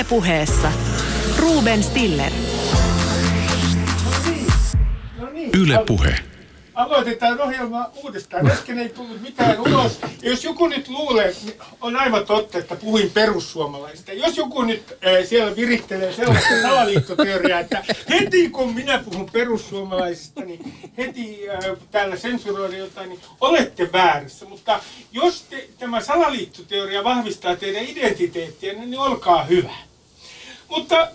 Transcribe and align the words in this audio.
Ylepuheessa 0.00 0.72
Ruben 1.38 1.82
Stiller. 1.82 2.32
Yle 5.54 5.84
Puhe. 5.86 6.14
Aloitetaan 6.74 7.40
ohjelma 7.40 7.90
uudestaan. 8.02 8.50
Äsken 8.50 8.78
ei 8.78 8.88
tullut 8.88 9.22
mitään 9.22 9.60
ulos. 9.60 9.98
Ja 10.22 10.30
jos 10.30 10.44
joku 10.44 10.68
nyt 10.68 10.88
luulee, 10.88 11.34
niin 11.44 11.54
on 11.80 11.96
aivan 11.96 12.26
totta, 12.26 12.58
että 12.58 12.76
puhuin 12.76 13.10
perussuomalaisista. 13.10 14.12
Jos 14.12 14.36
joku 14.36 14.62
nyt 14.62 14.82
äh, 14.92 15.26
siellä 15.28 15.56
virittelee 15.56 16.12
sellaista 16.12 16.62
salaliittoteoriaa, 16.62 17.60
että 17.60 17.84
heti 18.10 18.48
kun 18.48 18.74
minä 18.74 18.98
puhun 18.98 19.30
perussuomalaisista, 19.32 20.40
niin 20.40 20.90
heti 20.98 21.50
äh, 21.50 21.58
täällä 21.90 22.16
sensuroida 22.16 22.76
jotain, 22.76 23.08
niin 23.08 23.20
olette 23.40 23.92
väärässä. 23.92 24.46
Mutta 24.46 24.80
jos 25.12 25.42
te, 25.42 25.68
tämä 25.78 26.00
salaliittoteoria 26.00 27.04
vahvistaa 27.04 27.56
teidän 27.56 27.84
identiteettiä, 27.84 28.72
niin 28.72 28.98
olkaa 28.98 29.44
hyvä. 29.44 29.89
Mutta 30.70 31.00
äh, 31.00 31.08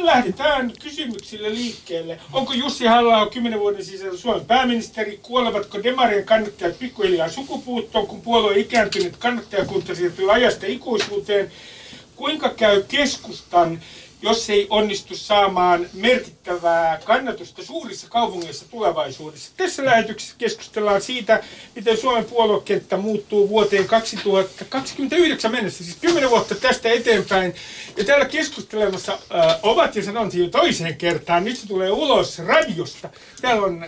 lähdetään 0.00 0.72
kysymyksille 0.82 1.50
liikkeelle. 1.54 2.20
Onko 2.32 2.52
Jussi 2.52 2.86
halla 2.86 3.26
kymmenen 3.26 3.60
vuoden 3.60 3.84
sisällä 3.84 4.18
Suomen 4.18 4.46
pääministeri? 4.46 5.20
Kuolevatko 5.22 5.82
demarien 5.82 6.24
kannattajat 6.24 6.78
pikkuhiljaa 6.78 7.28
sukupuuttoon, 7.28 8.06
kun 8.06 8.20
puolue 8.20 8.58
ikääntynyt 8.58 9.16
kannattajakunta 9.16 9.94
siirtyy 9.94 10.32
ajasta 10.32 10.66
ikuisuuteen? 10.66 11.52
Kuinka 12.16 12.48
käy 12.48 12.82
keskustan 12.88 13.80
jos 14.22 14.50
ei 14.50 14.66
onnistu 14.70 15.16
saamaan 15.16 15.86
merkittävää 15.92 17.00
kannatusta 17.04 17.64
suurissa 17.64 18.06
kaupungeissa 18.10 18.70
tulevaisuudessa. 18.70 19.52
Tässä 19.56 19.84
lähetyksessä 19.84 20.34
keskustellaan 20.38 21.02
siitä, 21.02 21.42
miten 21.76 21.96
Suomen 21.96 22.24
puoluekenttä 22.24 22.96
muuttuu 22.96 23.48
vuoteen 23.48 23.86
2029 23.86 25.52
mennessä, 25.52 25.84
siis 25.84 25.96
10 25.96 26.30
vuotta 26.30 26.54
tästä 26.54 26.88
eteenpäin. 26.90 27.54
Ja 27.96 28.04
täällä 28.04 28.24
keskustelemassa 28.24 29.12
äh, 29.12 29.58
ovat, 29.62 29.96
ja 29.96 30.02
sanon 30.04 30.30
jo 30.34 30.48
toiseen 30.48 30.96
kertaan, 30.96 31.44
nyt 31.44 31.56
se 31.56 31.66
tulee 31.68 31.90
ulos 31.90 32.38
radiosta. 32.38 33.10
Täällä 33.40 33.62
on 33.62 33.84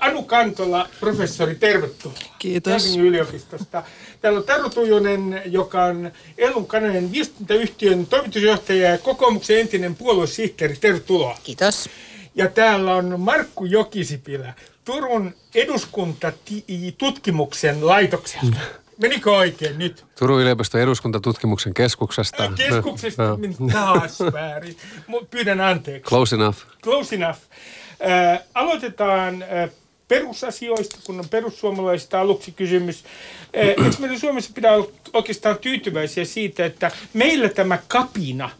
Anu 0.00 0.22
Kantola, 0.22 0.88
professori, 1.00 1.54
tervetuloa. 1.54 2.18
Kiitos. 2.38 2.70
Helsingin 2.70 3.00
yliopistosta. 3.06 3.82
Täällä 4.20 4.38
on 4.38 4.44
Taru 4.44 4.70
Tujunen, 4.70 5.42
joka 5.44 5.84
on 5.84 6.10
Elun 6.38 6.66
kanavan 6.66 7.12
viestintäyhtiön 7.12 8.06
toimitusjohtaja 8.06 8.90
ja 8.90 8.98
kokoomuksen 8.98 9.60
entinen 9.60 9.96
puoluesihteeri. 9.96 10.76
Tervetuloa. 10.76 11.38
Kiitos. 11.44 11.90
Ja 12.34 12.48
täällä 12.48 12.94
on 12.94 13.20
Markku 13.20 13.64
Jokisipilä, 13.64 14.54
Turun 14.84 15.34
eduskuntatutkimuksen 15.54 17.86
laitokselta. 17.86 18.56
Menikö 19.00 19.36
oikein 19.36 19.78
nyt? 19.78 20.04
Turun 20.18 20.40
yliopiston 20.42 20.80
eduskuntatutkimuksen 20.80 21.74
keskuksesta. 21.74 22.52
Keskuksesta 22.56 23.22
No, 23.22 23.36
meni 23.36 23.56
taas 23.72 24.18
väärin. 24.32 24.76
Pyydän 25.30 25.60
anteeksi. 25.60 26.08
Close 26.08 26.36
enough. 26.36 26.58
Close 26.82 27.14
enough. 27.14 27.38
Äh, 28.06 28.40
aloitetaan 28.54 29.42
äh, 29.42 29.70
perusasioista, 30.08 30.98
kun 31.04 31.18
on 31.18 31.28
perussuomalaisista 31.28 32.20
aluksi 32.20 32.52
kysymys. 32.52 33.04
Eikö 33.52 33.82
meidän 33.98 34.20
Suomessa 34.20 34.50
pidä 34.54 34.72
olla 34.72 34.88
oikeastaan 35.12 35.58
tyytyväisiä 35.58 36.24
siitä, 36.24 36.66
että 36.66 36.90
meillä 37.14 37.48
tämä 37.48 37.78
kapina 37.88 38.50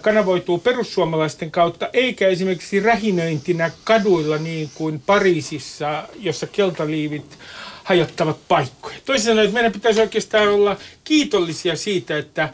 kanavoituu 0.00 0.58
perussuomalaisten 0.58 1.50
kautta, 1.50 1.88
eikä 1.92 2.28
esimerkiksi 2.28 2.80
rähinöintinä 2.80 3.70
kaduilla 3.84 4.38
niin 4.38 4.70
kuin 4.74 5.02
Pariisissa, 5.06 6.08
jossa 6.18 6.46
keltaliivit 6.46 7.38
hajottavat 7.84 8.38
paikkoja. 8.48 8.96
Toisin 9.04 9.26
sanoen, 9.26 9.44
että 9.44 9.54
meidän 9.54 9.72
pitäisi 9.72 10.00
oikeastaan 10.00 10.48
olla 10.48 10.76
kiitollisia 11.04 11.76
siitä, 11.76 12.18
että, 12.18 12.48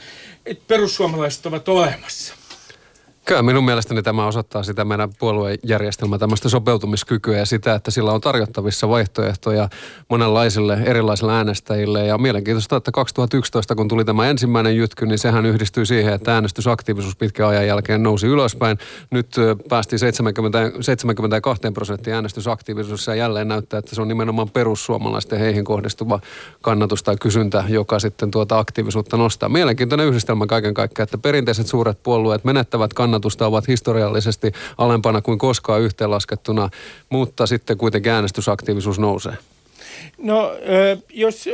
että 0.47 0.65
perussuomalaiset 0.69 1.47
ovat 1.47 1.69
olemassa. 1.69 2.35
Kyllä 3.27 3.43
minun 3.43 3.65
mielestäni 3.65 4.03
tämä 4.03 4.27
osoittaa 4.27 4.63
sitä 4.63 4.85
meidän 4.85 5.11
puoluejärjestelmän 5.19 6.19
tämmöistä 6.19 6.49
sopeutumiskykyä 6.49 7.39
ja 7.39 7.47
sitä, 7.47 7.75
että 7.75 7.91
sillä 7.91 8.13
on 8.13 8.21
tarjottavissa 8.21 8.89
vaihtoehtoja 8.89 9.69
monenlaisille 10.09 10.79
erilaisille 10.85 11.33
äänestäjille. 11.33 12.07
Ja 12.07 12.19
mielenkiintoista, 12.19 12.77
että 12.77 12.93
2011 12.93 13.75
kun 13.75 13.89
tuli 13.89 14.05
tämä 14.05 14.31
ensimmäinen 14.31 14.77
jytky, 14.77 15.07
niin 15.07 15.19
sehän 15.19 15.47
yhdistyi 15.47 15.87
siihen, 15.87 16.15
että 16.15 16.35
äänestysaktiivisuus 16.35 17.17
pitkän 17.17 17.49
ajan 17.49 17.67
jälkeen 17.67 18.03
nousi 18.03 18.27
ylöspäin. 18.27 18.79
Nyt 19.11 19.37
päästiin 19.69 19.99
70, 19.99 20.71
72 20.81 21.71
prosenttia 21.75 22.15
äänestysaktiivisuus 22.15 23.07
ja 23.07 23.15
jälleen 23.15 23.49
näyttää, 23.49 23.79
että 23.79 23.95
se 23.95 24.03
on 24.03 24.09
nimenomaan 24.09 24.51
perussuomalaisten 24.51 25.39
heihin 25.39 25.65
kohdistuva 25.65 26.21
kannatus 26.63 27.03
tai 27.03 27.17
kysyntä, 27.21 27.65
joka 27.69 27.99
sitten 27.99 28.31
tuota 28.31 28.59
aktiivisuutta 28.59 29.17
nostaa. 29.17 29.49
Mielenkiintoinen 29.49 30.07
yhdistelmä 30.07 30.47
kaiken 30.47 30.75
kaikkiaan, 30.75 31.05
että 31.05 31.19
perinteiset 31.19 31.67
suuret 31.67 32.03
puolueet 32.03 32.45
menettävät 32.45 32.95
kannatusta, 32.95 33.14
ovat 33.47 33.69
historiallisesti 33.69 34.53
alempana 34.79 35.23
kuin 35.23 35.39
koskaan 35.39 35.81
yhteenlaskettuna, 35.81 36.71
mutta 37.11 37.47
sitten 37.47 37.79
kuitenkin 37.79 38.13
äänestysaktiivisuus 38.13 38.99
nousee. 38.99 39.37
No, 40.19 40.53
jos, 41.11 41.49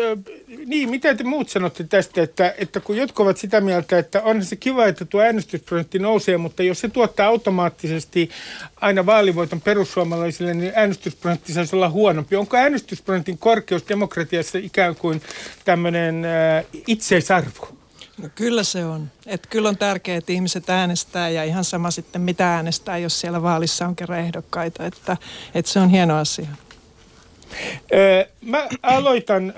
niin, 0.67 0.91
mitä 0.91 1.15
te 1.15 1.25
muut 1.25 1.49
sanotte 1.49 1.85
tästä, 1.85 2.23
että, 2.23 2.55
että 2.59 2.81
kun 2.81 2.97
jotkut 2.97 3.25
ovat 3.25 3.37
sitä 3.37 3.61
mieltä, 3.61 3.99
että 3.99 4.23
on 4.23 4.45
se 4.45 4.57
kiva, 4.57 4.87
että 4.87 5.05
tuo 5.05 5.21
äänestysprosentti 5.21 5.99
nousee, 5.99 6.37
mutta 6.37 6.63
jos 6.63 6.81
se 6.81 6.89
tuottaa 6.89 7.27
automaattisesti 7.27 8.31
aina 8.77 9.07
vaalivoiton 9.07 9.61
perussuomalaisille, 9.61 10.55
niin 10.55 10.73
äänestysprosentti 10.75 11.53
saisi 11.53 11.77
olla 11.77 11.91
huonompi. 11.91 12.37
Onko 12.37 12.57
äänestysprosentin 12.57 13.39
korkeus 13.39 13.89
demokratiassa 13.89 14.59
ikään 14.59 14.97
kuin 14.97 15.23
tämmöinen 15.65 16.27
itseisarvo? 16.87 17.80
No 18.23 18.29
kyllä 18.35 18.63
se 18.63 18.85
on. 18.85 19.11
Et 19.27 19.47
kyllä 19.47 19.69
on 19.69 19.77
tärkeää, 19.77 20.19
että 20.19 20.33
ihmiset 20.33 20.71
äänestää 20.71 21.29
ja 21.29 21.45
ihan 21.45 21.65
sama 21.65 21.91
sitten 21.91 22.21
mitä 22.21 22.55
äänestää, 22.55 22.99
jos 22.99 23.21
siellä 23.21 23.43
vaalissa 23.43 23.87
on 23.87 23.97
kerran 23.97 24.19
ehdokkaita. 24.19 24.87
Että, 24.87 25.17
että 25.55 25.73
se 25.73 25.81
on 25.81 25.89
hieno 25.89 26.19
asia. 26.19 26.49
Mä 28.41 28.69
aloitan 28.83 29.55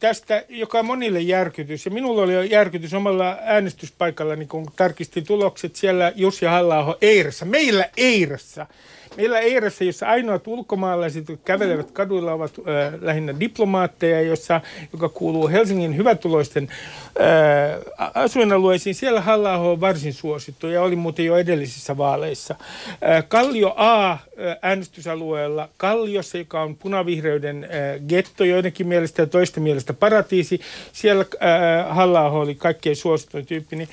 tästä, 0.00 0.44
joka 0.48 0.78
on 0.78 0.86
monille 0.86 1.20
järkytys. 1.20 1.84
Ja 1.84 1.90
minulla 1.90 2.22
oli 2.22 2.34
jo 2.34 2.42
järkytys 2.42 2.94
omalla 2.94 3.38
äänestyspaikallani, 3.40 4.46
kun 4.46 4.72
tarkistin 4.76 5.26
tulokset 5.26 5.76
siellä 5.76 6.12
Jussi 6.16 6.46
halla 6.46 6.96
Eirassa. 7.00 7.44
Meillä 7.44 7.88
Eirassa. 7.96 8.66
Meillä 9.16 9.38
Eirassa, 9.38 9.84
jossa 9.84 10.06
ainoat 10.06 10.46
ulkomaalaiset, 10.46 11.28
jotka 11.28 11.44
kävelevät 11.44 11.90
kaduilla, 11.90 12.32
ovat 12.32 12.52
ö, 12.58 12.62
lähinnä 13.00 13.40
diplomaatteja, 13.40 14.20
jossa, 14.20 14.60
joka 14.92 15.08
kuuluu 15.08 15.48
Helsingin 15.48 15.96
hyvätuloisten 15.96 16.68
ö, 17.16 17.92
asuinalueisiin. 18.14 18.94
Siellä 18.94 19.20
halla 19.20 19.56
on 19.56 19.80
varsin 19.80 20.12
suosittu 20.12 20.66
ja 20.66 20.82
oli 20.82 20.96
muuten 20.96 21.24
jo 21.24 21.36
edellisissä 21.36 21.96
vaaleissa. 21.96 22.54
Ö, 22.92 23.22
Kallio 23.28 23.74
A 23.76 24.18
äänestysalueella 24.62 25.68
Kalliossa, 25.76 26.38
joka 26.38 26.62
on 26.62 26.76
punavihreyden 26.76 27.64
ö, 27.64 27.68
getto 28.08 28.44
joidenkin 28.44 28.86
mielestä 28.86 29.22
ja 29.22 29.26
toisten 29.26 29.62
mielestä 29.62 29.92
paratiisi. 29.92 30.60
Siellä 30.92 31.24
äh, 31.42 31.96
halla 31.96 32.30
oli 32.30 32.54
kaikkein 32.54 32.96
suosituin 32.96 33.46
tyyppi. 33.46 33.76
Niin 33.76 33.88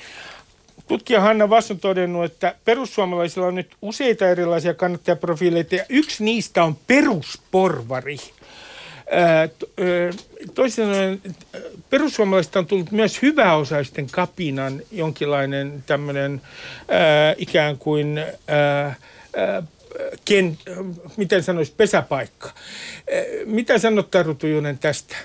Tutkija 0.88 1.20
Hanna 1.20 1.50
Vass 1.50 1.70
on 1.70 1.80
todennut, 1.80 2.24
että 2.24 2.54
perussuomalaisilla 2.64 3.46
on 3.46 3.54
nyt 3.54 3.76
useita 3.82 4.28
erilaisia 4.28 4.74
kannattajaprofiileita 4.74 5.74
ja 5.74 5.84
yksi 5.88 6.24
niistä 6.24 6.64
on 6.64 6.76
perusporvari. 6.86 8.16
Toisin 10.54 10.84
sanoen 10.84 11.22
perussuomalaisista 11.90 12.58
on 12.58 12.66
tullut 12.66 12.90
myös 12.90 13.22
hyväosaisten 13.22 14.06
kapinan 14.10 14.82
jonkinlainen 14.92 15.84
tämmöinen 15.86 16.40
ää, 16.88 17.34
ikään 17.38 17.78
kuin 17.78 18.20
ken, 20.24 20.58
miten 21.16 21.42
sanoisi, 21.42 21.72
pesäpaikka. 21.76 22.50
Mitä 23.44 23.78
sanot 23.78 24.10
Taru 24.10 24.34
Tujunen 24.34 24.78
tästä? 24.78 25.16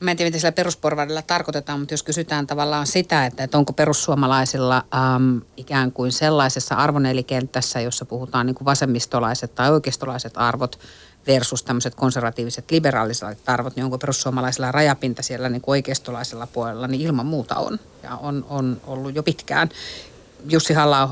Mä 0.00 0.10
en 0.10 0.16
tiedä, 0.16 0.28
mitä 0.28 0.38
sillä 0.38 0.52
perusporvarilla 0.52 1.22
tarkoitetaan, 1.22 1.78
mutta 1.78 1.94
jos 1.94 2.02
kysytään 2.02 2.46
tavallaan 2.46 2.86
sitä, 2.86 3.26
että, 3.26 3.44
että 3.44 3.58
onko 3.58 3.72
perussuomalaisilla 3.72 4.84
äm, 5.16 5.40
ikään 5.56 5.92
kuin 5.92 6.12
sellaisessa 6.12 6.74
arvonelikentässä, 6.74 7.80
jossa 7.80 8.04
puhutaan 8.04 8.46
niin 8.46 8.54
kuin 8.54 8.64
vasemmistolaiset 8.64 9.54
tai 9.54 9.70
oikeistolaiset 9.70 10.32
arvot 10.36 10.78
versus 11.26 11.62
tämmöiset 11.62 11.94
konservatiiviset 11.94 12.70
liberaaliset 12.70 13.38
arvot, 13.46 13.76
niin 13.76 13.84
onko 13.84 13.98
perussuomalaisilla 13.98 14.72
rajapinta 14.72 15.22
siellä 15.22 15.48
niin 15.48 15.62
kuin 15.62 15.72
oikeistolaisella 15.72 16.46
puolella, 16.46 16.88
niin 16.88 17.00
ilman 17.00 17.26
muuta 17.26 17.54
on. 17.54 17.78
Ja 18.02 18.16
on, 18.16 18.46
on 18.48 18.80
ollut 18.86 19.14
jo 19.14 19.22
pitkään. 19.22 19.68
Jussi 20.48 20.74
halla 20.74 21.08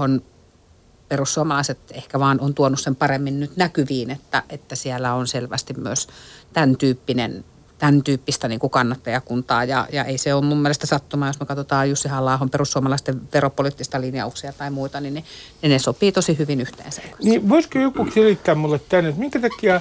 perussuomalaiset 1.08 1.78
ehkä 1.90 2.20
vaan 2.20 2.40
on 2.40 2.54
tuonut 2.54 2.80
sen 2.80 2.96
paremmin 2.96 3.40
nyt 3.40 3.56
näkyviin, 3.56 4.10
että, 4.10 4.42
että 4.48 4.76
siellä 4.76 5.14
on 5.14 5.26
selvästi 5.26 5.74
myös 5.74 6.08
tämän 6.52 6.76
tyyppinen 6.76 7.44
tämän 7.78 8.02
tyyppistä 8.02 8.48
niin 8.48 8.60
kuin 8.60 8.70
kannattajakuntaa 8.70 9.64
ja, 9.64 9.88
ja 9.92 10.04
ei 10.04 10.18
se 10.18 10.34
ole 10.34 10.44
mun 10.44 10.58
mielestä 10.62 10.86
sattuma, 10.86 11.26
jos 11.26 11.40
me 11.40 11.46
katsotaan 11.46 11.88
Jussi 11.88 12.08
halla 12.08 12.48
perussuomalaisten 12.50 13.20
veropoliittista 13.34 14.00
linjauksia 14.00 14.52
tai 14.52 14.70
muita, 14.70 15.00
niin 15.00 15.14
ne, 15.14 15.24
niin 15.62 15.70
ne 15.70 15.78
sopii 15.78 16.12
tosi 16.12 16.38
hyvin 16.38 16.60
yhteen 16.60 16.92
sen 16.92 17.04
kanssa. 17.04 17.28
Niin 17.28 17.48
voisiko 17.48 17.78
joku 17.78 18.08
selittää 18.14 18.54
mulle 18.54 18.80
tänne, 18.88 19.08
että 19.10 19.20
minkä 19.20 19.40
takia 19.40 19.72
ää, 19.74 19.80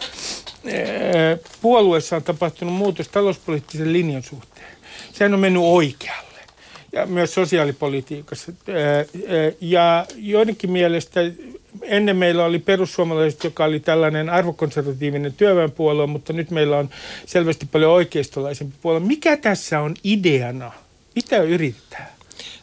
puolueessa 1.62 2.15
on 2.15 2.24
tapahtunut 2.24 2.74
muutos 2.74 3.07
talouspoliittisen 3.07 3.94
linjan 3.94 4.24
suhteen? 4.24 4.68
Sehän 5.13 5.33
on 5.33 5.39
mennyt 5.39 5.63
oikealle. 5.65 6.25
ja 6.95 7.06
myös 7.06 7.33
sosiaalipolitiikassa. 7.33 8.51
Ja 9.62 10.06
joidenkin 10.15 10.71
mielestä 10.71 11.21
ennen 11.81 12.18
meillä 12.18 12.45
oli 12.45 12.60
perussuomalaiset, 12.60 13.44
joka 13.44 13.66
oli 13.66 13.80
tällainen 13.80 14.30
arvokonservatiivinen 14.30 15.33
työväenpuolue, 15.33 16.07
mutta 16.07 16.33
nyt 16.33 16.51
meillä 16.51 16.77
on 16.77 16.89
selvästi 17.25 17.66
paljon 17.72 17.92
oikeistolaisempi 17.92 18.75
puolue. 18.81 19.00
Mikä 19.00 19.38
tässä 19.38 19.80
on 19.80 19.95
ideana? 20.04 20.72
Mitä 21.16 21.38
yritetään? 21.38 22.14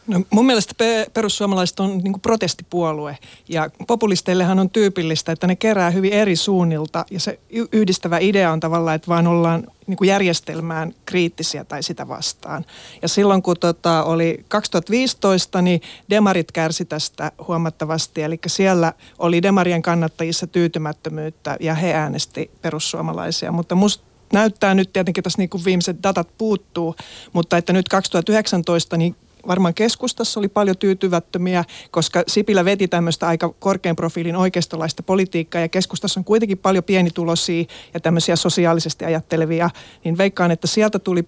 No, 0.07 0.21
mun 0.29 0.45
mielestä 0.45 0.73
perussuomalaiset 1.13 1.79
on 1.79 1.97
niin 1.97 2.19
protestipuolue 2.21 3.17
ja 3.49 3.69
populisteillehan 3.87 4.59
on 4.59 4.69
tyypillistä, 4.69 5.31
että 5.31 5.47
ne 5.47 5.55
kerää 5.55 5.89
hyvin 5.89 6.13
eri 6.13 6.35
suunnilta 6.35 7.05
ja 7.11 7.19
se 7.19 7.39
yhdistävä 7.71 8.17
idea 8.17 8.51
on 8.51 8.59
tavallaan, 8.59 8.95
että 8.95 9.07
vaan 9.07 9.27
ollaan 9.27 9.63
niin 9.87 9.97
järjestelmään 10.03 10.93
kriittisiä 11.05 11.63
tai 11.63 11.83
sitä 11.83 12.07
vastaan. 12.07 12.65
Ja 13.01 13.07
silloin 13.07 13.41
kun 13.41 13.55
tota, 13.59 14.03
oli 14.03 14.45
2015, 14.47 15.61
niin 15.61 15.81
demarit 16.09 16.51
kärsi 16.51 16.85
tästä 16.85 17.31
huomattavasti, 17.47 18.21
eli 18.21 18.39
siellä 18.47 18.93
oli 19.19 19.41
demarien 19.41 19.81
kannattajissa 19.81 20.47
tyytymättömyyttä 20.47 21.57
ja 21.59 21.75
he 21.75 21.93
äänesti 21.93 22.51
perussuomalaisia, 22.61 23.51
mutta 23.51 23.75
musta 23.75 24.03
näyttää 24.33 24.73
nyt 24.73 24.93
tietenkin 24.93 25.23
tässä 25.23 25.41
niin 25.41 25.49
kuin 25.49 25.65
viimeiset 25.65 26.03
datat 26.03 26.27
puuttuu, 26.37 26.95
mutta 27.33 27.57
että 27.57 27.73
nyt 27.73 27.89
2019 27.89 28.97
niin 28.97 29.15
varmaan 29.47 29.73
keskustassa 29.73 30.39
oli 30.39 30.47
paljon 30.47 30.77
tyytyvättömiä, 30.77 31.63
koska 31.91 32.23
Sipilä 32.27 32.65
veti 32.65 32.87
tämmöistä 32.87 33.27
aika 33.27 33.53
korkean 33.59 33.95
profiilin 33.95 34.35
oikeistolaista 34.35 35.03
politiikkaa 35.03 35.61
ja 35.61 35.69
keskustassa 35.69 36.19
on 36.19 36.23
kuitenkin 36.23 36.57
paljon 36.57 36.83
pienituloisia 36.83 37.63
ja 37.93 37.99
tämmöisiä 37.99 38.35
sosiaalisesti 38.35 39.05
ajattelevia, 39.05 39.69
niin 40.03 40.17
veikkaan, 40.17 40.51
että 40.51 40.67
sieltä 40.67 40.99
tuli 40.99 41.27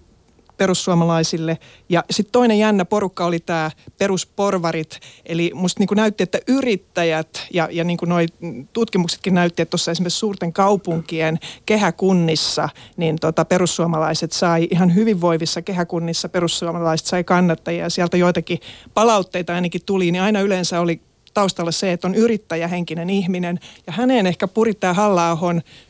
perussuomalaisille. 0.56 1.58
Ja 1.88 2.04
sitten 2.10 2.32
toinen 2.32 2.58
jännä 2.58 2.84
porukka 2.84 3.24
oli 3.24 3.40
tämä 3.40 3.70
perusporvarit, 3.98 5.00
eli 5.26 5.50
musta 5.54 5.80
niin 5.80 5.96
näytti, 5.96 6.22
että 6.22 6.38
yrittäjät 6.48 7.46
ja, 7.52 7.68
ja 7.72 7.84
niin 7.84 7.98
noi 8.06 8.26
tutkimuksetkin 8.72 9.34
näytti, 9.34 9.62
että 9.62 9.70
tuossa 9.70 9.90
esimerkiksi 9.90 10.18
suurten 10.18 10.52
kaupunkien 10.52 11.38
kehäkunnissa, 11.66 12.68
niin 12.96 13.16
tota 13.20 13.44
perussuomalaiset 13.44 14.32
sai 14.32 14.68
ihan 14.70 14.94
hyvinvoivissa 14.94 15.62
kehäkunnissa, 15.62 16.28
perussuomalaiset 16.28 17.06
sai 17.06 17.24
kannattajia 17.24 17.90
sieltä 17.90 18.16
joitakin 18.16 18.58
palautteita 18.94 19.54
ainakin 19.54 19.80
tuli, 19.86 20.10
niin 20.10 20.22
aina 20.22 20.40
yleensä 20.40 20.80
oli 20.80 21.00
taustalla 21.36 21.72
se, 21.72 21.92
että 21.92 22.06
on 22.06 22.14
yrittäjähenkinen 22.14 23.10
ihminen 23.10 23.60
ja 23.86 23.92
häneen 23.92 24.26
ehkä 24.26 24.48
purittaa 24.48 24.94
halla 24.94 25.38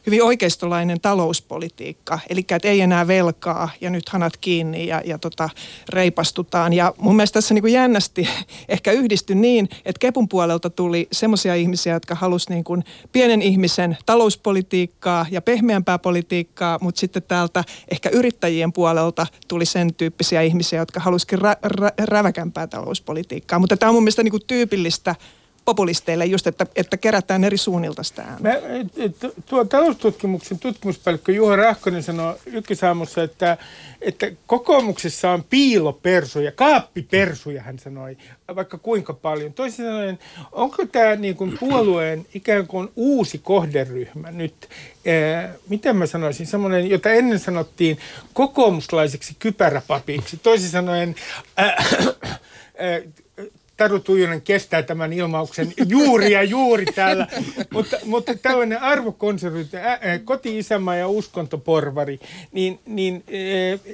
hyvin 0.06 0.22
oikeistolainen 0.22 1.00
talouspolitiikka. 1.00 2.18
Eli 2.28 2.40
että 2.40 2.68
ei 2.68 2.80
enää 2.80 3.06
velkaa 3.06 3.70
ja 3.80 3.90
nyt 3.90 4.08
hanat 4.08 4.36
kiinni 4.36 4.86
ja, 4.86 5.02
ja 5.04 5.18
tota, 5.18 5.50
reipastutaan. 5.88 6.72
Ja 6.72 6.94
mun 6.98 7.16
mielestä 7.16 7.34
tässä 7.34 7.54
niin 7.54 7.62
kuin 7.62 7.72
jännästi 7.72 8.28
ehkä 8.68 8.92
yhdistyi 8.92 9.36
niin, 9.36 9.68
että 9.84 9.98
Kepun 9.98 10.28
puolelta 10.28 10.70
tuli 10.70 11.08
semmoisia 11.12 11.54
ihmisiä, 11.54 11.92
jotka 11.92 12.14
halusivat 12.14 12.50
niin 12.50 12.64
kuin 12.64 12.84
pienen 13.12 13.42
ihmisen 13.42 13.98
talouspolitiikkaa 14.06 15.26
ja 15.30 15.42
pehmeämpää 15.42 15.98
politiikkaa, 15.98 16.78
mutta 16.80 17.00
sitten 17.00 17.22
täältä 17.22 17.64
ehkä 17.90 18.08
yrittäjien 18.08 18.72
puolelta 18.72 19.26
tuli 19.48 19.66
sen 19.66 19.94
tyyppisiä 19.94 20.42
ihmisiä, 20.42 20.78
jotka 20.78 21.00
halusivat 21.00 21.42
rä- 21.42 21.56
rä- 21.62 21.92
räväkämpää 22.04 22.66
talouspolitiikkaa. 22.66 23.58
Mutta 23.58 23.76
tämä 23.76 23.90
on 23.90 23.94
mun 23.94 24.02
mielestä 24.02 24.22
niin 24.22 24.30
kuin 24.30 24.46
tyypillistä 24.46 25.14
populisteille 25.66 26.26
just, 26.26 26.46
että, 26.46 26.66
että 26.76 26.96
kerätään 26.96 27.44
eri 27.44 27.56
suunnilta 27.56 28.02
sitä 28.02 28.22
Mä, 28.40 28.50
tuo 29.46 29.64
taloustutkimuksen 29.64 30.58
tutkimuspäällikkö 30.58 31.32
Juha 31.32 31.56
Rahkonen 31.56 32.02
sanoi 32.02 32.36
ykkösaamussa, 32.46 33.22
että, 33.22 33.56
että 34.00 34.30
kokoomuksessa 34.46 35.30
on 35.30 35.44
piilopersuja, 35.50 36.52
kaappipersuja 36.52 37.62
hän 37.62 37.78
sanoi, 37.78 38.16
vaikka 38.54 38.78
kuinka 38.78 39.12
paljon. 39.12 39.52
Toisin 39.52 39.84
sanoen, 39.84 40.18
onko 40.52 40.86
tämä 40.86 41.16
niin 41.16 41.36
kuin 41.36 41.58
puolueen 41.60 42.26
ikään 42.34 42.66
kuin 42.66 42.88
uusi 42.96 43.38
kohderyhmä 43.38 44.30
nyt, 44.30 44.68
ää, 45.06 45.54
miten 45.68 45.96
mä 45.96 46.06
sanoisin, 46.06 46.46
semmoinen, 46.46 46.90
jota 46.90 47.10
ennen 47.10 47.38
sanottiin 47.38 47.98
kokoomuslaiseksi 48.32 49.36
kypäräpapiksi. 49.38 50.36
Toisin 50.36 50.70
sanoen, 50.70 51.14
ää, 51.56 51.84
ää, 52.78 53.00
Taru 53.76 54.00
Tuijonen 54.00 54.42
kestää 54.42 54.82
tämän 54.82 55.12
ilmauksen 55.12 55.72
juuri 55.88 56.32
ja 56.32 56.42
juuri 56.42 56.86
täällä, 56.86 57.26
mutta, 57.70 57.96
mutta 58.04 58.34
tällainen 58.34 58.82
arvokonservatiivinen, 58.82 60.24
koti-isämaa 60.24 60.96
ja 60.96 61.08
uskontoporvari, 61.08 62.20
niin, 62.52 62.80
niin 62.86 63.24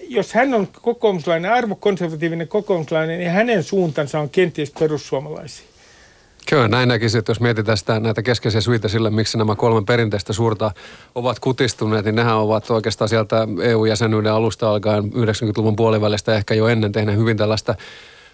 jos 0.08 0.32
hän 0.34 0.54
on 0.54 0.68
kokoomuslainen, 0.82 1.52
arvokonservatiivinen 1.52 2.48
kokoomuslainen, 2.48 3.18
niin 3.18 3.30
hänen 3.30 3.62
suuntansa 3.62 4.20
on 4.20 4.30
kenties 4.30 4.72
perussuomalaisia. 4.78 5.66
Kyllä, 6.48 6.68
näin 6.68 6.88
näkisin, 6.88 7.18
että 7.18 7.30
jos 7.30 7.40
mietitään 7.40 7.78
sitä, 7.78 8.00
näitä 8.00 8.22
keskeisiä 8.22 8.60
syitä 8.60 8.88
sille, 8.88 9.10
miksi 9.10 9.38
nämä 9.38 9.56
kolme 9.56 9.82
perinteistä 9.86 10.32
suurta 10.32 10.70
ovat 11.14 11.38
kutistuneet, 11.38 12.04
niin 12.04 12.14
nehän 12.14 12.36
ovat 12.36 12.70
oikeastaan 12.70 13.08
sieltä 13.08 13.48
EU-jäsenyyden 13.62 14.32
alusta 14.32 14.70
alkaen 14.70 15.04
90-luvun 15.04 15.76
puolivälistä 15.76 16.34
ehkä 16.34 16.54
jo 16.54 16.68
ennen 16.68 16.92
tehneet 16.92 17.18
hyvin 17.18 17.36
tällaista 17.36 17.74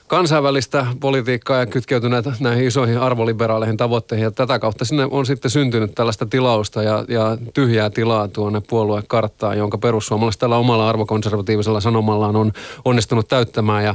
kansainvälistä 0.09 0.87
politiikkaa 1.01 1.59
ja 1.59 1.67
kytkeytyneet 1.67 2.25
näihin 2.41 2.67
isoihin 2.67 2.99
arvoliberaaleihin 2.99 3.77
tavoitteihin. 3.77 4.25
Ja 4.25 4.31
tätä 4.31 4.59
kautta 4.59 4.85
sinne 4.85 5.09
on 5.11 5.27
sitten 5.27 5.51
syntynyt 5.51 5.95
tällaista 5.95 6.27
tilausta 6.27 6.83
ja, 6.83 7.05
ja 7.09 7.39
tyhjää 7.55 7.91
tilaa 7.91 8.29
tuonne 8.29 8.61
puoluekarttaan, 8.69 9.59
jonka 9.59 9.79
perussuomalaiset 9.79 10.41
tällä 10.41 10.57
omalla 10.57 10.89
arvokonservatiivisella 10.89 11.81
sanomallaan 11.81 12.37
on 12.37 12.53
onnistunut 12.85 13.29
täyttämään. 13.29 13.85
Ja 13.85 13.95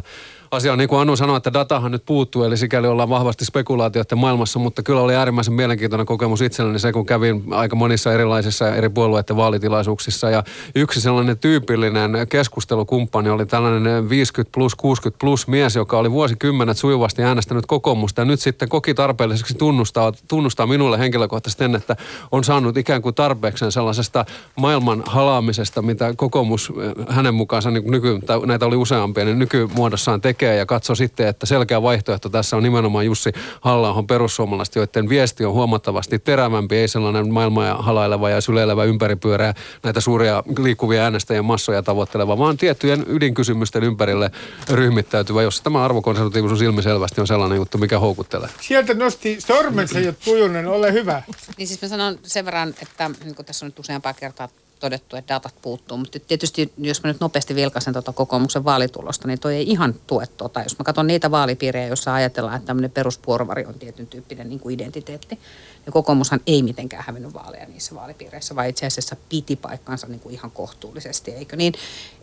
asia 0.54 0.72
on 0.72 0.78
niin 0.78 0.90
kuin 0.90 1.02
Anu 1.02 1.16
sanoi, 1.16 1.38
että 1.38 1.54
datahan 1.54 1.92
nyt 1.92 2.06
puuttuu, 2.06 2.44
eli 2.44 2.58
sikäli 2.58 2.88
ollaan 2.88 3.10
vahvasti 3.10 3.46
spekulaatioiden 3.46 4.18
maailmassa, 4.18 4.60
mutta 4.60 4.84
kyllä 4.84 5.02
oli 5.02 5.16
äärimmäisen 5.16 5.54
mielenkiintoinen 5.54 6.06
kokemus 6.06 6.42
itselleni 6.42 6.80
se, 6.80 6.92
kun 6.92 7.06
kävin 7.06 7.44
aika 7.52 7.76
monissa 7.76 8.14
erilaisissa 8.14 8.76
eri 8.76 8.90
puolueiden 8.90 9.36
vaalitilaisuuksissa. 9.36 10.30
Ja 10.30 10.44
yksi 10.76 11.02
sellainen 11.02 11.38
tyypillinen 11.38 12.12
keskustelukumppani 12.30 13.30
oli 13.30 13.46
tällainen 13.46 14.10
50 14.10 14.54
plus, 14.54 14.76
60 14.76 15.20
plus 15.20 15.48
mies, 15.48 15.76
joka 15.76 15.98
oli 15.98 16.12
vuosikymmenet 16.12 16.78
sujuvasti 16.78 17.24
äänestänyt 17.24 17.66
kokoomusta 17.66 18.22
ja 18.22 18.26
nyt 18.26 18.40
sitten 18.40 18.70
koki 18.70 18.94
tarpeelliseksi 18.94 19.54
tunnustaa, 19.54 20.12
tunnustaa 20.28 20.68
minulle 20.68 21.00
henkilökohtaisesti 21.00 21.64
sen, 21.64 21.76
että 21.76 21.96
on 22.32 22.44
saanut 22.44 22.78
ikään 22.78 23.02
kuin 23.02 23.16
tarpeekseen 23.16 23.72
sellaisesta 23.72 24.26
maailman 24.56 25.04
halaamisesta, 25.06 25.82
mitä 25.82 26.14
kokoomus 26.16 26.74
eh, 26.82 27.16
hänen 27.16 27.34
mukaansa 27.34 27.72
niin 27.72 27.92
nyky, 27.92 28.20
näitä 28.46 28.66
oli 28.66 28.76
useampia, 28.76 29.26
niin 29.26 29.40
nykymuodossaan 29.40 30.22
tekee 30.22 30.43
tekee 30.44 30.56
ja 30.56 30.66
katso 30.66 30.96
sitten, 30.96 31.28
että 31.28 31.46
selkeä 31.46 31.82
vaihtoehto 31.82 32.30
tässä 32.30 32.58
on 32.58 32.64
nimenomaan 32.64 33.06
Jussi 33.06 33.32
halla 33.62 34.04
perussuomalaiset, 34.08 34.76
joiden 34.76 35.10
viesti 35.10 35.46
on 35.46 35.54
huomattavasti 35.54 36.20
terävämpi, 36.20 36.78
ei 36.78 36.88
sellainen 36.88 37.34
maailmaa 37.34 37.82
halaileva 37.82 38.30
ja 38.30 38.42
syleilevä 38.42 38.84
ympäripyörää 38.84 39.54
näitä 39.84 40.02
suuria 40.02 40.44
liikkuvia 40.60 41.04
äänestäjien 41.04 41.46
massoja 41.46 41.84
tavoitteleva, 41.84 42.38
vaan 42.38 42.58
tiettyjen 42.58 43.06
ydinkysymysten 43.08 43.84
ympärille 43.84 44.32
ryhmittäytyvä, 44.70 45.42
jossa 45.42 45.64
tämä 45.64 45.86
arvokonservatiivisuus 45.86 46.62
ilmiselvästi 46.62 47.22
on 47.22 47.28
sellainen 47.28 47.56
juttu, 47.56 47.78
mikä 47.78 48.00
houkuttelee. 48.00 48.50
Sieltä 48.62 48.94
nosti 48.94 49.42
sormensa 49.42 50.00
jo 50.00 50.14
Tujunen, 50.26 50.68
ole 50.68 50.94
hyvä. 50.94 51.24
Niin 51.58 51.68
siis 51.68 51.82
mä 51.82 51.88
sanon 51.88 52.20
sen 52.24 52.46
verran, 52.46 52.74
että 52.82 53.12
niin 53.24 53.36
kuin 53.36 53.46
tässä 53.46 53.66
on 53.66 53.68
nyt 53.68 53.80
useampaa 53.80 54.14
kertaa 54.14 54.50
todettu, 54.84 55.16
että 55.16 55.34
datat 55.34 55.56
puuttuu. 55.62 55.98
Mutta 55.98 56.20
tietysti, 56.20 56.74
jos 56.78 57.04
mä 57.04 57.08
nyt 57.08 57.20
nopeasti 57.20 57.56
vilkaisen 57.56 57.94
tuota 57.94 58.14
kokoomuksen 58.14 58.64
vaalitulosta, 58.64 59.28
niin 59.28 59.40
toi 59.40 59.56
ei 59.56 59.70
ihan 59.70 59.96
tue 60.08 60.28
tuota. 60.28 60.62
Jos 60.62 60.80
mä 60.80 60.84
katson 60.84 61.08
niitä 61.08 61.32
vaalipiirejä, 61.32 61.88
joissa 61.88 62.14
ajatellaan, 62.14 62.56
että 62.56 62.68
tämmöinen 62.68 62.92
peruspuorvari 62.92 63.66
on 63.66 63.74
tietyn 63.74 64.08
tyyppinen 64.08 64.50
niin 64.50 64.60
kuin 64.60 64.74
identiteetti, 64.74 65.40
niin 65.86 65.94
kokoomushan 65.94 66.40
ei 66.48 66.64
mitenkään 66.64 67.04
hävinnyt 67.08 67.34
vaaleja 67.34 67.66
niissä 67.66 67.96
vaalipiireissä, 67.96 68.56
vaan 68.56 68.70
itse 68.70 68.86
asiassa 68.86 69.16
piti 69.30 69.56
paikkansa 69.56 70.08
niin 70.08 70.20
kuin 70.20 70.34
ihan 70.34 70.52
kohtuullisesti, 70.52 71.32
eikö 71.32 71.56
niin? 71.56 71.74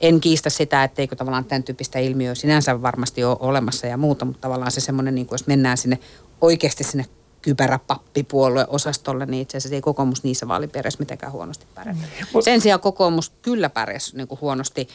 En 0.01 0.21
kiistä 0.21 0.51
sitä, 0.51 0.85
etteikö 0.85 1.17
tavallaan 1.17 1.45
tämän 1.45 1.63
tyyppistä 1.63 1.99
ilmiöä 1.99 2.35
sinänsä 2.35 2.83
varmasti 2.83 3.25
ole 3.25 3.37
olemassa 3.41 3.87
ja 3.87 3.97
muuta, 3.97 4.25
mutta 4.25 4.41
tavallaan 4.41 4.71
se 4.71 4.81
semmoinen, 4.81 5.15
niin 5.15 5.27
kuin 5.27 5.35
jos 5.35 5.47
mennään 5.47 5.77
sinne 5.77 5.99
oikeasti 6.41 6.85
sinne 6.85 7.05
kypäräpappipuolue-osastolle, 7.43 9.27
niin 9.27 9.43
itse 9.43 9.57
asiassa 9.57 9.75
ei 9.75 9.81
kokoomus 9.81 10.25
niissä 10.25 10.49
vaalipiireissä 10.49 10.99
mitenkään 10.99 11.33
huonosti 11.33 11.67
pärjää. 11.75 11.97
Mm. 12.35 12.41
Sen 12.41 12.61
sijaan 12.61 12.81
kokoomus 12.81 13.33
kyllä 13.43 13.71
pärjäsi 13.71 14.17
niin 14.17 14.29
kuin 14.29 14.41
huonosti 14.41 14.89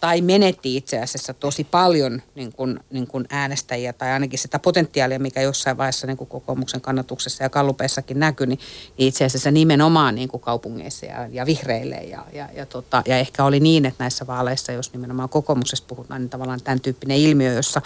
tai 0.00 0.20
menetti 0.20 0.76
itse 0.76 1.00
asiassa 1.00 1.34
tosi 1.34 1.64
paljon 1.64 2.22
niin 2.34 2.52
kuin, 2.52 2.80
niin 2.90 3.06
kuin 3.06 3.24
äänestäjiä 3.30 3.92
tai 3.92 4.10
ainakin 4.10 4.38
sitä 4.38 4.58
potentiaalia, 4.58 5.18
mikä 5.18 5.42
jossain 5.42 5.76
vaiheessa 5.76 6.06
niin 6.06 6.16
kuin 6.16 6.28
kokoomuksen 6.28 6.80
kannatuksessa 6.80 7.44
ja 7.44 7.50
kallupeissakin 7.50 8.20
näkyi, 8.20 8.46
niin 8.46 8.58
itse 8.98 9.24
asiassa 9.24 9.50
nimenomaan 9.50 10.14
niin 10.14 10.28
kuin 10.28 10.40
kaupungeissa 10.40 11.06
ja, 11.06 11.28
ja 11.30 11.46
vihreille. 11.46 11.96
Ja, 11.96 12.24
ja, 12.32 12.48
ja, 12.54 12.66
tota, 12.66 13.02
ja 13.06 13.18
ehkä 13.18 13.44
oli 13.44 13.60
niin, 13.60 13.86
että 13.86 14.04
näissä 14.04 14.26
vaaleissa, 14.26 14.72
jos 14.72 14.92
nimenomaan 14.92 15.28
kokoomuksesta 15.28 15.86
puhutaan, 15.88 16.20
niin 16.20 16.30
tavallaan 16.30 16.60
tämän 16.64 16.80
tyyppinen 16.80 17.18
ilmiö, 17.18 17.52
jossa 17.52 17.82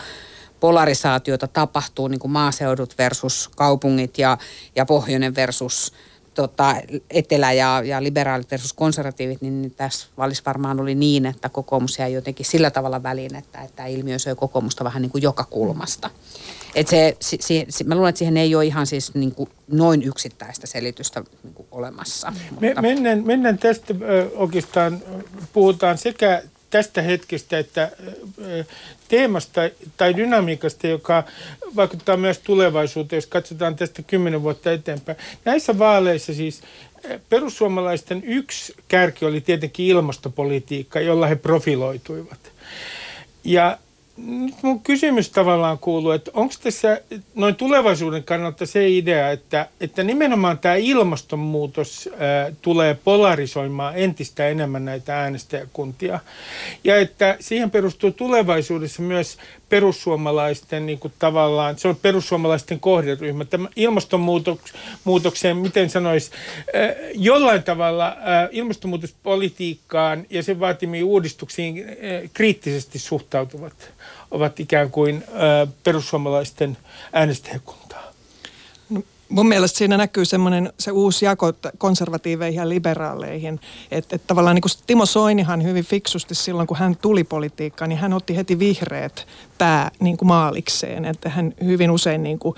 polarisaatiota 0.60 1.48
tapahtuu 1.48 2.08
niin 2.08 2.20
kuin 2.20 2.30
maaseudut 2.30 2.98
versus 2.98 3.50
kaupungit 3.56 4.18
ja, 4.18 4.38
ja 4.76 4.86
pohjoinen 4.86 5.34
versus 5.34 5.92
tota, 6.34 6.76
etelä- 7.10 7.52
ja, 7.52 7.82
ja 7.84 8.02
liberaalit 8.02 8.50
versus 8.50 8.72
konservatiivit, 8.72 9.40
niin, 9.40 9.62
niin 9.62 9.74
tässä 9.74 10.06
valis 10.18 10.46
varmaan 10.46 10.80
oli 10.80 10.94
niin, 10.94 11.26
että 11.26 11.48
kokoomus 11.48 11.98
jäi 11.98 12.12
jotenkin 12.12 12.46
sillä 12.46 12.70
tavalla 12.70 13.02
väliin, 13.02 13.34
että, 13.34 13.60
että 13.60 13.86
ilmiö 13.86 14.18
söi 14.18 14.34
kokoomusta 14.34 14.84
vähän 14.84 15.02
niin 15.02 15.10
kuin 15.10 15.22
joka 15.22 15.44
kulmasta. 15.44 16.10
Et 16.74 16.88
se, 16.88 17.16
se, 17.20 17.66
se, 17.68 17.84
mä 17.84 17.94
luulen, 17.94 18.08
että 18.08 18.18
siihen 18.18 18.36
ei 18.36 18.54
ole 18.54 18.66
ihan 18.66 18.86
siis 18.86 19.14
niin 19.14 19.34
kuin 19.34 19.48
noin 19.68 20.02
yksittäistä 20.02 20.66
selitystä 20.66 21.22
niin 21.42 21.54
kuin 21.54 21.68
olemassa. 21.70 22.32
Me, 22.60 22.68
mutta... 22.68 22.82
mennään, 22.82 23.26
mennään 23.26 23.58
tästä 23.58 23.94
oikeastaan, 24.36 25.02
puhutaan 25.52 25.98
sekä 25.98 26.42
tästä 26.70 27.02
hetkestä, 27.02 27.58
että 27.58 27.90
teemasta 29.08 29.60
tai 29.96 30.16
dynamiikasta, 30.16 30.86
joka 30.86 31.24
vaikuttaa 31.76 32.16
myös 32.16 32.38
tulevaisuuteen, 32.38 33.18
jos 33.18 33.26
katsotaan 33.26 33.76
tästä 33.76 34.02
kymmenen 34.02 34.42
vuotta 34.42 34.72
eteenpäin. 34.72 35.18
Näissä 35.44 35.78
vaaleissa 35.78 36.34
siis 36.34 36.62
perussuomalaisten 37.28 38.24
yksi 38.24 38.74
kärki 38.88 39.24
oli 39.24 39.40
tietenkin 39.40 39.86
ilmastopolitiikka, 39.86 41.00
jolla 41.00 41.26
he 41.26 41.36
profiloituivat. 41.36 42.52
Ja 43.44 43.78
nyt 44.26 44.54
mun 44.62 44.80
kysymys 44.80 45.30
tavallaan 45.30 45.78
kuuluu, 45.78 46.10
että 46.10 46.30
onko 46.34 46.54
tässä 46.62 47.00
noin 47.34 47.54
tulevaisuuden 47.56 48.24
kannalta 48.24 48.66
se 48.66 48.88
idea, 48.88 49.30
että, 49.30 49.66
että 49.80 50.02
nimenomaan 50.02 50.58
tämä 50.58 50.74
ilmastonmuutos 50.74 52.08
ää, 52.18 52.52
tulee 52.62 52.94
polarisoimaan 53.04 53.96
entistä 53.96 54.48
enemmän 54.48 54.84
näitä 54.84 55.20
äänestäjäkuntia? 55.20 56.20
Ja 56.84 56.96
että 56.96 57.36
siihen 57.40 57.70
perustuu 57.70 58.10
tulevaisuudessa 58.10 59.02
myös 59.02 59.38
perussuomalaisten 59.70 60.86
niin 60.86 60.98
kuin 60.98 61.12
tavallaan, 61.18 61.78
se 61.78 61.88
on 61.88 61.96
perussuomalaisten 61.96 62.80
kohderyhmä. 62.80 63.44
Tämä 63.44 63.68
ilmastonmuutokseen, 63.76 65.56
miten 65.56 65.90
sanoisi, 65.90 66.30
jollain 67.14 67.62
tavalla 67.62 68.16
ilmastonmuutospolitiikkaan 68.50 70.26
ja 70.30 70.42
sen 70.42 70.60
vaatimiin 70.60 71.04
uudistuksiin 71.04 71.84
kriittisesti 72.34 72.98
suhtautuvat 72.98 73.92
ovat 74.30 74.60
ikään 74.60 74.90
kuin 74.90 75.24
perussuomalaisten 75.84 76.76
äänestäjäkuntaa. 77.12 77.79
Mun 79.30 79.48
mielestä 79.48 79.78
siinä 79.78 79.96
näkyy 79.96 80.24
semmoinen 80.24 80.72
se 80.78 80.90
uusi 80.90 81.24
jako 81.24 81.52
konservatiiveihin 81.78 82.58
ja 82.58 82.68
liberaaleihin. 82.68 83.60
Että 83.90 84.16
et 84.16 84.26
tavallaan 84.26 84.54
niin 84.54 84.62
kuin 84.62 84.72
Timo 84.86 85.06
Soinihan 85.06 85.62
hyvin 85.62 85.84
fiksusti 85.84 86.34
silloin, 86.34 86.66
kun 86.66 86.76
hän 86.76 86.96
tuli 86.96 87.24
politiikkaan, 87.24 87.88
niin 87.88 87.98
hän 87.98 88.12
otti 88.12 88.36
heti 88.36 88.58
vihreät 88.58 89.26
pää 89.58 89.90
niin 90.00 90.16
kuin 90.16 90.26
maalikseen. 90.28 91.04
Että 91.04 91.28
hän 91.28 91.54
hyvin 91.64 91.90
usein 91.90 92.22
niin 92.22 92.38
kuin 92.38 92.56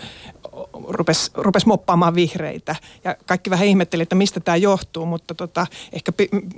rupesi, 0.89 1.31
rupesi 1.35 1.67
moppaamaan 1.67 2.15
vihreitä. 2.15 2.77
Ja 3.05 3.17
kaikki 3.27 3.51
vähän 3.51 3.67
ihmetteli, 3.67 4.03
että 4.03 4.15
mistä 4.15 4.41
tämä 4.41 4.57
johtuu, 4.57 5.07
mutta 5.07 5.35
tota, 5.35 5.67
ehkä 5.93 6.13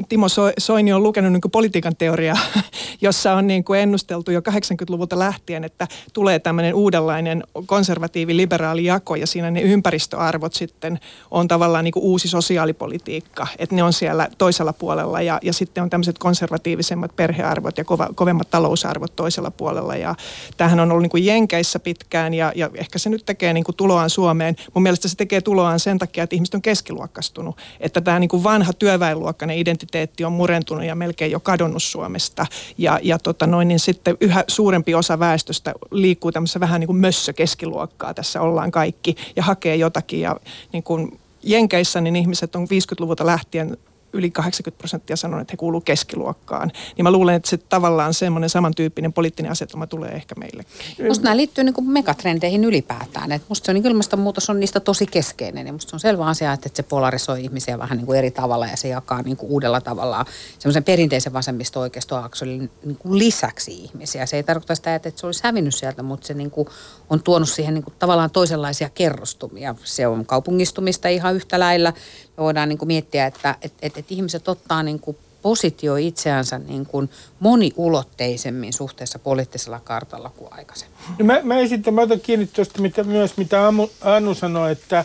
Timo 0.09 0.27
Soini 0.59 0.93
on 0.93 1.03
lukenut 1.03 1.33
niin 1.33 1.51
politiikan 1.53 1.97
teoriaa, 1.97 2.39
jossa 3.01 3.35
on 3.35 3.47
niin 3.47 3.65
kuin 3.65 3.81
ennusteltu 3.81 4.31
jo 4.31 4.41
80-luvulta 4.41 5.19
lähtien, 5.19 5.65
että 5.65 5.89
tulee 6.13 6.39
tämmöinen 6.39 6.75
uudenlainen 6.75 7.45
konservatiivi-liberaali 7.67 8.85
jako 8.85 9.15
ja 9.15 9.27
siinä 9.27 9.51
ne 9.51 9.61
ympäristöarvot 9.61 10.55
sitten 10.55 11.01
on 11.31 11.49
tavallaan 11.49 11.85
niin 11.85 11.93
kuin 11.93 12.05
uusi 12.05 12.29
sosiaalipolitiikka, 12.29 13.47
että 13.59 13.75
ne 13.75 13.83
on 13.83 13.93
siellä 13.93 14.29
toisella 14.39 14.73
puolella 14.73 15.23
ja, 15.23 15.39
ja 15.43 15.53
sitten 15.53 15.83
on 15.83 15.91
tämmöiset 15.91 16.19
konservatiivisemmat 16.19 17.17
perhearvot 17.17 17.79
ja 17.79 17.85
kova, 17.85 18.09
kovemmat 18.15 18.51
talousarvot 18.51 19.17
toisella 19.17 19.51
puolella 19.51 19.97
ja 19.97 20.15
tämähän 20.57 20.81
on 20.81 20.91
ollut 20.91 21.03
niin 21.03 21.11
kuin 21.11 21.27
Jenkeissä 21.27 21.79
pitkään 21.79 22.35
ja, 22.35 22.53
ja 22.55 22.71
ehkä 22.75 22.99
se 22.99 23.11
nyt 23.11 23.27
tekee 23.27 23.53
niin 23.53 23.65
kuin 23.65 23.77
tuloaan 23.85 24.11
Suomeen. 24.11 24.57
Mun 24.75 24.83
mielestä 24.83 25.09
se 25.09 25.17
tekee 25.17 25.41
tuloaan 25.41 25.81
sen 25.81 25.99
takia, 25.99 26.25
että 26.25 26.37
ihmiset 26.37 26.55
on 26.55 26.63
keskiluokkastunut. 26.63 27.57
Että 27.81 28.01
tämä 28.01 28.19
niin 28.19 28.45
vanha 28.45 28.73
työväenluokkainen 28.73 29.59
identiteetti 29.59 30.25
on 30.25 30.33
murentunut 30.33 30.85
ja 30.85 30.95
melkein 30.95 31.31
jo 31.31 31.41
kadonnut 31.41 31.83
Suomesta. 31.83 32.47
Ja, 32.79 32.99
ja 33.03 33.19
tota 33.19 33.47
noin, 33.47 33.69
niin 33.69 33.81
sitten 33.81 34.17
yhä 34.21 34.45
suurempi 34.49 34.95
osa 34.95 35.19
väestöstä 35.19 35.75
liikkuu 35.91 36.33
tämmöisessä 36.33 36.61
vähän 36.61 36.81
niin 36.81 36.87
kuin 36.87 36.97
mössökeskiluokkaa. 36.97 38.15
Tässä 38.15 38.41
ollaan 38.41 38.71
kaikki 38.71 39.17
ja 39.37 39.43
hakee 39.43 39.77
jotakin. 39.77 40.21
Ja 40.21 40.37
niin 40.73 40.83
kuin 40.83 41.21
Jenkeissä 41.43 42.01
niin 42.01 42.17
ihmiset 42.17 42.57
on 42.57 42.65
50-luvulta 42.65 43.27
lähtien 43.27 43.77
yli 44.15 44.31
80 44.31 44.79
prosenttia 44.79 45.17
sanoo, 45.17 45.41
että 45.41 45.53
he 45.53 45.57
kuuluu 45.57 45.81
keskiluokkaan. 45.81 46.71
Niin 46.97 47.03
mä 47.03 47.11
luulen, 47.11 47.35
että 47.35 47.49
se 47.49 47.57
tavallaan 47.57 48.15
semmoinen 48.15 48.51
samantyyppinen 48.51 49.13
poliittinen 49.13 49.53
asetelma 49.53 49.87
tulee 49.87 50.11
ehkä 50.11 50.35
meille. 50.35 50.65
Musta 51.09 51.25
nämä 51.25 51.37
liittyy 51.37 51.65
niin 51.65 51.91
megatrendeihin 51.91 52.65
ylipäätään. 52.65 53.33
Et 53.33 53.43
musta 53.49 53.67
se 53.67 53.71
on, 53.71 53.75
niin 53.75 53.87
ilmastonmuutos 53.87 54.51
on 54.51 54.61
niistä 54.61 54.81
tosi 54.81 55.07
keskeinen 55.07 55.67
ja 55.67 55.73
musta 55.73 55.91
se 55.91 55.97
on 55.97 56.01
selvä 56.01 56.27
asia, 56.27 56.53
että 56.53 56.69
se 56.75 56.83
polarisoi 56.83 57.45
ihmisiä 57.45 57.79
vähän 57.79 57.99
niin 57.99 58.07
kuin 58.07 58.19
eri 58.19 58.31
tavalla 58.31 58.67
ja 58.67 58.77
se 58.77 58.89
jakaa 58.89 59.23
niin 59.23 59.37
kuin 59.37 59.53
uudella 59.53 59.81
tavalla 59.81 60.25
semmoisen 60.59 60.85
perinteisen 60.85 61.33
vasemmisto 61.33 61.81
oikeistoakselin 61.81 62.71
niin 62.85 62.97
kuin 62.97 63.19
lisäksi 63.19 63.73
ihmisiä. 63.75 64.27
Se 64.27 64.37
ei 64.37 64.43
tarkoita 64.43 64.75
sitä, 64.75 64.95
että 64.95 65.11
se 65.17 65.27
olisi 65.27 65.41
hävinnyt 65.45 65.75
sieltä, 65.75 66.03
mutta 66.03 66.27
se 66.27 66.35
niin 66.35 66.51
kuin 66.51 66.69
on 67.11 67.23
tuonut 67.23 67.49
siihen 67.49 67.75
niin 67.75 67.85
kuin 67.85 67.95
tavallaan 67.99 68.31
toisenlaisia 68.31 68.91
kerrostumia. 68.91 69.75
Se 69.85 70.07
on 70.07 70.27
kaupungistumista 70.27 71.09
ihan 71.09 71.35
yhtä 71.35 71.61
lailla. 71.61 71.93
Me 72.37 72.43
voidaan 72.43 72.69
niin 72.69 72.79
kuin 72.79 72.87
miettiä, 72.87 73.27
että 73.27 73.57
et, 73.63 73.73
et, 73.83 73.99
et 73.99 74.13
ihmiset 74.13 74.49
ottaa 74.49 74.83
niin 74.83 75.01
kuin 75.01 75.17
positio 75.43 75.97
itseänsä 75.97 76.59
niin 76.59 76.87
kuin 76.87 77.11
moniulotteisemmin 77.41 78.73
suhteessa 78.73 79.19
poliittisella 79.19 79.81
kartalla 79.81 80.31
kuin 80.31 80.53
aikaisemmin. 80.53 80.99
No 81.19 81.25
mä, 81.25 81.41
mä 81.43 81.59
esitän, 81.59 81.95
mä 81.95 82.01
otan 82.01 82.21
kiinni 82.21 82.47
tuosta 82.47 82.83
mitä, 82.83 83.03
myös, 83.03 83.37
mitä 83.37 83.69
Anu 84.01 84.35
sanoi, 84.35 84.73
että, 84.73 85.05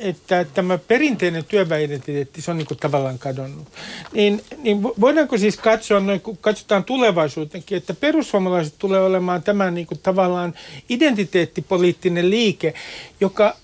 että 0.00 0.46
tämä 0.54 0.78
perinteinen 0.78 1.44
työväidentiteetti, 1.44 2.42
se 2.42 2.50
on 2.50 2.58
niin 2.58 2.66
kuin 2.66 2.78
tavallaan 2.78 3.18
kadonnut. 3.18 3.68
Niin, 4.12 4.44
niin 4.58 4.82
voidaanko 4.82 5.38
siis 5.38 5.56
katsoa, 5.56 6.00
noin, 6.00 6.20
kun 6.20 6.38
katsotaan 6.40 6.84
tulevaisuutenkin, 6.84 7.78
että 7.78 7.94
perussuomalaiset 7.94 8.74
tulee 8.78 9.00
olemaan 9.00 9.42
tämä 9.42 9.70
niin 9.70 9.86
kuin 9.86 10.00
tavallaan 10.02 10.54
identiteettipoliittinen 10.88 12.30
liike, 12.30 12.74
joka 13.20 13.56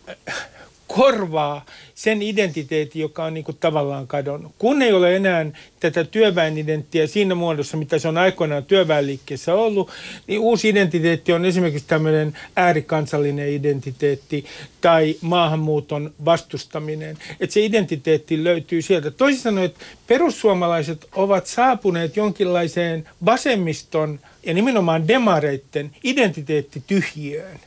korvaa 0.86 1.64
sen 1.97 2.23
identiteetin, 2.23 3.03
joka 3.03 3.25
on 3.25 3.35
niin 3.35 3.45
kuin 3.45 3.57
tavallaan 3.61 4.07
kadonnut. 4.07 4.53
Kun 4.59 4.83
ei 4.83 4.93
ole 4.93 5.17
enää 5.17 5.47
tätä 5.81 6.05
työväenidenttiä 6.05 7.07
siinä 7.07 7.35
muodossa, 7.35 7.76
mitä 7.76 7.99
se 7.99 8.09
on 8.09 8.19
aikoinaan 8.19 8.65
työväenliikkeessä 8.65 9.55
ollut, 9.55 9.91
niin 10.26 10.41
uusi 10.41 10.69
identiteetti 10.69 11.33
on 11.33 11.45
esimerkiksi 11.45 11.88
tämmöinen 11.88 12.38
äärikansallinen 12.57 13.49
identiteetti 13.49 14.45
tai 14.81 15.17
maahanmuuton 15.21 16.15
vastustaminen. 16.25 17.19
Että 17.41 17.55
se 17.55 17.65
identiteetti 17.65 18.45
löytyy 18.45 18.83
sieltä. 18.83 19.11
Toisin 19.11 19.43
sanoen, 19.43 19.67
että 19.67 19.85
perussuomalaiset 20.07 21.07
ovat 21.15 21.47
saapuneet 21.47 22.17
jonkinlaiseen 22.17 23.09
vasemmiston 23.25 24.21
ja 24.43 24.55
nimenomaan 24.55 25.09
demareitten 25.09 25.91
identiteettityhjiöön. 26.05 27.61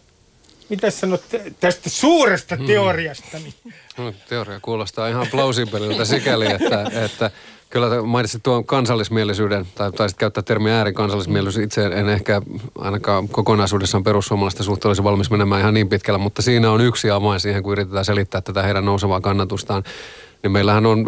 Mitä 0.69 0.91
sanot 0.91 1.23
tästä 1.59 1.89
suuresta 1.89 2.57
teoriasta? 2.67 3.39
Mm. 3.39 3.71
No, 3.99 4.13
teoria 4.29 4.59
kuulostaa 4.61 5.07
ihan 5.07 5.27
plausibelilta 5.31 6.05
sikäli, 6.05 6.45
että, 6.51 6.91
että 7.05 7.31
Kyllä 7.69 8.01
mainitsit 8.01 8.43
tuon 8.43 8.65
kansallismielisyyden, 8.65 9.65
tai 9.75 9.91
taisit 9.91 10.17
käyttää 10.17 10.43
termiä 10.43 10.77
äärikansallismielisyys. 10.77 11.65
Itse 11.65 11.85
en 11.85 12.09
ehkä 12.09 12.41
ainakaan 12.77 13.29
kokonaisuudessaan 13.29 14.03
perussuomalaisten 14.03 14.63
suhteen 14.63 14.89
olisi 14.89 15.03
valmis 15.03 15.31
menemään 15.31 15.61
ihan 15.61 15.73
niin 15.73 15.89
pitkällä, 15.89 16.17
mutta 16.17 16.41
siinä 16.41 16.71
on 16.71 16.81
yksi 16.81 17.11
avain 17.11 17.39
siihen, 17.39 17.63
kun 17.63 17.71
yritetään 17.71 18.05
selittää 18.05 18.41
tätä 18.41 18.63
heidän 18.63 18.85
nousevaa 18.85 19.21
kannatustaan 19.21 19.83
niin 20.43 20.51
meillähän 20.51 20.85
on 20.85 21.05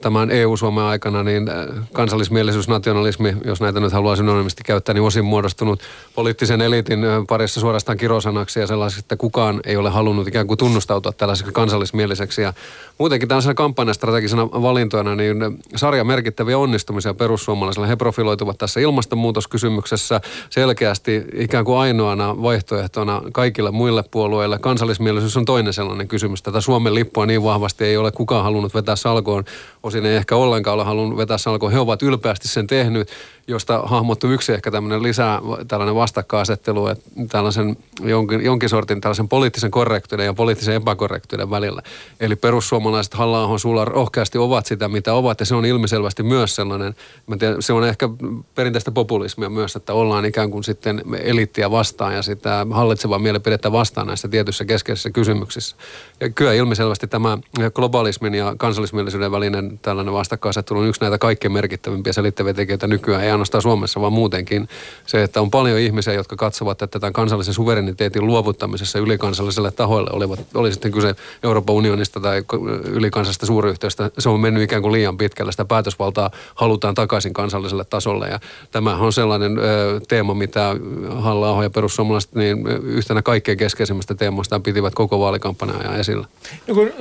tämän 0.00 0.30
EU-Suomen 0.30 0.84
aikana 0.84 1.22
niin 1.22 1.50
kansallismielisyys, 1.92 2.68
nationalismi, 2.68 3.36
jos 3.44 3.60
näitä 3.60 3.80
nyt 3.80 3.92
haluaa 3.92 4.16
synonymisti 4.16 4.62
käyttää, 4.66 4.94
niin 4.94 5.02
osin 5.02 5.24
muodostunut 5.24 5.80
poliittisen 6.14 6.60
eliitin 6.60 7.00
parissa 7.28 7.60
suorastaan 7.60 7.98
kirosanaksi 7.98 8.60
ja 8.60 8.66
sellaiseksi, 8.66 9.04
että 9.04 9.16
kukaan 9.16 9.60
ei 9.64 9.76
ole 9.76 9.90
halunnut 9.90 10.28
ikään 10.28 10.46
kuin 10.46 10.58
tunnustautua 10.58 11.12
tällaiseksi 11.12 11.52
kansallismieliseksi. 11.52 12.42
Ja 12.42 12.52
muutenkin 12.98 13.28
tällaisena 13.28 13.54
kampanjastrategisena 13.54 14.46
valintoina 14.46 15.14
niin 15.14 15.36
sarja 15.76 16.04
merkittäviä 16.04 16.58
onnistumisia 16.58 17.14
perussuomalaisilla. 17.14 17.86
He 17.86 17.96
profiloituvat 17.96 18.58
tässä 18.58 18.80
ilmastonmuutoskysymyksessä 18.80 20.20
selkeästi 20.50 21.24
ikään 21.34 21.64
kuin 21.64 21.78
ainoana 21.78 22.42
vaihtoehtona 22.42 23.22
kaikille 23.32 23.70
muille 23.70 24.04
puolueille. 24.10 24.58
Kansallismielisyys 24.58 25.36
on 25.36 25.44
toinen 25.44 25.72
sellainen 25.72 26.08
kysymys. 26.08 26.42
Tätä 26.42 26.60
Suomen 26.60 26.94
lippua 26.94 27.26
niin 27.26 27.42
vahvasti 27.42 27.84
ei 27.84 27.96
ole 27.96 28.12
kukaan 28.12 28.44
halunnut 28.52 28.74
vetää 28.74 28.96
salkoon. 28.96 29.44
Osin 29.82 30.06
ei 30.06 30.16
ehkä 30.16 30.36
ollenkaan 30.36 30.74
ole 30.74 30.84
halunnut 30.84 31.18
vetää 31.18 31.38
salkoon. 31.38 31.72
He 31.72 31.78
ovat 31.78 32.02
ylpeästi 32.02 32.48
sen 32.48 32.66
tehnyt 32.66 33.08
josta 33.46 33.82
hahmottui 33.84 34.34
yksi 34.34 34.52
ehkä 34.52 34.70
tämmöinen 34.70 35.02
lisää 35.02 35.40
tällainen 35.68 35.94
vastakkainasettelu, 35.94 36.86
että 36.86 37.10
tällaisen 37.28 37.76
jonkin, 38.02 38.44
jonkin 38.44 38.68
sortin 38.68 39.00
tällaisen 39.00 39.28
poliittisen 39.28 39.70
korrektiuden 39.70 40.26
ja 40.26 40.34
poliittisen 40.34 40.74
epäkorrektiuden 40.74 41.50
välillä. 41.50 41.82
Eli 42.20 42.36
perussuomalaiset 42.36 43.14
halla 43.14 43.58
sulla 43.58 43.84
rohkeasti 43.84 44.38
ovat 44.38 44.66
sitä, 44.66 44.88
mitä 44.88 45.14
ovat, 45.14 45.40
ja 45.40 45.46
se 45.46 45.54
on 45.54 45.64
ilmiselvästi 45.64 46.22
myös 46.22 46.54
sellainen, 46.54 46.94
mä 47.26 47.36
tiedän, 47.36 47.62
se 47.62 47.72
on 47.72 47.84
ehkä 47.84 48.08
perinteistä 48.54 48.90
populismia 48.90 49.50
myös, 49.50 49.76
että 49.76 49.92
ollaan 49.92 50.24
ikään 50.24 50.50
kuin 50.50 50.64
sitten 50.64 51.02
eliittiä 51.22 51.70
vastaan 51.70 52.14
ja 52.14 52.22
sitä 52.22 52.66
hallitsevaa 52.70 53.18
mielipidettä 53.18 53.72
vastaan 53.72 54.06
näissä 54.06 54.28
tietyissä 54.28 54.64
keskeisissä 54.64 55.10
kysymyksissä. 55.10 55.76
Ja 56.20 56.30
kyllä 56.30 56.52
ilmiselvästi 56.52 57.06
tämä 57.06 57.38
globalismin 57.74 58.34
ja 58.34 58.54
kansallismielisyyden 58.58 59.32
välinen 59.32 59.78
tällainen 59.82 60.14
vastakkainasettelu 60.14 60.78
on 60.78 60.86
yksi 60.86 61.00
näitä 61.00 61.18
kaikkein 61.18 61.52
merkittävimpiä 61.52 62.12
selittäviä 62.12 62.54
tekijöitä 62.54 62.86
nykyään, 62.86 63.31
ainoastaan 63.32 63.62
Suomessa, 63.62 64.00
vaan 64.00 64.12
muutenkin. 64.12 64.68
Se, 65.06 65.22
että 65.22 65.40
on 65.40 65.50
paljon 65.50 65.78
ihmisiä, 65.78 66.12
jotka 66.12 66.36
katsovat, 66.36 66.82
että 66.82 67.00
tämän 67.00 67.12
kansallisen 67.12 67.54
suvereniteetin 67.54 68.26
luovuttamisessa 68.26 68.98
ylikansalliselle 68.98 69.70
tahoille, 69.70 70.10
olivat, 70.12 70.40
oli 70.54 70.72
sitten 70.72 70.92
kyse 70.92 71.14
Euroopan 71.42 71.74
unionista 71.74 72.20
tai 72.20 72.42
ylikansallisesta 72.84 73.46
suuryhtiöstä, 73.46 74.10
se 74.18 74.28
on 74.28 74.40
mennyt 74.40 74.62
ikään 74.62 74.82
kuin 74.82 74.92
liian 74.92 75.16
pitkälle. 75.16 75.52
Sitä 75.52 75.64
päätösvaltaa 75.64 76.30
halutaan 76.54 76.94
takaisin 76.94 77.32
kansalliselle 77.32 77.84
tasolle 77.84 78.28
ja 78.28 78.40
tämä 78.70 78.96
on 78.96 79.12
sellainen 79.12 79.58
ö, 79.58 80.00
teema, 80.08 80.34
mitä 80.34 80.76
halla 81.10 81.62
ja 81.62 81.70
perussuomalaiset 81.70 82.34
niin 82.34 82.66
yhtenä 82.66 83.22
kaikkein 83.22 83.58
keskeisimmistä 83.58 84.14
teemoista 84.14 84.60
pitivät 84.60 84.94
koko 84.94 85.20
vaalikampanjan 85.20 86.00
esillä. 86.00 86.26
No 86.66 86.74
kun, 86.74 86.92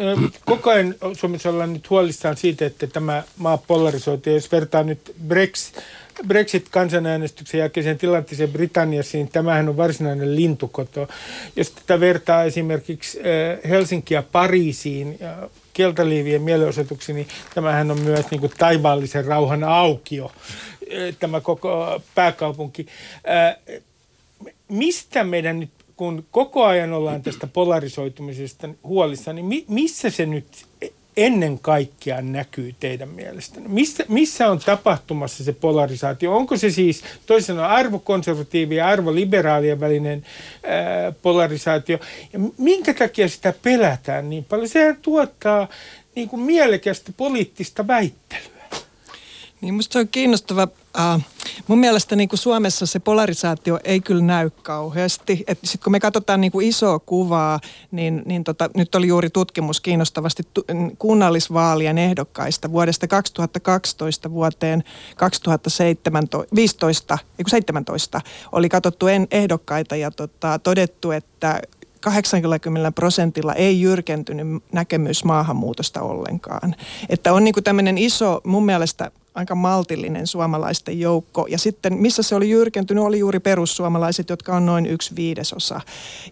koko 0.45 0.69
ajan 0.69 0.95
Suomessa 1.13 1.49
ollaan 1.49 1.73
nyt 1.73 1.89
huolissaan 1.89 2.37
siitä, 2.37 2.65
että 2.65 2.87
tämä 2.87 3.23
maa 3.37 3.57
polarisoituu. 3.57 4.33
Jos 4.33 4.51
vertaa 4.51 4.83
nyt 4.83 5.15
Brexit, 5.27 5.83
Brexit-kansanäänestyksen 6.27 7.59
jälkeiseen 7.59 7.97
tilanteeseen 7.97 8.51
Britanniassa, 8.51 9.17
niin 9.17 9.29
tämähän 9.29 9.69
on 9.69 9.77
varsinainen 9.77 10.35
lintukoto. 10.35 11.07
Jos 11.55 11.71
tätä 11.71 11.99
vertaa 11.99 12.43
esimerkiksi 12.43 13.19
Helsinkiä 13.69 14.17
ja 14.17 14.23
Pariisiin 14.31 15.17
ja 15.19 15.49
keltaliivien 15.73 16.41
mielenosoituksiin, 16.41 17.15
niin 17.15 17.27
tämähän 17.55 17.91
on 17.91 18.01
myös 18.01 18.31
niin 18.31 18.41
kuin 18.41 18.51
taivaallisen 18.57 19.25
rauhan 19.25 19.63
aukio, 19.63 20.31
tämä 21.19 21.41
koko 21.41 22.01
pääkaupunki. 22.15 22.87
Mistä 24.67 25.23
meidän 25.23 25.59
nyt 25.59 25.69
kun 25.95 26.25
koko 26.31 26.65
ajan 26.65 26.93
ollaan 26.93 27.21
tästä 27.21 27.47
polarisoitumisesta 27.47 28.69
huolissa, 28.83 29.33
niin 29.33 29.45
mi, 29.45 29.65
missä 29.67 30.09
se 30.09 30.25
nyt 30.25 30.45
ennen 31.17 31.59
kaikkea 31.59 32.21
näkyy 32.21 32.75
teidän 32.79 33.09
mielestänne? 33.09 33.69
Missä, 33.69 34.05
missä 34.07 34.51
on 34.51 34.59
tapahtumassa 34.59 35.43
se 35.43 35.53
polarisaatio? 35.53 36.35
Onko 36.35 36.57
se 36.57 36.71
siis 36.71 37.03
toisena 37.25 37.67
arvokonservatiivi 37.67 38.75
ja 38.75 38.87
arvoliberaalien 38.87 39.79
välinen 39.79 40.25
ää, 40.63 41.11
polarisaatio? 41.11 41.99
Ja 42.33 42.39
minkä 42.57 42.93
takia 42.93 43.29
sitä 43.29 43.53
pelätään 43.61 44.29
niin 44.29 44.43
paljon? 44.43 44.69
Sehän 44.69 44.97
tuottaa 45.01 45.67
niin 46.15 46.29
kuin 46.29 46.41
mielekästä 46.41 47.11
poliittista 47.17 47.87
väittelyä. 47.87 48.51
Niin 49.61 49.73
musta 49.73 49.99
on 49.99 50.07
kiinnostava. 50.07 50.67
Uh, 50.97 51.21
mun 51.67 51.79
mielestä 51.79 52.15
niin 52.15 52.29
kuin 52.29 52.39
Suomessa 52.39 52.85
se 52.85 52.99
polarisaatio 52.99 53.79
ei 53.83 53.99
kyllä 53.99 54.23
näy 54.23 54.49
kauheasti. 54.49 55.43
Sitten 55.63 55.83
kun 55.83 55.91
me 55.91 55.99
katsotaan 55.99 56.41
niin 56.41 56.51
kuin 56.51 56.67
isoa 56.67 56.99
kuvaa, 56.99 57.59
niin, 57.91 58.23
niin 58.25 58.43
tota, 58.43 58.69
nyt 58.75 58.95
oli 58.95 59.07
juuri 59.07 59.29
tutkimus 59.29 59.81
kiinnostavasti 59.81 60.43
tu, 60.53 60.65
kunnallisvaalien 60.97 61.97
ehdokkaista 61.97 62.71
vuodesta 62.71 63.07
2012 63.07 64.31
vuoteen 64.31 64.83
2015 65.17 67.17
17 67.47 68.21
oli 68.51 68.69
katsottu 68.69 69.07
en, 69.07 69.27
ehdokkaita 69.31 69.95
ja 69.95 70.11
tota, 70.11 70.59
todettu, 70.59 71.11
että 71.11 71.61
80 72.01 72.91
prosentilla 72.91 73.53
ei 73.53 73.81
jyrkentynyt 73.81 74.63
näkemys 74.71 75.23
maahanmuutosta 75.23 76.01
ollenkaan. 76.01 76.75
Että 77.09 77.33
on 77.33 77.43
niin 77.43 77.53
kuin 77.53 77.63
tämmöinen 77.63 77.97
iso, 77.97 78.41
mun 78.43 78.65
mielestä 78.65 79.11
aika 79.35 79.55
maltillinen 79.55 80.27
suomalaisten 80.27 80.99
joukko. 80.99 81.47
Ja 81.49 81.57
sitten 81.57 81.93
missä 81.93 82.23
se 82.23 82.35
oli 82.35 82.49
jyrkentynyt, 82.49 83.03
oli 83.03 83.19
juuri 83.19 83.39
perussuomalaiset, 83.39 84.29
jotka 84.29 84.55
on 84.55 84.65
noin 84.65 84.85
yksi 84.85 85.15
viidesosa. 85.15 85.81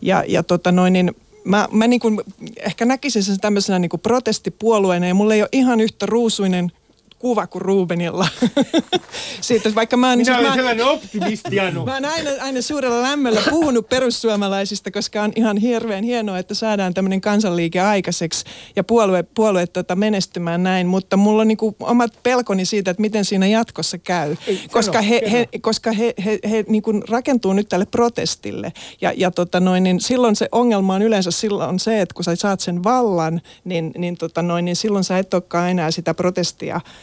Ja, 0.01 0.23
ja 0.27 0.43
tota 0.43 0.71
noin, 0.71 0.93
niin 0.93 1.15
mä, 1.43 1.67
mä 1.71 1.87
niin 1.87 1.99
kuin 1.99 2.21
ehkä 2.59 2.85
näkisin 2.85 3.23
sen 3.23 3.39
tämmöisenä 3.39 3.79
niin 3.79 3.89
kuin 3.89 4.01
protestipuolueena 4.01 5.07
ja 5.07 5.13
mulla 5.13 5.33
ei 5.33 5.41
ole 5.41 5.49
ihan 5.51 5.79
yhtä 5.79 6.05
ruusuinen 6.05 6.71
kuva 7.19 7.47
kuin 7.47 7.61
Rubenilla. 7.61 8.27
Siitä, 9.41 9.75
vaikka 9.75 9.97
mä 9.97 10.15
Minä 10.15 10.37
olen 10.37 10.53
sellainen 10.53 10.85
optimisti, 10.85 11.59
Anu. 11.59 11.85
Mä 11.85 11.93
oon 11.93 12.05
aina, 12.05 12.29
aina 12.41 12.61
suurella 12.61 13.01
lämmöllä 13.01 13.41
puhunut 13.49 13.89
perussuomalaisista, 13.89 14.91
koska 14.91 15.23
on 15.23 15.31
ihan 15.35 15.57
hirveän 15.57 16.03
hienoa, 16.03 16.37
että 16.37 16.53
saadaan 16.53 16.93
tämmöinen 16.93 17.21
kansanliike 17.21 17.79
aikaiseksi 17.79 18.45
ja 18.75 18.83
puolue, 18.83 19.23
puolue 19.23 19.67
tota, 19.67 19.95
menestymään 19.95 20.63
näin. 20.63 20.87
Mutta 20.87 21.17
mulla 21.17 21.41
on 21.41 21.47
niinku 21.47 21.75
omat 21.79 22.13
pelkoni 22.23 22.65
siitä, 22.65 22.91
että 22.91 23.01
miten 23.01 23.25
siinä 23.25 23.47
jatkossa 23.47 23.97
käy. 23.97 24.35
Ei, 24.47 24.61
koska 24.71 25.01
he, 25.01 25.21
he, 25.31 25.47
koska 25.61 25.91
he, 25.91 26.13
he, 26.25 26.39
he 26.49 26.65
niinku 26.67 26.91
rakentuu 27.09 27.53
nyt 27.53 27.69
tälle 27.69 27.85
protestille. 27.85 28.73
Ja, 29.01 29.13
ja 29.15 29.31
tota 29.31 29.59
noin, 29.59 29.83
niin 29.83 30.01
silloin 30.01 30.35
se 30.35 30.47
ongelma 30.51 30.95
on 30.95 31.01
yleensä 31.01 31.31
silloin 31.31 31.79
se, 31.79 32.01
että 32.01 32.13
kun 32.13 32.23
sä 32.23 32.35
saat 32.35 32.59
sen 32.59 32.83
vallan, 32.83 33.41
niin, 33.63 33.91
niin, 33.97 34.17
tota 34.17 34.41
noin, 34.41 34.65
niin 34.65 34.75
silloin 34.75 35.03
sä 35.03 35.17
et 35.17 35.33
olekaan 35.33 35.69
enää 35.69 35.91
sitä 35.91 36.13
protestia 36.13 36.81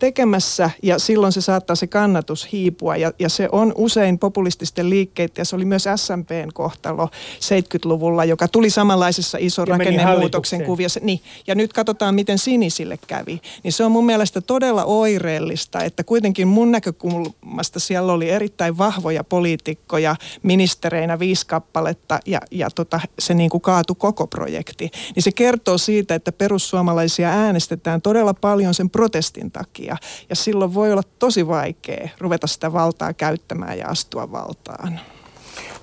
tekemässä 0.00 0.70
ja 0.82 0.98
silloin 0.98 1.32
se 1.32 1.40
saattaa 1.40 1.76
se 1.76 1.86
kannatus 1.86 2.52
hiipua 2.52 2.96
ja, 2.96 3.12
ja 3.18 3.28
se 3.28 3.48
on 3.52 3.72
usein 3.76 4.18
populististen 4.18 4.90
liikkeitä 4.90 5.40
ja 5.40 5.44
se 5.44 5.56
oli 5.56 5.64
myös 5.64 5.84
SMPn 5.96 6.48
kohtalo 6.54 7.08
70-luvulla, 7.40 8.24
joka 8.24 8.48
tuli 8.48 8.70
samanlaisessa 8.70 9.38
ison 9.40 9.68
ja 9.68 9.76
rakennemuutoksen 9.76 10.64
kuviossa. 10.64 11.00
Niin, 11.02 11.20
ja 11.46 11.54
nyt 11.54 11.72
katsotaan, 11.72 12.14
miten 12.14 12.38
sinisille 12.38 12.98
kävi. 13.06 13.40
Niin 13.62 13.72
se 13.72 13.84
on 13.84 13.92
mun 13.92 14.06
mielestä 14.06 14.40
todella 14.40 14.84
oireellista, 14.84 15.82
että 15.82 16.04
kuitenkin 16.04 16.48
mun 16.48 16.72
näkökulmasta 16.72 17.80
siellä 17.80 18.12
oli 18.12 18.30
erittäin 18.30 18.78
vahvoja 18.78 19.24
poliitikkoja 19.24 20.16
ministereinä 20.42 21.18
viisi 21.18 21.46
kappaletta 21.46 22.20
ja, 22.26 22.40
ja 22.50 22.70
tota, 22.74 23.00
se 23.18 23.34
niin 23.34 23.50
kuin 23.50 23.60
kaatui 23.60 23.96
koko 23.98 24.26
projekti. 24.26 24.90
Niin 25.14 25.22
se 25.22 25.32
kertoo 25.32 25.78
siitä, 25.78 26.14
että 26.14 26.32
perussuomalaisia 26.32 27.28
äänestetään 27.28 28.02
todella 28.02 28.34
paljon 28.34 28.74
sen 28.74 28.90
protestin 28.90 29.50
takia 29.50 29.89
ja, 29.90 29.96
ja 30.30 30.36
silloin 30.36 30.74
voi 30.74 30.92
olla 30.92 31.02
tosi 31.18 31.46
vaikea 31.46 32.08
ruveta 32.18 32.46
sitä 32.46 32.72
valtaa 32.72 33.12
käyttämään 33.12 33.78
ja 33.78 33.88
astua 33.88 34.32
valtaan. 34.32 35.00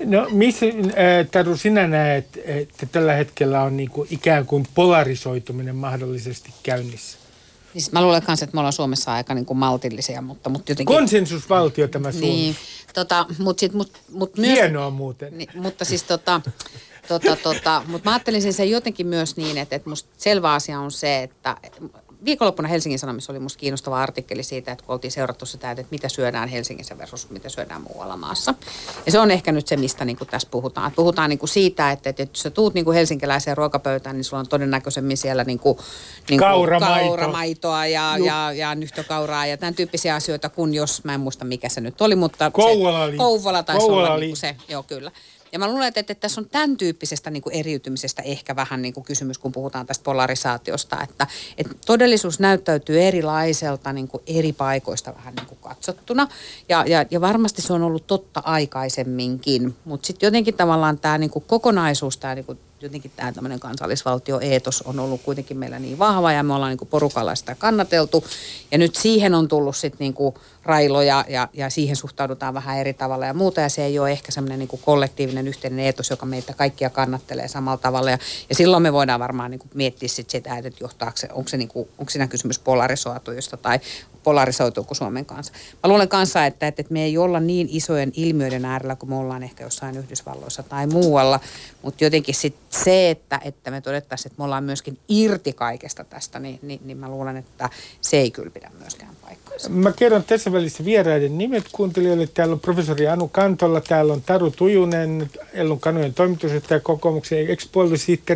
No 0.05 0.27
missä, 0.31 0.65
äh, 0.65 1.27
Taru, 1.31 1.57
sinä 1.57 1.87
näet, 1.87 2.39
että 2.45 2.85
tällä 2.85 3.13
hetkellä 3.13 3.61
on 3.61 3.77
niin 3.77 3.89
kuin 3.89 4.07
ikään 4.11 4.45
kuin 4.45 4.67
polarisoituminen 4.75 5.75
mahdollisesti 5.75 6.53
käynnissä? 6.63 7.17
Siis 7.73 7.91
mä 7.91 8.01
luulen 8.01 8.21
myös, 8.27 8.43
että 8.43 8.53
me 8.53 8.59
ollaan 8.59 8.73
Suomessa 8.73 9.13
aika 9.13 9.33
niin 9.33 9.45
kuin 9.45 9.57
maltillisia, 9.57 10.21
mutta, 10.21 10.49
mutta 10.49 10.71
jotenkin... 10.71 10.95
Konsensusvaltio 10.95 11.87
tämä 11.87 12.11
Suomi. 12.11 12.27
Niin, 12.27 12.55
tota, 12.93 13.25
mutta 13.39 13.59
sit, 13.59 13.73
mut, 13.73 13.91
mut 14.11 14.37
myös... 14.37 14.53
Hienoa 14.53 14.89
muuten. 14.89 15.37
Niin, 15.37 15.49
mutta 15.55 15.85
siis 15.85 16.03
tota, 16.03 16.41
tota, 17.07 17.35
tota, 17.35 17.83
mutta 17.87 18.09
mä 18.09 18.13
ajattelisin 18.13 18.53
sen 18.53 18.71
jotenkin 18.71 19.07
myös 19.07 19.37
niin, 19.37 19.57
että, 19.57 19.75
että 19.75 19.89
musta 19.89 20.09
selvä 20.17 20.53
asia 20.53 20.79
on 20.79 20.91
se, 20.91 21.23
että 21.23 21.57
viikonloppuna 22.25 22.67
Helsingin 22.67 22.99
Sanomissa 22.99 23.33
oli 23.33 23.39
musta 23.39 23.59
kiinnostava 23.59 24.01
artikkeli 24.01 24.43
siitä, 24.43 24.71
että 24.71 24.85
kun 24.85 24.93
oltiin 24.93 25.11
seurattu 25.11 25.45
sitä, 25.45 25.71
että 25.71 25.85
mitä 25.91 26.09
syödään 26.09 26.49
Helsingissä 26.49 26.97
versus 26.97 27.29
mitä 27.29 27.49
syödään 27.49 27.81
muualla 27.81 28.17
maassa. 28.17 28.53
Ja 29.05 29.11
se 29.11 29.19
on 29.19 29.31
ehkä 29.31 29.51
nyt 29.51 29.67
se, 29.67 29.77
mistä 29.77 30.05
niin 30.05 30.17
kuin 30.17 30.27
tässä 30.27 30.47
puhutaan. 30.51 30.91
puhutaan 30.91 31.29
niin 31.29 31.39
kuin 31.39 31.49
siitä, 31.49 31.91
että, 31.91 32.09
että 32.09 32.23
jos 32.23 32.29
sä 32.33 32.49
tuut 32.49 32.73
niin 32.73 32.85
kuin 32.85 32.95
helsinkiläiseen 32.95 33.57
ruokapöytään, 33.57 34.15
niin 34.15 34.23
sulla 34.23 34.39
on 34.39 34.47
todennäköisemmin 34.47 35.17
siellä 35.17 35.43
niin 35.43 35.59
kuin, 35.59 35.77
niin 36.29 36.39
kuin 36.39 36.49
Kauramaito. 36.49 37.07
kauramaitoa 37.07 37.85
ja, 37.85 38.17
ja, 38.17 38.51
ja 38.51 38.75
nyhtökauraa 38.75 39.45
ja 39.45 39.57
tämän 39.57 39.75
tyyppisiä 39.75 40.15
asioita, 40.15 40.49
kun 40.49 40.73
jos, 40.73 41.03
mä 41.03 41.13
en 41.13 41.19
muista 41.19 41.45
mikä 41.45 41.69
se 41.69 41.81
nyt 41.81 42.01
oli, 42.01 42.15
mutta 42.15 42.51
Kouvola, 42.51 43.11
se, 43.11 43.17
Kouvola 43.17 43.63
taisi 43.63 43.79
Kouvola 43.79 44.07
olla 44.07 44.17
niin 44.17 44.29
kuin 44.29 44.37
se, 44.37 44.55
joo 44.69 44.83
kyllä. 44.83 45.11
Ja 45.51 45.59
mä 45.59 45.67
luulen, 45.67 45.87
että, 45.87 45.99
että 45.99 46.15
tässä 46.15 46.41
on 46.41 46.49
tämän 46.49 46.77
tyyppisestä 46.77 47.29
niin 47.29 47.43
kuin 47.43 47.55
eriytymisestä 47.55 48.21
ehkä 48.21 48.55
vähän 48.55 48.81
niin 48.81 48.93
kuin 48.93 49.03
kysymys, 49.03 49.37
kun 49.37 49.51
puhutaan 49.51 49.85
tästä 49.85 50.03
polarisaatiosta, 50.03 50.97
että, 51.03 51.27
että 51.57 51.73
todellisuus 51.85 52.39
näyttäytyy 52.39 53.01
erilaiselta 53.01 53.93
niin 53.93 54.07
kuin 54.07 54.23
eri 54.27 54.53
paikoista 54.53 55.15
vähän 55.15 55.35
niin 55.35 55.47
kuin 55.47 55.59
katsottuna. 55.61 56.27
Ja, 56.69 56.83
ja, 56.87 57.05
ja 57.11 57.21
varmasti 57.21 57.61
se 57.61 57.73
on 57.73 57.83
ollut 57.83 58.07
totta 58.07 58.41
aikaisemminkin, 58.45 59.75
mutta 59.85 60.07
sitten 60.07 60.27
jotenkin 60.27 60.53
tavallaan 60.53 60.99
tämä 60.99 61.17
niin 61.17 61.29
kuin 61.29 61.45
kokonaisuus, 61.47 62.17
tämä 62.17 62.35
niin 62.35 62.45
kuin 62.45 62.59
jotenkin 62.81 63.11
tämä 63.15 63.31
tämmöinen 63.31 63.59
kansallisvaltioeetos 63.59 64.81
on 64.81 64.99
ollut 64.99 65.21
kuitenkin 65.21 65.57
meillä 65.57 65.79
niin 65.79 65.99
vahva 65.99 66.31
ja 66.31 66.43
me 66.43 66.53
ollaan 66.53 66.69
niin 66.69 66.77
kuin 66.77 66.89
porukalla 66.89 67.35
sitä 67.35 67.55
kannateltu. 67.55 68.23
Ja 68.71 68.77
nyt 68.77 68.95
siihen 68.95 69.33
on 69.33 69.47
tullut 69.47 69.75
sitten 69.75 69.99
niin 69.99 70.13
kuin 70.13 70.35
railoja 70.63 71.25
ja, 71.27 71.49
ja 71.53 71.69
siihen 71.69 71.95
suhtaudutaan 71.95 72.53
vähän 72.53 72.77
eri 72.77 72.93
tavalla 72.93 73.25
ja 73.25 73.33
muuta. 73.33 73.61
Ja 73.61 73.69
se 73.69 73.85
ei 73.85 73.99
ole 73.99 74.11
ehkä 74.11 74.31
semmoinen 74.31 74.59
niin 74.59 74.67
kuin 74.67 74.81
kollektiivinen 74.85 75.47
yhteinen 75.47 75.79
eetos, 75.79 76.09
joka 76.09 76.25
meitä 76.25 76.53
kaikkia 76.53 76.89
kannattelee 76.89 77.47
samalla 77.47 77.77
tavalla. 77.77 78.11
Ja, 78.11 78.17
ja 78.49 78.55
silloin 78.55 78.83
me 78.83 78.93
voidaan 78.93 79.19
varmaan 79.19 79.51
niin 79.51 79.59
kuin 79.59 79.71
miettiä 79.73 80.09
sit 80.09 80.29
sitä, 80.29 80.57
että 80.57 80.71
johtaako 80.79 81.17
se, 81.17 81.27
onko, 81.31 81.49
se 81.49 81.57
niin 81.57 81.69
kuin, 81.69 81.89
onko 81.97 82.09
siinä 82.09 82.27
kysymys 82.27 82.59
polarisoituista 82.59 83.57
tai 83.57 83.79
polarisoituuko 84.23 84.93
Suomen 84.93 85.25
kanssa. 85.25 85.53
Mä 85.83 85.89
luulen 85.89 86.07
kanssa, 86.07 86.45
että, 86.45 86.67
että 86.67 86.83
me 86.89 87.03
ei 87.03 87.17
olla 87.17 87.39
niin 87.39 87.67
isojen 87.71 88.11
ilmiöiden 88.15 88.65
äärellä 88.65 88.95
kuin 88.95 89.09
me 89.09 89.15
ollaan 89.15 89.43
ehkä 89.43 89.63
jossain 89.63 89.97
Yhdysvalloissa 89.97 90.63
tai 90.63 90.87
muualla, 90.87 91.39
mutta 91.81 92.03
jotenkin 92.03 92.35
sit 92.35 92.55
se, 92.69 93.09
että, 93.09 93.39
että 93.43 93.71
me 93.71 93.81
todettaisiin, 93.81 94.31
että 94.31 94.41
me 94.41 94.43
ollaan 94.43 94.63
myöskin 94.63 94.99
irti 95.07 95.53
kaikesta 95.53 96.03
tästä, 96.03 96.39
niin, 96.39 96.59
niin, 96.61 96.79
niin 96.83 96.97
mä 96.97 97.09
luulen, 97.09 97.37
että 97.37 97.69
se 98.01 98.17
ei 98.17 98.31
kyllä 98.31 98.49
pidä 98.49 98.71
myöskään 98.79 99.15
paikkaansa. 99.21 99.69
Mä 99.69 99.91
kerron 99.91 100.23
tässä 100.23 100.51
välissä 100.51 100.85
vieraiden 100.85 101.37
nimet 101.37 101.65
kuuntelijoille. 101.71 102.27
Täällä 102.27 102.53
on 102.53 102.59
professori 102.59 103.07
Anu 103.07 103.27
Kantolla, 103.27 103.81
täällä 103.81 104.13
on 104.13 104.21
Taru 104.21 104.51
Tujunen, 104.51 105.29
Ellun 105.53 105.79
Kanojen 105.79 106.13
toimitusjohtaja 106.13 106.79
kokoomuksen 106.79 107.47
ex 107.47 107.69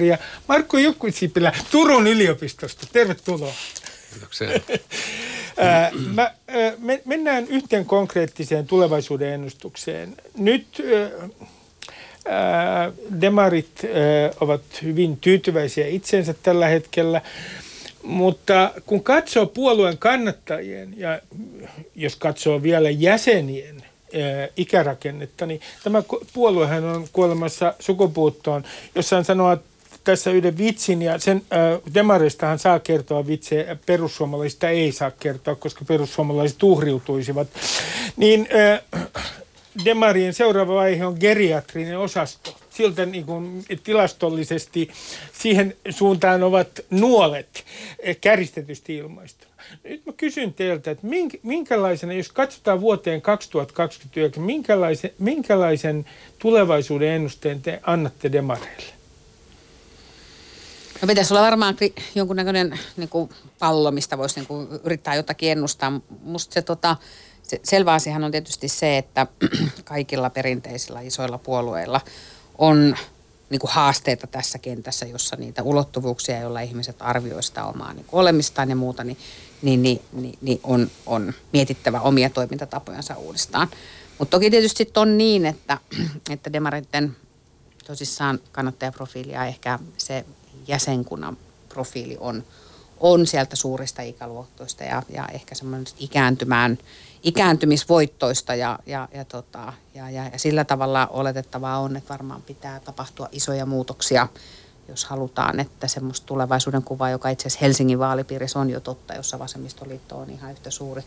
ja 0.08 0.17
Markku 0.48 0.78
Jukkusipilä 0.78 1.54
Turun 1.72 2.08
yliopistosta. 2.08 2.88
Tervetuloa. 2.94 3.54
Kiitoksia. 4.12 4.50
Mä, 6.15 6.34
me, 6.78 7.02
mennään 7.06 7.48
yhteen 7.48 7.86
konkreettiseen 7.86 8.67
tulevaisuuden 8.67 9.34
ennustukseen. 9.34 10.17
Nyt 10.38 10.67
demarit 13.22 13.82
ovat 14.42 14.62
hyvin 14.84 15.18
tyytyväisiä 15.18 15.88
itsensä 15.88 16.34
tällä 16.44 16.68
hetkellä, 16.68 17.22
mutta 18.04 18.72
kun 18.86 19.04
katsoo 19.04 19.46
puolueen 19.46 19.98
kannattajien 19.98 20.94
ja 20.98 21.20
jos 21.96 22.16
katsoo 22.16 22.64
vielä 22.64 22.90
jäsenien 22.90 23.84
ikärakennetta, 24.58 25.46
niin 25.46 25.62
tämä 25.84 26.04
puoluehan 26.34 26.84
on 26.84 27.08
kuolemassa 27.14 27.74
sukupuuttoon. 27.80 28.64
Jossain 28.96 29.26
sanoa, 29.26 29.54
että 29.54 29.72
tässä 30.04 30.32
yhden 30.32 30.58
vitsin 30.58 31.02
ja 31.02 31.20
sen 31.20 31.42
äh, 31.54 31.94
demaristahan 31.94 32.60
saa 32.60 32.80
kertoa 32.80 33.28
vitsejä, 33.28 33.78
perussuomalaisista 33.86 34.70
ei 34.70 34.92
saa 34.92 35.12
kertoa, 35.12 35.56
koska 35.56 35.86
perussuomalaiset 35.86 36.64
uhriutuisivat. 36.64 37.48
Niin 38.18 38.48
äh, 38.56 38.82
demarien 39.86 40.34
seuraava 40.34 40.74
vaihe 40.74 41.06
on 41.06 41.18
geriatrinen 41.20 42.00
osasto. 42.00 42.58
Siltä 42.70 43.06
niin 43.06 43.26
kuin, 43.26 43.66
tilastollisesti 43.84 44.90
siihen 45.34 45.76
suuntaan 45.90 46.44
ovat 46.44 46.68
nuolet 46.90 47.66
kärjistetysti 48.22 48.96
ilmaista. 48.96 49.48
Nyt 49.84 50.06
mä 50.06 50.14
kysyn 50.18 50.54
teiltä, 50.54 50.92
että 50.92 51.08
minkälaisena, 51.44 52.14
jos 52.14 52.30
katsotaan 52.30 52.82
vuoteen 52.82 53.22
2029, 53.22 54.44
minkälaisen, 54.44 55.12
minkälaisen 55.20 56.06
tulevaisuuden 56.40 57.10
ennusteen 57.10 57.62
te 57.62 57.80
annatte 57.84 58.32
demareille? 58.32 58.94
No 61.02 61.08
pitäisi 61.08 61.34
olla 61.34 61.46
varmaan 61.46 61.78
jonkunnäköinen 62.16 62.80
niin 62.98 63.10
kuin 63.10 63.30
pallo, 63.60 63.92
mistä 63.92 64.18
voisi 64.18 64.40
niin 64.40 64.48
kuin 64.48 64.68
yrittää 64.84 65.16
jotakin 65.16 65.52
ennustaa. 65.52 66.02
Musta 66.24 66.54
se, 66.54 66.62
tota, 66.62 66.98
se 67.52 67.60
selvä 67.64 67.94
asiahan 67.94 68.24
on 68.24 68.32
tietysti 68.32 68.68
se, 68.68 68.98
että 68.98 69.28
kaikilla 69.84 70.30
perinteisillä 70.30 71.02
isoilla 71.02 71.38
puolueilla 71.38 72.02
on 72.58 72.96
niin 73.50 73.60
kuin 73.60 73.72
haasteita 73.72 74.28
tässä 74.28 74.60
kentässä, 74.60 75.06
jossa 75.06 75.36
niitä 75.36 75.64
ulottuvuuksia, 75.64 76.40
joilla 76.40 76.62
ihmiset 76.62 76.96
arvioivat 77.00 77.46
sitä 77.46 77.66
omaa 77.66 77.94
niin 77.94 78.06
olemistaan 78.12 78.70
ja 78.70 78.76
muuta, 78.76 79.04
niin, 79.04 79.18
niin, 79.62 79.84
niin, 79.84 80.02
niin, 80.14 80.38
niin 80.42 80.60
on, 80.64 80.92
on 81.06 81.34
mietittävä 81.54 82.02
omia 82.02 82.30
toimintatapojansa 82.30 83.16
uudestaan. 83.16 83.68
Mutta 84.20 84.38
toki 84.38 84.50
tietysti 84.50 84.92
on 84.96 85.18
niin, 85.18 85.46
että, 85.46 85.78
että 86.34 86.54
demareiden 86.54 87.16
tosissaan 87.88 88.40
kannattajaprofiilia 88.52 89.46
ehkä 89.46 89.80
se 89.98 90.26
jäsenkunnan 90.68 91.38
profiili 91.70 92.18
on, 92.20 92.44
on 93.00 93.28
sieltä 93.28 93.56
suurista 93.56 94.02
ikäluoktoista 94.02 94.84
ja, 94.84 95.04
ja 95.10 95.28
ehkä 95.34 95.56
semmoinen 95.56 95.88
ikääntymään, 96.00 96.78
ikääntymisvoittoista 97.24 98.56
ja, 98.56 98.80
ja, 98.86 99.08
ja, 99.14 99.26
tota, 99.26 99.74
ja, 99.96 100.10
ja, 100.10 100.28
ja 100.28 100.40
sillä 100.40 100.64
tavalla 100.64 101.08
oletettavaa 101.08 101.80
on, 101.80 101.96
että 101.96 102.10
varmaan 102.10 102.42
pitää 102.42 102.80
tapahtua 102.80 103.30
isoja 103.32 103.66
muutoksia 103.66 104.28
jos 104.92 105.06
halutaan, 105.06 105.60
että 105.60 105.88
semmoista 105.88 106.28
tulevaisuuden 106.28 106.84
kuvaa, 106.84 107.10
joka 107.10 107.30
itse 107.30 107.48
asiassa 107.48 107.66
Helsingin 107.66 108.00
vaalipiirissä 108.00 108.60
on 108.60 108.70
jo 108.70 108.80
totta, 108.80 109.14
jossa 109.14 109.40
vasemmistoliitto 109.40 110.18
on 110.18 110.30
ihan 110.30 110.52
yhtä 110.52 110.72
suuri. 110.72 111.04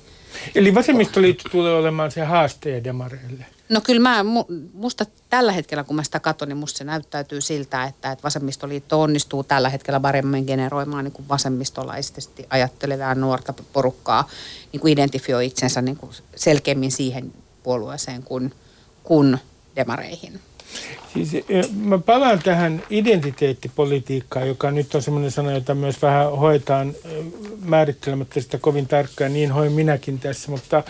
Eli 0.55 0.75
vasemmistoliitto 0.75 1.49
tulee 1.49 1.75
olemaan 1.75 2.11
se 2.11 2.25
haaste 2.25 2.85
demareille? 2.85 3.47
No 3.69 3.81
kyllä 3.81 4.01
mä, 4.01 4.25
musta 4.73 5.07
tällä 5.31 5.53
hetkellä, 5.53 5.85
kun 5.85 5.97
mä 5.97 6.03
sitä 6.03 6.21
katson, 6.21 6.49
niin 6.49 6.57
musta 6.57 6.79
se 6.79 6.85
näyttäytyy 6.85 7.41
siltä, 7.41 7.85
että, 7.85 8.13
että 8.13 8.23
vasemmistoliitto 8.23 9.01
onnistuu 9.03 9.45
tällä 9.45 9.69
hetkellä 9.69 10.01
paremmin 10.01 10.45
generoimaan 10.45 11.05
niin 11.05 11.13
kuin 11.13 11.29
vasemmistolaisesti 11.29 12.47
ajattelevaa 12.51 13.15
nuorta 13.15 13.55
porukkaa, 13.73 14.29
niin 14.73 14.81
kuin 14.81 14.93
identifioi 14.93 15.47
itsensä 15.47 15.83
niin 15.83 15.97
kuin 15.97 16.13
selkeämmin 16.37 16.93
siihen 16.93 17.33
puolueeseen 17.63 18.23
kuin, 18.23 18.55
kuin 19.03 19.39
demareihin. 19.77 20.41
Siis 21.15 21.35
eh, 21.35 21.69
mä 21.75 21.99
palaan 21.99 22.39
tähän 22.39 22.83
identiteettipolitiikkaan, 22.91 24.49
joka 24.49 24.71
nyt 24.71 24.95
on 24.95 25.03
semmoinen 25.03 25.31
sana, 25.31 25.53
jota 25.53 25.75
myös 25.75 26.03
vähän 26.03 26.37
hoetaan 26.37 26.89
eh, 26.89 27.25
määrittelemättä 27.65 28.41
sitä 28.41 28.59
kovin 28.59 28.87
tarkkaan, 28.87 29.33
niin 29.33 29.53
hoin 29.53 29.73
minäkin 29.73 30.19
tässä. 30.19 30.51
Mutta, 30.51 30.83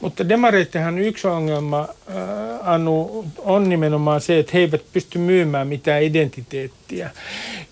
mutta 0.00 0.28
demareittehan 0.28 0.98
yksi 0.98 1.26
ongelma, 1.26 1.80
äh, 1.80 2.68
Anu, 2.72 3.24
on 3.38 3.68
nimenomaan 3.68 4.20
se, 4.20 4.38
että 4.38 4.52
he 4.54 4.58
eivät 4.58 4.82
pysty 4.92 5.18
myymään 5.18 5.68
mitään 5.68 6.02
identiteettiä. 6.02 7.10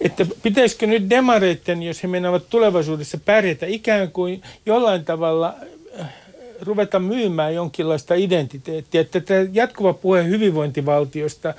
Että 0.00 0.26
pitäisikö 0.42 0.86
nyt 0.86 1.10
demareitten, 1.10 1.82
jos 1.82 2.02
he 2.02 2.08
menevät 2.08 2.42
tulevaisuudessa 2.50 3.18
pärjätä 3.24 3.66
ikään 3.66 4.10
kuin 4.10 4.42
jollain 4.66 5.04
tavalla 5.04 5.54
ruveta 6.60 6.98
myymään 6.98 7.54
jonkinlaista 7.54 8.14
identiteettiä. 8.14 9.00
Että 9.00 9.20
tämä 9.20 9.40
jatkuva 9.52 9.92
puhe 9.92 10.24
hyvinvointivaltiosta 10.24 11.48
äh, 11.48 11.54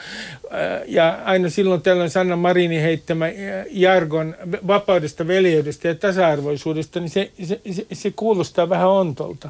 ja 0.87 1.19
aina 1.25 1.49
silloin 1.49 1.81
tällöin 1.81 2.09
Sanna 2.09 2.35
Marini 2.35 2.81
heittämä 2.81 3.25
äh, 3.25 3.31
jargon 3.69 4.35
vapaudesta, 4.67 5.27
veljeydestä 5.27 5.87
ja 5.87 5.95
tasa-arvoisuudesta, 5.95 6.99
niin 6.99 7.09
se, 7.09 7.31
se, 7.43 7.61
se, 7.71 7.85
se 7.93 8.11
kuulostaa 8.15 8.69
vähän 8.69 8.89
ontolta. 8.89 9.49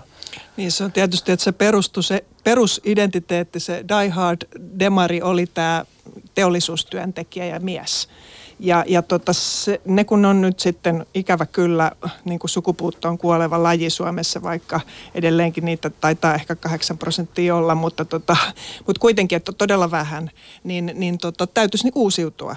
Niin 0.57 0.71
se 0.71 0.83
on 0.83 0.91
tietysti, 0.91 1.31
että 1.31 1.43
se 1.43 1.51
perustui 1.51 2.03
se 2.03 2.23
perusidentiteetti, 2.43 3.59
se 3.59 3.85
diehard 3.87 4.41
demari 4.79 5.21
oli 5.21 5.45
tämä 5.53 5.85
teollisuustyöntekijä 6.35 7.45
ja 7.45 7.59
mies. 7.59 8.07
Ja, 8.63 8.83
ja 8.87 9.01
tota, 9.01 9.33
se, 9.33 9.81
ne 9.85 10.03
kun 10.03 10.25
on 10.25 10.41
nyt 10.41 10.59
sitten 10.59 11.05
ikävä 11.13 11.45
kyllä 11.45 11.91
niin 12.25 12.39
kuin 12.39 12.49
sukupuuttoon 12.49 13.17
kuoleva 13.17 13.63
laji 13.63 13.89
Suomessa, 13.89 14.41
vaikka 14.41 14.79
edelleenkin 15.15 15.65
niitä 15.65 15.89
taitaa 15.89 16.35
ehkä 16.35 16.55
8 16.55 16.97
prosenttia 16.97 17.55
olla, 17.55 17.75
mutta, 17.75 18.05
tota, 18.05 18.37
mutta 18.87 18.99
kuitenkin, 18.99 19.35
että 19.35 19.51
todella 19.51 19.91
vähän, 19.91 20.29
niin, 20.63 20.91
niin 20.95 21.17
tota, 21.17 21.47
täytyisi 21.47 21.85
niin 21.85 21.91
uusiutua. 21.95 22.55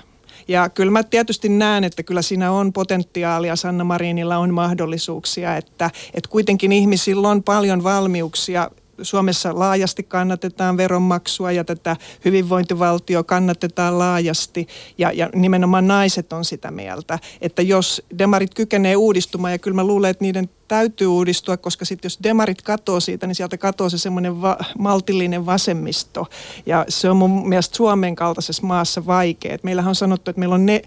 Ja 0.48 0.68
kyllä 0.68 0.92
mä 0.92 1.02
tietysti 1.02 1.48
näen, 1.48 1.84
että 1.84 2.02
kyllä 2.02 2.22
siinä 2.22 2.52
on 2.52 2.72
potentiaalia, 2.72 3.56
Sanna 3.56 3.84
Marinilla 3.84 4.38
on 4.38 4.54
mahdollisuuksia, 4.54 5.56
että, 5.56 5.90
että 6.14 6.30
kuitenkin 6.30 6.72
ihmisillä 6.72 7.28
on 7.28 7.42
paljon 7.42 7.82
valmiuksia 7.82 8.70
Suomessa 9.02 9.59
laajasti 9.59 10.02
kannatetaan 10.02 10.76
veronmaksua 10.76 11.52
ja 11.52 11.64
tätä 11.64 11.96
hyvinvointivaltio 12.24 13.24
kannatetaan 13.24 13.98
laajasti. 13.98 14.66
Ja, 14.98 15.12
ja 15.12 15.30
nimenomaan 15.35 15.87
naiset 15.87 16.33
on 16.33 16.44
sitä 16.44 16.70
mieltä, 16.70 17.18
että 17.40 17.62
jos 17.62 18.02
demarit 18.18 18.54
kykenee 18.54 18.96
uudistumaan 18.96 19.52
ja 19.52 19.59
kyllä 19.59 19.74
mä 19.74 19.85
luulen, 19.85 20.11
että 20.11 20.24
niiden 20.24 20.50
täytyy 20.68 21.07
uudistua, 21.07 21.57
koska 21.57 21.85
sitten 21.85 22.07
jos 22.07 22.18
demarit 22.22 22.62
katoo 22.62 23.00
siitä, 23.00 23.27
niin 23.27 23.35
sieltä 23.35 23.59
katoo 23.59 23.90
se 23.90 23.98
semmoinen 23.98 24.42
va- 24.42 24.59
maltillinen 24.79 25.46
vasemmisto. 25.46 26.27
Ja 26.66 26.85
se 26.88 27.11
on 27.11 27.16
mun 27.16 27.48
mielestä 27.48 27.77
Suomen 27.77 28.16
kaltaisessa 28.16 28.66
maassa 28.66 29.07
vaikea. 29.07 29.59
meillähän 29.62 29.88
on 29.88 29.94
sanottu, 29.94 30.31
että 30.31 30.38
meillä 30.38 30.55
on 30.55 30.66
ne, 30.66 30.83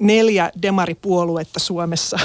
neljä 0.00 0.52
demaripuoluetta 0.62 1.60
Suomessa. 1.60 2.18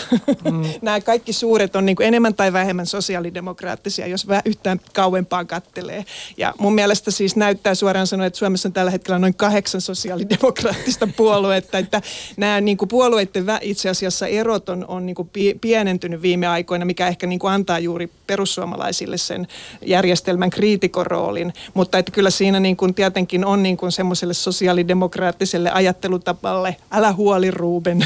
Mm. 0.51 0.63
Nämä 0.81 1.01
kaikki 1.01 1.33
suuret 1.33 1.75
on 1.75 1.85
niin 1.85 1.95
kuin 1.95 2.07
enemmän 2.07 2.33
tai 2.33 2.53
vähemmän 2.53 2.85
sosiaalidemokraattisia, 2.85 4.07
jos 4.07 4.27
vähän 4.27 4.43
yhtään 4.45 4.79
kauempaa 4.93 5.45
kattelee. 5.45 6.05
Ja 6.37 6.53
mun 6.59 6.75
mielestä 6.75 7.11
siis 7.11 7.35
näyttää 7.35 7.75
suoraan 7.75 8.07
sanoen, 8.07 8.27
että 8.27 8.39
Suomessa 8.39 8.69
on 8.69 8.73
tällä 8.73 8.91
hetkellä 8.91 9.19
noin 9.19 9.35
kahdeksan 9.35 9.81
sosiaalidemokraattista 9.81 11.07
puoluetta. 11.17 11.77
Että 11.77 12.01
nämä 12.37 12.61
niin 12.61 12.77
kuin 12.77 12.89
puolueiden 12.89 13.45
itse 13.61 13.89
asiassa 13.89 14.27
erot 14.27 14.69
on, 14.69 14.85
on 14.87 15.05
niin 15.05 15.15
kuin 15.15 15.29
pienentynyt 15.61 16.21
viime 16.21 16.47
aikoina, 16.47 16.85
mikä 16.95 17.07
ehkä 17.07 17.27
niin 17.27 17.39
kuin 17.39 17.53
antaa 17.53 17.79
juuri 17.79 18.09
perussuomalaisille 18.27 19.17
sen 19.17 19.47
järjestelmän 19.85 20.49
kriitikoroolin. 20.49 21.53
Mutta 21.73 21.97
että 21.97 22.11
kyllä 22.11 22.29
siinä 22.29 22.59
niin 22.59 22.77
kuin 22.77 22.93
tietenkin 22.93 23.45
on 23.45 23.63
niin 23.63 23.77
kuin 23.77 23.91
semmoiselle 23.91 24.33
sosiaalidemokraattiselle 24.33 25.71
ajattelutapalle, 25.71 26.75
älä 26.91 27.13
huoli 27.13 27.51
Ruben. 27.51 27.97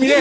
minä, 0.00 0.14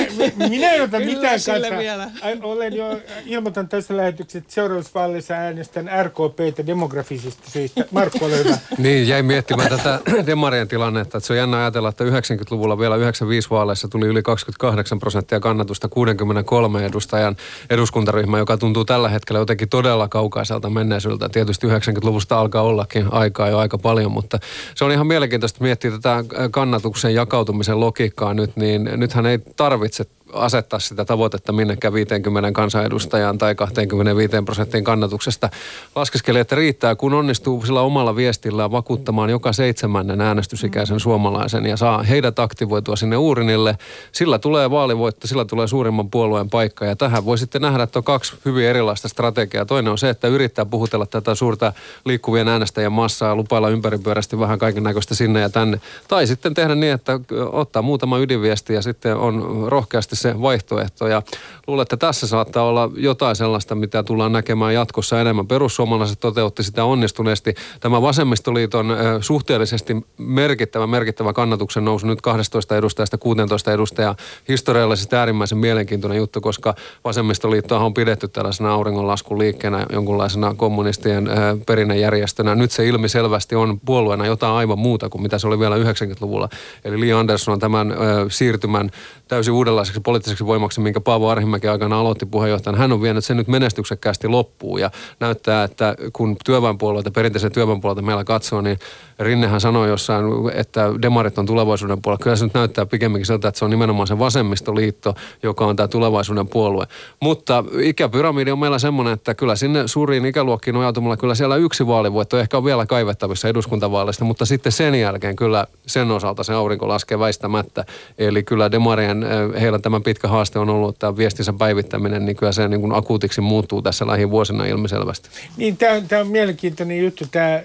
minä 0.50 0.72
en 0.72 0.82
ota 0.82 0.98
Kyllä, 0.98 1.14
mitään 1.14 1.40
kantaa. 1.46 1.80
vielä. 1.80 2.10
Olen 2.42 2.74
jo, 2.76 3.02
ilmoitan 3.26 3.70
tässä 3.70 3.98
lähetyksessä, 3.98 4.40
että 4.40 4.54
seuraavassa 4.54 4.92
vaalissa 4.96 5.34
äänestän 5.34 5.90
RKPtä 6.04 6.66
demografisista 6.66 7.50
syistä. 7.50 7.86
Markku, 7.92 8.26
ole 8.26 8.38
hyvä. 8.38 8.58
Niin, 8.78 9.08
jäi 9.08 9.24
miettimään 9.24 9.70
tätä 9.70 10.00
demarien 10.26 10.68
tilannetta. 10.68 11.18
Että 11.18 11.28
se 11.28 11.34
on 11.34 11.38
jännä 11.38 11.58
ajatella, 11.58 11.90
että 11.90 12.04
90-luvulla 12.04 12.80
vielä 12.80 12.96
95 12.96 13.50
vaaleissa 13.50 13.88
tuli 13.88 14.08
yli 14.08 14.24
28 14.24 15.00
prosenttia 15.00 15.40
kannatusta 15.40 15.90
63 15.90 16.86
edustajan 16.86 17.36
eduskuntaryhmä, 17.74 18.38
joka 18.38 18.58
tuntuu 18.58 18.86
tällä 18.86 19.10
hetkellä 19.10 19.40
jotenkin 19.40 19.70
todella 19.70 20.08
kaukaiselta 20.08 20.70
menneisyydeltä. 20.70 21.30
Tietysti 21.30 21.68
90-luvusta 21.68 22.40
alkaa 22.40 22.62
ollakin 22.62 23.06
aikaa 23.12 23.50
jo 23.50 23.58
aika 23.58 23.78
paljon, 23.78 24.12
mutta 24.12 24.40
se 24.76 24.86
on 24.86 24.92
ihan 24.92 25.08
mielenkiintoista 25.08 25.64
miettiä 25.64 25.92
tätä 25.92 26.24
kannatuksen 26.52 27.16
jakautumisen 27.16 27.80
logiikkaa 27.80 28.34
nyt, 28.34 28.56
niin 28.56 28.90
nythän 28.96 29.26
ei 29.26 29.40
tarvitse 29.56 30.06
asettaa 30.34 30.80
sitä 30.80 31.06
tavoitetta 31.06 31.52
minnekään 31.52 31.94
50 31.94 32.52
kansanedustajaan 32.52 33.38
tai 33.38 33.56
25 33.56 34.34
prosenttiin 34.46 34.84
kannatuksesta. 34.84 35.50
Laskeskeli, 35.96 36.40
että 36.40 36.56
riittää, 36.56 36.96
kun 36.96 37.14
onnistuu 37.14 37.66
sillä 37.66 37.82
omalla 37.82 38.16
viestillään 38.16 38.72
vakuuttamaan 38.72 39.30
joka 39.30 39.54
seitsemännen 39.54 40.22
äänestysikäisen 40.22 41.00
suomalaisen 41.00 41.66
ja 41.66 41.78
saa 41.78 42.04
heidät 42.04 42.40
aktivoitua 42.40 42.96
sinne 42.96 43.18
uurinille. 43.18 43.78
Sillä 44.12 44.40
tulee 44.40 44.72
vaalivoitto, 44.72 45.28
sillä 45.28 45.46
tulee 45.46 45.68
suurimman 45.68 46.10
puolueen 46.10 46.50
paikka 46.50 46.86
ja 46.86 46.96
tähän 46.96 47.26
voi 47.26 47.38
sitten 47.38 47.62
nähdä, 47.62 47.84
että 47.84 48.00
on 48.00 48.04
kaksi 48.04 48.34
hyvin 48.46 48.66
erilaista 48.66 49.08
strategiaa. 49.08 49.66
Toinen 49.66 49.92
on 49.92 49.98
se, 49.98 50.10
että 50.10 50.28
yrittää 50.28 50.66
puhutella 50.66 51.06
tätä 51.06 51.36
suurta 51.36 51.74
liikkuvien 52.06 52.48
äänestäjien 52.48 52.92
massaa 52.92 53.36
lupailla 53.36 53.70
ympäripyörästi 53.70 54.40
vähän 54.40 54.60
kaiken 54.60 54.84
näköistä 54.84 55.16
sinne 55.16 55.40
ja 55.40 55.50
tänne. 55.50 55.80
Tai 56.08 56.28
sitten 56.28 56.54
tehdä 56.54 56.76
niin, 56.76 56.94
että 56.94 57.20
ottaa 57.52 57.82
muutama 57.82 58.18
ydinviesti 58.18 58.74
ja 58.74 58.82
sitten 58.82 59.18
on 59.18 59.66
rohkeasti 59.68 60.16
se 60.24 60.42
vaihtoehto. 60.42 61.08
Ja 61.08 61.22
luulen, 61.68 61.82
että 61.82 61.98
tässä 61.98 62.28
saattaa 62.28 62.64
olla 62.64 62.90
jotain 62.96 63.36
sellaista, 63.36 63.76
mitä 63.76 64.04
tullaan 64.04 64.32
näkemään 64.32 64.74
jatkossa 64.74 65.22
enemmän. 65.22 65.48
Perussuomalaiset 65.48 66.20
toteutti 66.20 66.64
sitä 66.64 66.86
onnistuneesti. 66.86 67.54
Tämä 67.80 68.02
vasemmistoliiton 68.02 68.98
suhteellisesti 69.22 70.06
merkittävä, 70.18 70.88
merkittävä 70.88 71.34
kannatuksen 71.34 71.86
nousu 71.86 72.08
nyt 72.08 72.22
12 72.22 72.78
edustajasta 72.78 73.18
16 73.18 73.74
edustajaa. 73.74 74.16
Historiallisesti 74.48 75.16
äärimmäisen 75.16 75.58
mielenkiintoinen 75.58 76.18
juttu, 76.18 76.42
koska 76.42 76.76
vasemmistoliittoa 77.04 77.80
on 77.80 77.94
pidetty 77.94 78.28
tällaisena 78.28 78.74
auringonlaskun 78.74 79.40
liikkeenä, 79.40 79.86
jonkunlaisena 79.94 80.54
kommunistien 80.58 81.30
perinnejärjestönä. 81.66 82.56
Nyt 82.56 82.72
se 82.72 82.88
ilmiselvästi 82.88 83.56
on 83.56 83.80
puolueena 83.86 84.26
jotain 84.26 84.54
aivan 84.54 84.80
muuta 84.80 85.10
kuin 85.10 85.22
mitä 85.22 85.40
se 85.40 85.48
oli 85.48 85.60
vielä 85.60 85.78
90-luvulla. 85.78 86.50
Eli 86.86 87.00
Li 87.00 87.14
Andersson 87.14 87.54
on 87.54 87.60
tämän 87.60 87.94
siirtymän 88.30 88.92
täysin 89.28 89.54
uudenlaiseksi 89.54 90.02
poliittiseksi 90.14 90.46
voimaksi, 90.46 90.82
minkä 90.82 91.02
Paavo 91.02 91.30
Arhimäki 91.30 91.68
aikana 91.68 92.00
aloitti 92.00 92.26
puheenjohtajana. 92.26 92.78
Hän 92.78 92.92
on 92.92 93.02
vienyt 93.02 93.26
sen 93.26 93.38
nyt 93.38 93.48
menestyksekkäästi 93.48 94.28
loppuun 94.28 94.80
ja 94.80 94.92
näyttää, 95.20 95.64
että 95.64 95.96
kun 96.14 96.36
työväenpuolueita, 96.46 97.12
perinteisen 97.12 97.52
työväenpuolueita 97.52 98.02
meillä 98.02 98.24
katsoo, 98.24 98.62
niin 98.62 98.80
Rinnehän 99.20 99.62
sanoi 99.62 99.90
jossain, 99.90 100.26
että 100.54 100.90
demarit 101.02 101.38
on 101.38 101.46
tulevaisuuden 101.46 102.02
puolella. 102.02 102.24
Kyllä 102.24 102.36
se 102.36 102.46
nyt 102.46 102.54
näyttää 102.54 102.86
pikemminkin 102.86 103.26
siltä, 103.26 103.48
että 103.48 103.60
se 103.60 103.66
on 103.66 103.72
nimenomaan 103.72 104.08
se 104.08 104.20
vasemmistoliitto, 104.20 105.16
joka 105.44 105.66
on 105.66 105.76
tämä 105.76 105.88
tulevaisuuden 105.88 106.48
puolue. 106.48 106.88
Mutta 107.20 107.64
ikäpyramidi 107.82 108.52
on 108.52 108.60
meillä 108.60 108.80
semmoinen, 108.80 109.14
että 109.14 109.36
kyllä 109.36 109.56
sinne 109.56 109.88
suuriin 109.88 110.26
ikäluokkiin 110.26 110.74
nojautumalla 110.74 111.18
kyllä 111.18 111.36
siellä 111.36 111.56
yksi 111.56 111.88
vaalivoitto 111.88 112.40
ehkä 112.40 112.58
on 112.58 112.66
vielä 112.66 112.86
kaivettavissa 112.86 113.48
eduskuntavaaleista, 113.48 114.26
mutta 114.26 114.46
sitten 114.46 114.72
sen 114.72 114.96
jälkeen 114.96 115.36
kyllä 115.36 115.68
sen 115.86 116.12
osalta 116.12 116.44
se 116.44 116.54
aurinko 116.54 116.88
laskee 116.88 117.20
väistämättä. 117.20 117.86
Eli 118.18 118.44
kyllä 118.44 118.72
demarien, 118.72 119.24
eh, 119.24 119.62
heillä 119.62 119.80
tämä 119.80 119.93
pitkä 120.00 120.28
haaste 120.28 120.60
on 120.60 120.70
ollut 120.70 121.00
tämä 121.00 121.18
viestinsä 121.18 121.54
päivittäminen, 121.54 122.26
niin 122.26 122.36
kyllä 122.36 122.52
se 122.52 122.68
niin 122.68 122.82
kuin 122.82 122.96
akuutiksi 122.96 123.42
muuttuu 123.42 123.82
tässä 123.82 124.08
lähivuosina 124.08 124.66
ilmiselvästi. 124.66 125.30
Niin, 125.58 125.78
tämä 125.78 126.22
on 126.22 126.28
mielenkiintoinen 126.28 127.00
juttu, 127.00 127.26
tämä, 127.32 127.62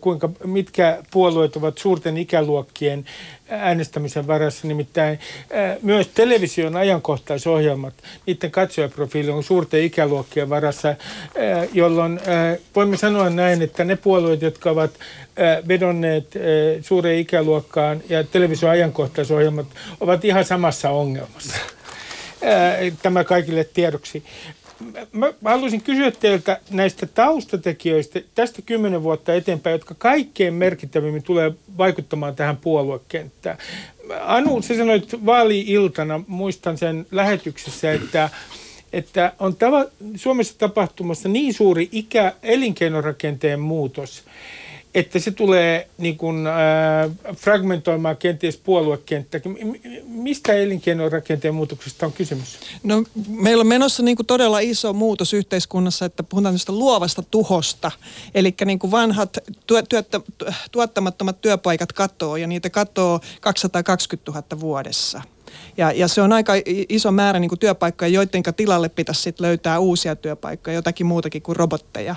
kuinka, 0.00 0.28
mitkä 0.44 0.98
puolueet 1.10 1.56
ovat 1.56 1.78
suurten 1.78 2.16
ikäluokkien 2.16 3.04
äänestämisen 3.52 4.26
varassa. 4.26 4.68
Nimittäin 4.68 5.18
myös 5.82 6.08
television 6.08 6.76
ajankohtaisohjelmat, 6.76 7.94
niiden 8.26 8.50
katsojaprofiili 8.50 9.30
on 9.30 9.42
suurten 9.42 9.82
ikäluokkien 9.82 10.50
varassa, 10.50 10.94
jolloin 11.72 12.20
voimme 12.76 12.96
sanoa 12.96 13.30
näin, 13.30 13.62
että 13.62 13.84
ne 13.84 13.96
puolueet, 13.96 14.42
jotka 14.42 14.70
ovat 14.70 14.90
vedonneet 15.68 16.26
suureen 16.80 17.18
ikäluokkaan 17.18 18.02
ja 18.08 18.24
television 18.24 18.72
ajankohtaisohjelmat 18.72 19.66
ovat 20.00 20.24
ihan 20.24 20.44
samassa 20.44 20.90
ongelmassa. 20.90 21.56
Tämä 23.02 23.24
kaikille 23.24 23.64
tiedoksi. 23.64 24.22
Mä 25.12 25.32
mä 25.40 25.50
haluaisin 25.50 25.82
kysyä 25.82 26.10
teiltä 26.10 26.60
näistä 26.70 27.06
taustatekijöistä 27.06 28.20
tästä 28.34 28.62
kymmenen 28.62 29.02
vuotta 29.02 29.34
eteenpäin, 29.34 29.74
jotka 29.74 29.94
kaikkein 29.98 30.54
merkittävimmin 30.54 31.22
tulee 31.22 31.52
vaikuttamaan 31.78 32.36
tähän 32.36 32.56
puoluekenttään. 32.56 33.58
Anu, 34.20 34.62
sä 34.62 34.76
sanoit 34.76 35.26
vaali-iltana, 35.26 36.20
muistan 36.26 36.78
sen 36.78 37.06
lähetyksessä, 37.10 37.92
että 37.92 38.30
että 38.92 39.32
on 39.38 39.56
tava, 39.56 39.84
Suomessa 40.16 40.58
tapahtumassa 40.58 41.28
niin 41.28 41.54
suuri 41.54 41.88
ikä, 41.92 42.32
elinkeinorakenteen 42.42 43.60
muutos, 43.60 44.22
että 44.94 45.18
se 45.18 45.30
tulee 45.30 45.88
niin 45.98 46.18
kuin, 46.18 46.46
äh, 46.46 47.34
fragmentoimaan 47.36 48.16
kenties 48.16 48.56
puoluekenttäkin. 48.56 49.52
M- 49.52 49.98
mistä 50.06 50.52
elinkeinorakenteen 50.52 51.54
muutoksesta 51.54 52.06
on 52.06 52.12
kysymys? 52.12 52.58
No, 52.82 53.04
meillä 53.28 53.60
on 53.60 53.66
menossa 53.66 54.02
niin 54.02 54.16
kuin 54.16 54.26
todella 54.26 54.58
iso 54.58 54.92
muutos 54.92 55.32
yhteiskunnassa, 55.32 56.04
että 56.04 56.22
puhutaan 56.22 56.54
tästä 56.54 56.72
luovasta 56.72 57.22
tuhosta. 57.22 57.90
Eli 58.34 58.54
niin 58.64 58.78
kuin 58.78 58.90
vanhat 58.90 59.38
työ, 59.66 59.82
työttä, 59.82 60.20
tuottamattomat 60.72 61.40
työpaikat 61.40 61.92
katoo 61.92 62.36
ja 62.36 62.46
niitä 62.46 62.70
katoo 62.70 63.20
220 63.40 64.30
000 64.30 64.60
vuodessa. 64.60 65.22
Ja, 65.76 65.92
ja 65.92 66.08
se 66.08 66.22
on 66.22 66.32
aika 66.32 66.52
iso 66.88 67.12
määrä 67.12 67.38
niin 67.38 67.48
kuin 67.48 67.58
työpaikkoja, 67.58 68.08
joiden 68.08 68.42
tilalle 68.56 68.88
pitäisi 68.88 69.22
sit 69.22 69.40
löytää 69.40 69.78
uusia 69.78 70.16
työpaikkoja, 70.16 70.74
jotakin 70.74 71.06
muutakin 71.06 71.42
kuin 71.42 71.56
robotteja. 71.56 72.16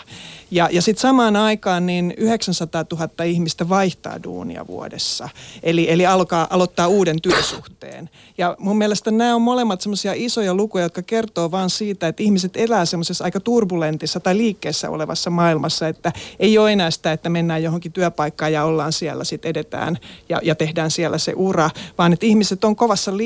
Ja, 0.51 0.69
ja 0.71 0.81
sitten 0.81 1.01
samaan 1.01 1.35
aikaan 1.35 1.85
niin 1.85 2.13
900 2.17 2.85
000 2.91 3.23
ihmistä 3.23 3.69
vaihtaa 3.69 4.23
duunia 4.23 4.67
vuodessa, 4.67 5.29
eli, 5.63 5.91
eli 5.91 6.05
alkaa 6.05 6.47
aloittaa 6.49 6.87
uuden 6.87 7.21
työsuhteen. 7.21 8.09
Ja 8.37 8.55
mun 8.59 8.77
mielestä 8.77 9.11
nämä 9.11 9.35
on 9.35 9.41
molemmat 9.41 9.81
semmoisia 9.81 10.13
isoja 10.15 10.53
lukuja, 10.53 10.85
jotka 10.85 11.01
kertoo 11.01 11.51
vaan 11.51 11.69
siitä, 11.69 12.07
että 12.07 12.23
ihmiset 12.23 12.57
elää 12.57 12.85
semmoisessa 12.85 13.23
aika 13.23 13.39
turbulentissa 13.39 14.19
tai 14.19 14.37
liikkeessä 14.37 14.89
olevassa 14.89 15.29
maailmassa, 15.29 15.87
että 15.87 16.11
ei 16.39 16.57
ole 16.57 16.71
enää 16.71 16.91
sitä, 16.91 17.11
että 17.11 17.29
mennään 17.29 17.63
johonkin 17.63 17.91
työpaikkaan 17.91 18.53
ja 18.53 18.63
ollaan 18.63 18.93
siellä, 18.93 19.23
sitten 19.23 19.49
edetään 19.49 19.97
ja, 20.29 20.39
ja 20.43 20.55
tehdään 20.55 20.91
siellä 20.91 21.17
se 21.17 21.33
ura, 21.35 21.69
vaan 21.97 22.13
että 22.13 22.25
ihmiset 22.25 22.63
on 22.63 22.75
kovassa 22.75 23.17
liikkeessä 23.17 23.24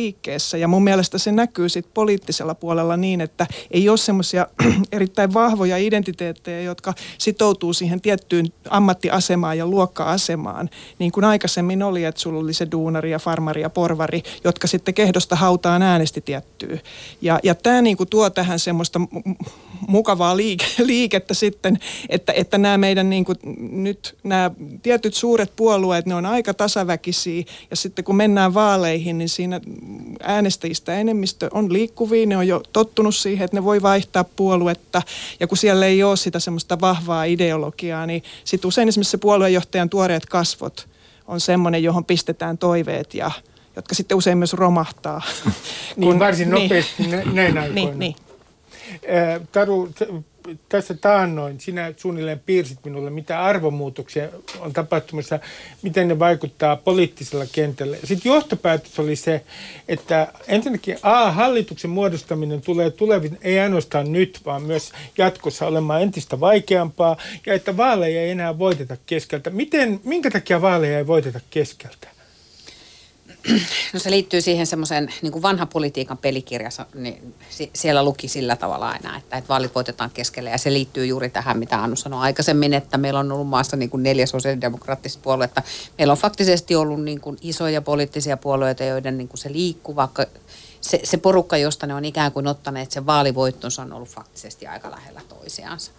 ja 0.60 0.68
mun 0.68 0.84
mielestä 0.84 1.18
se 1.18 1.32
näkyy 1.32 1.70
sitten 1.70 1.92
poliittisella 1.94 2.56
puolella 2.56 2.98
niin, 2.98 3.22
että 3.22 3.48
ei 3.72 3.90
ole 3.90 3.98
semmoisia 3.98 4.48
erittäin 4.92 5.34
vahvoja 5.34 5.78
identiteettejä, 5.78 6.62
jotka 6.62 6.94
sitoutuu 7.18 7.74
siihen 7.74 8.02
tiettyyn 8.02 8.46
ammattiasemaan 8.70 9.58
ja 9.58 9.68
luokka-asemaan, 9.68 10.70
niin 11.00 11.12
kuin 11.12 11.24
aikaisemmin 11.24 11.84
oli, 11.84 12.04
että 12.04 12.22
sulla 12.22 12.40
oli 12.40 12.54
se 12.54 12.68
duunari 12.72 13.12
ja 13.12 13.20
farmari 13.20 13.62
ja 13.62 13.70
porvari, 13.70 14.24
jotka 14.44 14.68
sitten 14.68 14.94
kehdosta 14.94 15.36
hautaan 15.36 15.82
äänesti 15.82 16.22
tiettyä. 16.22 16.78
Ja, 17.22 17.40
ja 17.44 17.56
tämä 17.56 17.82
niin 17.82 17.98
kuin 17.98 18.10
tuo 18.10 18.30
tähän 18.30 18.60
semmoista 18.60 19.00
mukavaa 19.88 20.38
liike, 20.38 20.66
liikettä 20.84 21.34
sitten, 21.34 21.80
että, 22.10 22.34
että 22.34 22.58
nämä 22.58 22.78
meidän 22.78 23.10
niin 23.10 23.26
kuin, 23.26 23.38
nyt 23.72 24.18
nämä 24.24 24.52
tietyt 24.82 25.14
suuret 25.14 25.56
puolueet, 25.56 26.06
ne 26.06 26.16
on 26.16 26.26
aika 26.26 26.54
tasaväkisiä 26.54 27.44
ja 27.70 27.76
sitten 27.76 28.06
kun 28.06 28.16
mennään 28.16 28.54
vaaleihin, 28.54 29.18
niin 29.18 29.30
siinä 29.30 29.62
äänestäjistä 30.24 30.94
enemmistö 30.94 31.50
on 31.54 31.74
liikkuvia, 31.74 32.26
ne 32.26 32.38
on 32.38 32.48
jo 32.48 32.64
tottunut 32.74 33.16
siihen, 33.16 33.46
että 33.46 33.58
ne 33.58 33.64
voi 33.64 33.82
vaihtaa 33.82 34.24
puoluetta 34.24 35.02
ja 35.40 35.48
kun 35.48 35.58
siellä 35.58 35.86
ei 35.86 36.04
ole 36.04 36.18
sitä 36.18 36.40
semmoista 36.40 36.82
vahvaa 36.82 37.24
ideologiaa, 37.24 38.06
niin 38.06 38.24
sitten 38.44 38.68
usein 38.68 38.88
esimerkiksi 38.88 39.12
se 39.12 39.18
puoluejohtajan 39.18 39.90
tuoreet 39.90 40.26
kasvot 40.26 40.88
on 41.28 41.40
semmoinen, 41.40 41.84
johon 41.84 42.06
pistetään 42.06 42.58
toiveet 42.58 43.14
ja 43.14 43.32
jotka 43.76 43.96
sitten 43.96 44.18
usein 44.18 44.38
myös 44.38 44.54
romahtaa. 44.54 45.22
Niin 45.96 46.20
varsin 46.20 46.50
nopeasti 46.50 46.94
niin, 47.08 47.36
näin 47.36 47.58
aikoina. 47.58 47.74
Niin, 47.74 48.00
niin. 48.00 48.16
Taru, 49.52 49.90
tässä 50.70 50.94
taannoin 50.94 51.60
sinä 51.60 51.94
suunnilleen 51.98 52.40
piirsit 52.40 52.80
minulle, 52.86 53.10
mitä 53.10 53.44
arvomuutoksia 53.44 54.30
on 54.60 54.74
tapahtumassa, 54.74 55.40
miten 55.82 56.08
ne 56.08 56.20
vaikuttaa 56.20 56.76
poliittisella 56.76 57.46
kentällä. 57.52 57.98
Sitten 58.04 58.30
johtopäätös 58.30 59.00
oli 59.00 59.16
se, 59.16 59.44
että 59.88 60.34
ensinnäkin 60.48 60.98
A, 61.04 61.32
hallituksen 61.32 61.92
muodostaminen 61.92 62.62
tulee 62.62 62.90
tulevin, 62.90 63.38
ei 63.42 63.60
ainoastaan 63.60 64.12
nyt, 64.12 64.42
vaan 64.46 64.64
myös 64.64 64.92
jatkossa 65.18 65.68
olemaan 65.68 66.02
entistä 66.02 66.40
vaikeampaa, 66.40 67.18
ja 67.46 67.54
että 67.54 67.78
vaaleja 67.78 68.22
ei 68.22 68.30
enää 68.30 68.60
voiteta 68.60 68.98
keskeltä. 69.06 69.50
Miten, 69.50 70.00
minkä 70.04 70.32
takia 70.32 70.62
vaaleja 70.62 70.98
ei 70.98 71.08
voiteta 71.08 71.40
keskeltä? 71.50 72.19
No 73.94 74.00
se 74.00 74.12
liittyy 74.12 74.42
siihen 74.42 74.68
semmoiseen 74.68 75.14
niin 75.22 75.42
vanha 75.42 75.66
politiikan 75.66 76.18
pelikirjassa, 76.18 76.86
niin 76.94 77.34
siellä 77.74 78.04
luki 78.04 78.28
sillä 78.28 78.56
tavalla 78.56 78.90
aina, 78.90 79.18
että, 79.18 79.38
että 79.38 79.48
vaalit 79.48 79.76
voitetaan 79.76 80.10
keskelle. 80.14 80.50
Ja 80.50 80.58
se 80.58 80.74
liittyy 80.74 81.06
juuri 81.06 81.30
tähän, 81.30 81.60
mitä 81.60 81.84
Anu 81.84 81.96
sanoi 81.96 82.22
aikaisemmin, 82.22 82.74
että 82.74 82.98
meillä 82.98 83.20
on 83.20 83.32
ollut 83.32 83.48
maassa 83.48 83.78
niin 83.78 83.90
kuin 83.90 84.04
neljä 84.04 84.26
sosiaalidemokraattista 84.26 85.20
puoluetta. 85.24 85.64
Meillä 85.98 86.12
on 86.12 86.18
faktisesti 86.18 86.76
ollut 86.76 87.04
niin 87.04 87.22
kuin 87.22 87.38
isoja 87.42 87.82
poliittisia 87.82 88.38
puolueita, 88.38 88.84
joiden 88.84 89.18
niin 89.18 89.28
kuin 89.28 89.40
se 89.40 89.52
liikkuva, 89.52 90.10
se, 90.82 91.00
se 91.04 91.18
porukka, 91.18 91.58
josta 91.58 91.88
ne 91.88 91.94
on 91.94 92.06
ikään 92.06 92.32
kuin 92.32 92.48
ottaneet 92.48 92.92
sen 92.92 93.06
vaalivoittonsa, 93.06 93.82
on 93.82 93.94
ollut 93.94 94.10
faktisesti 94.10 94.68
aika 94.68 94.92
lähellä 94.92 95.22
toisiansa. 95.30 95.92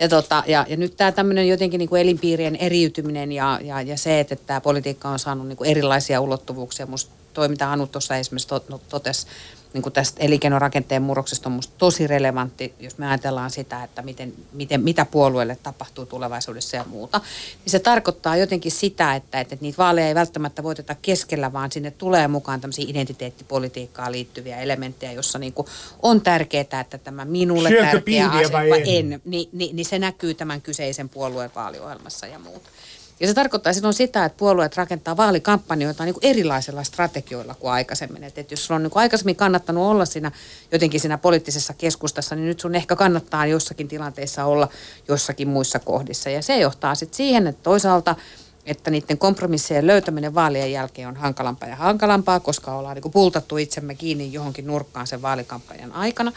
Ja, 0.00 0.08
tota, 0.08 0.42
ja, 0.46 0.66
ja 0.68 0.76
nyt 0.76 0.96
tämä 0.96 1.12
tämmöinen 1.12 1.48
jotenkin 1.48 1.78
niin 1.78 1.88
kuin 1.88 2.02
elinpiirien 2.02 2.56
eriytyminen 2.56 3.32
ja, 3.32 3.58
ja, 3.62 3.82
ja 3.82 3.98
se, 3.98 4.20
että 4.20 4.36
tämä 4.36 4.60
politiikka 4.60 5.08
on 5.08 5.18
saanut 5.18 5.48
niin 5.48 5.56
kuin 5.56 5.70
erilaisia 5.70 6.20
ulottuvuuksia. 6.20 6.86
Musta 6.86 7.21
toi, 7.32 7.48
mitä 7.48 7.72
Anu 7.72 7.86
tuossa 7.86 8.16
esimerkiksi 8.16 8.48
no, 8.68 8.80
totesi, 8.88 9.26
niin 9.72 9.82
kuin 9.82 9.92
tästä 9.92 10.20
elinkeinorakenteen 10.20 11.02
murroksesta 11.02 11.48
on 11.48 11.52
musta 11.52 11.74
tosi 11.78 12.06
relevantti, 12.06 12.74
jos 12.80 12.98
me 12.98 13.08
ajatellaan 13.08 13.50
sitä, 13.50 13.84
että 13.84 14.02
miten, 14.02 14.34
miten, 14.52 14.80
mitä 14.80 15.04
puolueelle 15.04 15.58
tapahtuu 15.62 16.06
tulevaisuudessa 16.06 16.76
ja 16.76 16.84
muuta. 16.84 17.20
Niin 17.64 17.70
se 17.70 17.78
tarkoittaa 17.78 18.36
jotenkin 18.36 18.72
sitä, 18.72 19.14
että, 19.14 19.40
että 19.40 19.56
niitä 19.60 19.78
vaaleja 19.78 20.08
ei 20.08 20.14
välttämättä 20.14 20.62
voiteta 20.62 20.94
keskellä, 21.02 21.52
vaan 21.52 21.72
sinne 21.72 21.90
tulee 21.90 22.28
mukaan 22.28 22.60
tämmöisiä 22.60 22.84
identiteettipolitiikkaan 22.88 24.12
liittyviä 24.12 24.60
elementtejä, 24.60 25.12
jossa 25.12 25.38
niin 25.38 25.52
kuin 25.52 25.66
on 26.02 26.20
tärkeää, 26.20 26.80
että 26.80 26.98
tämä 26.98 27.24
minulle 27.24 27.68
Syönkö 27.68 27.90
tärkeä 27.90 28.28
asia, 28.28 28.64
en, 28.64 29.12
en 29.12 29.22
niin, 29.24 29.48
niin, 29.52 29.76
niin 29.76 29.86
se 29.86 29.98
näkyy 29.98 30.34
tämän 30.34 30.62
kyseisen 30.62 31.08
puolueen 31.08 31.50
vaaliohjelmassa 31.54 32.26
ja 32.26 32.38
muuta. 32.38 32.68
Ja 33.22 33.28
se 33.28 33.34
tarkoittaa 33.34 33.72
silloin 33.72 33.94
sitä, 33.94 34.24
että 34.24 34.38
puolueet 34.38 34.76
rakentaa 34.76 35.16
vaalikampanjoita 35.16 36.04
niin 36.04 36.14
kuin 36.14 36.26
erilaisilla 36.26 36.84
strategioilla 36.84 37.54
kuin 37.54 37.72
aikaisemmin. 37.72 38.24
Että 38.24 38.44
jos 38.50 38.66
sulla 38.66 38.76
on 38.76 38.82
niin 38.82 38.90
kuin 38.90 39.00
aikaisemmin 39.00 39.36
kannattanut 39.36 39.86
olla 39.86 40.04
siinä 40.04 40.32
jotenkin 40.72 41.00
siinä 41.00 41.18
poliittisessa 41.18 41.74
keskustassa, 41.74 42.34
niin 42.34 42.46
nyt 42.46 42.60
sun 42.60 42.74
ehkä 42.74 42.96
kannattaa 42.96 43.46
jossakin 43.46 43.88
tilanteissa 43.88 44.44
olla 44.44 44.68
jossakin 45.08 45.48
muissa 45.48 45.78
kohdissa. 45.78 46.30
Ja 46.30 46.42
se 46.42 46.58
johtaa 46.58 46.94
sitten 46.94 47.16
siihen, 47.16 47.46
että 47.46 47.62
toisaalta 47.62 48.16
että 48.66 48.90
niiden 48.90 49.18
kompromissien 49.18 49.86
löytäminen 49.86 50.34
vaalien 50.34 50.72
jälkeen 50.72 51.08
on 51.08 51.16
hankalampaa 51.16 51.68
ja 51.68 51.76
hankalampaa, 51.76 52.40
koska 52.40 52.74
ollaan 52.74 52.94
niin 52.94 53.02
kuin 53.02 53.12
pultattu 53.12 53.56
itsemme 53.56 53.94
kiinni 53.94 54.32
johonkin 54.32 54.66
nurkkaan 54.66 55.06
sen 55.06 55.22
vaalikampanjan 55.22 55.92
aikana. 55.92 56.32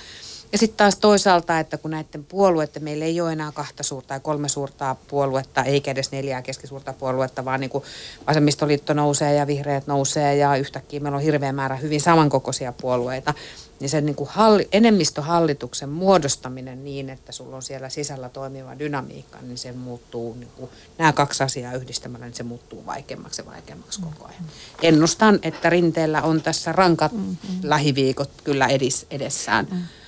Ja 0.51 0.57
sitten 0.57 0.77
taas 0.77 0.95
toisaalta, 0.95 1.59
että 1.59 1.77
kun 1.77 1.91
näiden 1.91 2.25
puolueiden, 2.25 2.83
meillä 2.83 3.05
ei 3.05 3.21
ole 3.21 3.31
enää 3.31 3.51
kahta 3.51 3.83
suurta 3.83 4.07
tai 4.07 4.19
kolme 4.19 4.49
suurta 4.49 4.95
puoluetta, 5.07 5.63
eikä 5.63 5.91
edes 5.91 6.11
neljää 6.11 6.41
keskisuurta 6.41 6.93
puoluetta, 6.93 7.45
vaan 7.45 7.59
niin 7.59 7.69
kuin 7.69 7.83
vasemmistoliitto 8.27 8.93
nousee 8.93 9.33
ja 9.33 9.47
vihreät 9.47 9.87
nousee 9.87 10.35
ja 10.35 10.55
yhtäkkiä 10.55 10.99
meillä 10.99 11.15
on 11.15 11.23
hirveä 11.23 11.53
määrä 11.53 11.75
hyvin 11.75 12.01
samankokoisia 12.01 12.73
puolueita, 12.81 13.33
niin 13.79 13.89
sen 13.89 14.05
niin 14.05 14.15
kuin 14.15 14.29
halli, 14.29 14.67
enemmistöhallituksen 14.71 15.89
muodostaminen 15.89 16.83
niin, 16.83 17.09
että 17.09 17.31
sulla 17.31 17.55
on 17.55 17.61
siellä 17.61 17.89
sisällä 17.89 18.29
toimiva 18.29 18.79
dynamiikka, 18.79 19.37
niin 19.41 19.57
se 19.57 19.71
muuttuu, 19.71 20.35
niin 20.39 20.51
kuin, 20.55 20.71
nämä 20.97 21.13
kaksi 21.13 21.43
asiaa 21.43 21.73
yhdistämällä, 21.73 22.25
niin 22.25 22.35
se 22.35 22.43
muuttuu 22.43 22.85
vaikeammaksi 22.85 23.41
ja 23.41 23.45
vaikeammaksi 23.45 24.01
koko 24.01 24.25
ajan. 24.25 24.43
Ennustan, 24.81 25.39
että 25.41 25.69
rinteellä 25.69 26.21
on 26.21 26.41
tässä 26.41 26.71
rankat 26.71 27.11
mm-hmm. 27.11 27.59
lähiviikot 27.63 28.29
kyllä 28.43 28.67
edis, 28.67 29.05
edessään. 29.11 29.67
Mm-hmm 29.71 30.04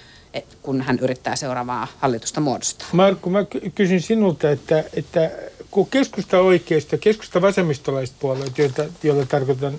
kun 0.61 0.81
hän 0.81 0.99
yrittää 1.01 1.35
seuraavaa 1.35 1.87
hallitusta 1.97 2.41
muodostaa. 2.41 2.87
Markku, 2.91 3.29
mä 3.29 3.45
kysyn 3.75 4.01
sinulta, 4.01 4.51
että, 4.51 4.83
että 4.93 5.31
kun 5.71 5.87
keskusta 5.89 6.39
oikeista, 6.39 6.97
keskusta 6.97 7.41
vasemmistolaiset 7.41 8.15
puolueet, 8.19 8.57
joita, 8.57 8.85
joilla 9.03 9.25
tarkoitan 9.25 9.73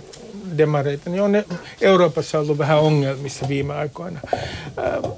demareita, 0.58 1.10
niin 1.10 1.22
on 1.22 1.32
ne 1.32 1.44
Euroopassa 1.80 2.38
ollut 2.38 2.58
vähän 2.58 2.80
ongelmissa 2.80 3.48
viime 3.48 3.74
aikoina. 3.74 4.20
Äh, 4.34 5.10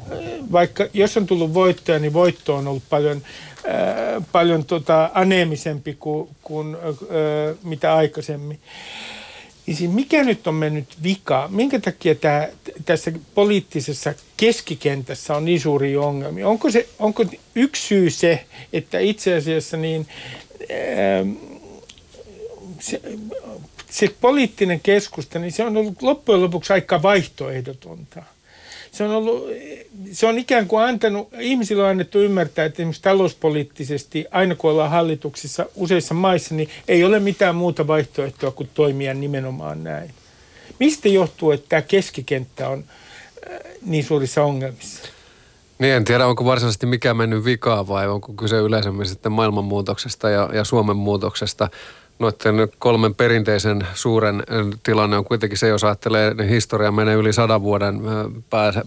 vaikka 0.53 0.87
jos 0.93 1.17
on 1.17 1.27
tullut 1.27 1.55
voittoja, 1.55 1.99
niin 1.99 2.13
voitto 2.13 2.57
on 2.57 2.69
ollut 2.69 2.83
paljon, 2.91 3.23
äh, 3.69 4.25
paljon 4.33 4.65
tota, 4.65 5.11
aneemisempi 5.15 5.97
kuin, 6.01 6.29
kuin 6.43 6.75
äh, 6.75 7.57
mitä 7.63 7.95
aikaisemmin. 7.95 8.61
Niin 9.71 9.77
siis 9.77 9.91
mikä 9.91 10.25
nyt 10.25 10.47
on 10.47 10.55
mennyt 10.55 11.03
vika? 11.03 11.49
Minkä 11.53 11.81
takia 11.81 12.15
tämä, 12.15 12.49
tässä 12.85 13.13
poliittisessa 13.35 14.15
keskikentässä 14.37 15.37
on 15.37 15.45
niin 15.45 15.61
suuri 15.61 15.97
ongelmia? 15.97 16.49
Onko, 16.49 16.71
se, 16.71 16.89
onko 16.99 17.25
yksi 17.55 17.87
syy 17.87 18.11
se, 18.11 18.45
että 18.73 18.99
itse 18.99 19.35
asiassa 19.35 19.77
niin, 19.77 20.07
ähm, 20.71 21.33
se, 22.81 23.01
se 23.91 24.15
poliittinen 24.21 24.81
keskusta, 24.81 25.39
niin 25.39 25.53
se 25.53 25.65
on 25.65 25.77
ollut 25.77 26.03
loppujen 26.03 26.43
lopuksi 26.43 26.73
aika 26.73 27.03
vaihtoehdotonta 27.03 28.23
se 28.93 29.05
on, 29.05 29.11
ollut, 29.11 29.49
se 30.13 30.27
on 30.27 30.39
ikään 30.39 30.67
kuin 30.67 30.85
antanut, 30.85 31.29
ihmisillä 31.41 31.85
on 31.85 31.91
annettu 31.91 32.19
ymmärtää, 32.19 32.65
että 32.65 32.83
esimerkiksi 32.83 33.03
talouspoliittisesti, 33.03 34.25
aina 34.31 34.55
kun 34.55 34.71
ollaan 34.71 34.91
hallituksissa 34.91 35.67
useissa 35.75 36.15
maissa, 36.15 36.55
niin 36.55 36.69
ei 36.89 37.05
ole 37.05 37.21
mitään 37.21 37.55
muuta 37.55 37.87
vaihtoehtoa 37.87 38.51
kuin 38.51 38.71
toimia 38.75 39.15
nimenomaan 39.15 39.85
näin. 39.85 40.11
Mistä 40.79 41.09
johtuu, 41.09 41.51
että 41.51 41.67
tämä 41.69 41.83
keskikenttä 41.83 42.69
on 42.69 42.85
äh, 43.51 43.59
niin 43.87 44.05
suurissa 44.05 44.43
ongelmissa? 44.43 45.09
Niin, 45.79 45.95
en 45.95 46.05
tiedä, 46.05 46.27
onko 46.27 46.45
varsinaisesti 46.45 46.87
mikään 46.87 47.17
mennyt 47.17 47.45
vikaa 47.45 47.89
vai 47.89 48.09
onko 48.09 48.33
kyse 48.33 48.57
yleisemmin 48.57 49.07
sitten 49.07 49.33
maailmanmuutoksesta 49.33 50.31
ja, 50.31 50.51
ja 50.53 50.65
Suomen 50.65 50.97
muutoksesta 50.97 51.69
noiden 52.21 52.69
kolmen 52.79 53.15
perinteisen 53.15 53.87
suuren 53.95 54.43
tilanne 54.83 55.17
on 55.17 55.25
kuitenkin 55.25 55.59
se, 55.59 55.69
jos 55.69 55.85
ajattelee, 55.85 56.29
että 56.29 56.43
historia 56.43 56.93
menee 56.93 57.15
yli 57.15 57.33
sadan 57.33 57.63
vuoden 57.63 58.01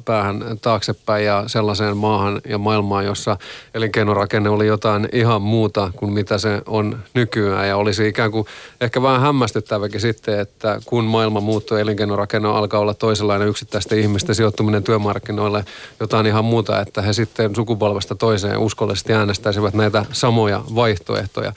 päähän 0.06 0.44
taaksepäin 0.62 1.26
ja 1.26 1.44
sellaiseen 1.48 1.98
maahan 1.98 2.42
ja 2.48 2.58
maailmaan, 2.58 3.06
jossa 3.06 3.38
elinkeinorakenne 3.74 4.50
oli 4.50 4.68
jotain 4.68 5.10
ihan 5.12 5.42
muuta 5.42 5.92
kuin 5.96 6.14
mitä 6.14 6.38
se 6.38 6.62
on 6.66 7.00
nykyään. 7.14 7.68
Ja 7.68 7.78
olisi 7.78 8.08
ikään 8.08 8.32
kuin 8.32 8.48
ehkä 8.82 9.02
vähän 9.02 9.22
hämmästyttäväkin 9.22 10.02
sitten, 10.02 10.40
että 10.40 10.80
kun 10.86 11.04
maailma 11.04 11.40
muuttuu 11.40 11.78
elinkeinorakenne 11.78 12.50
alkaa 12.50 12.80
olla 12.80 12.94
toisenlainen 12.94 13.48
yksittäisten 13.48 14.00
ihmisten 14.00 14.36
sijoittuminen 14.36 14.84
työmarkkinoille 14.84 15.66
jotain 16.00 16.26
ihan 16.26 16.46
muuta, 16.46 16.82
että 16.82 17.02
he 17.02 17.14
sitten 17.14 17.56
sukupolvesta 17.56 18.16
toiseen 18.16 18.58
uskollisesti 18.58 19.14
äänestäisivät 19.14 19.74
näitä 19.74 20.06
samoja 20.12 20.62
vaihtoehtoja. 20.76 21.54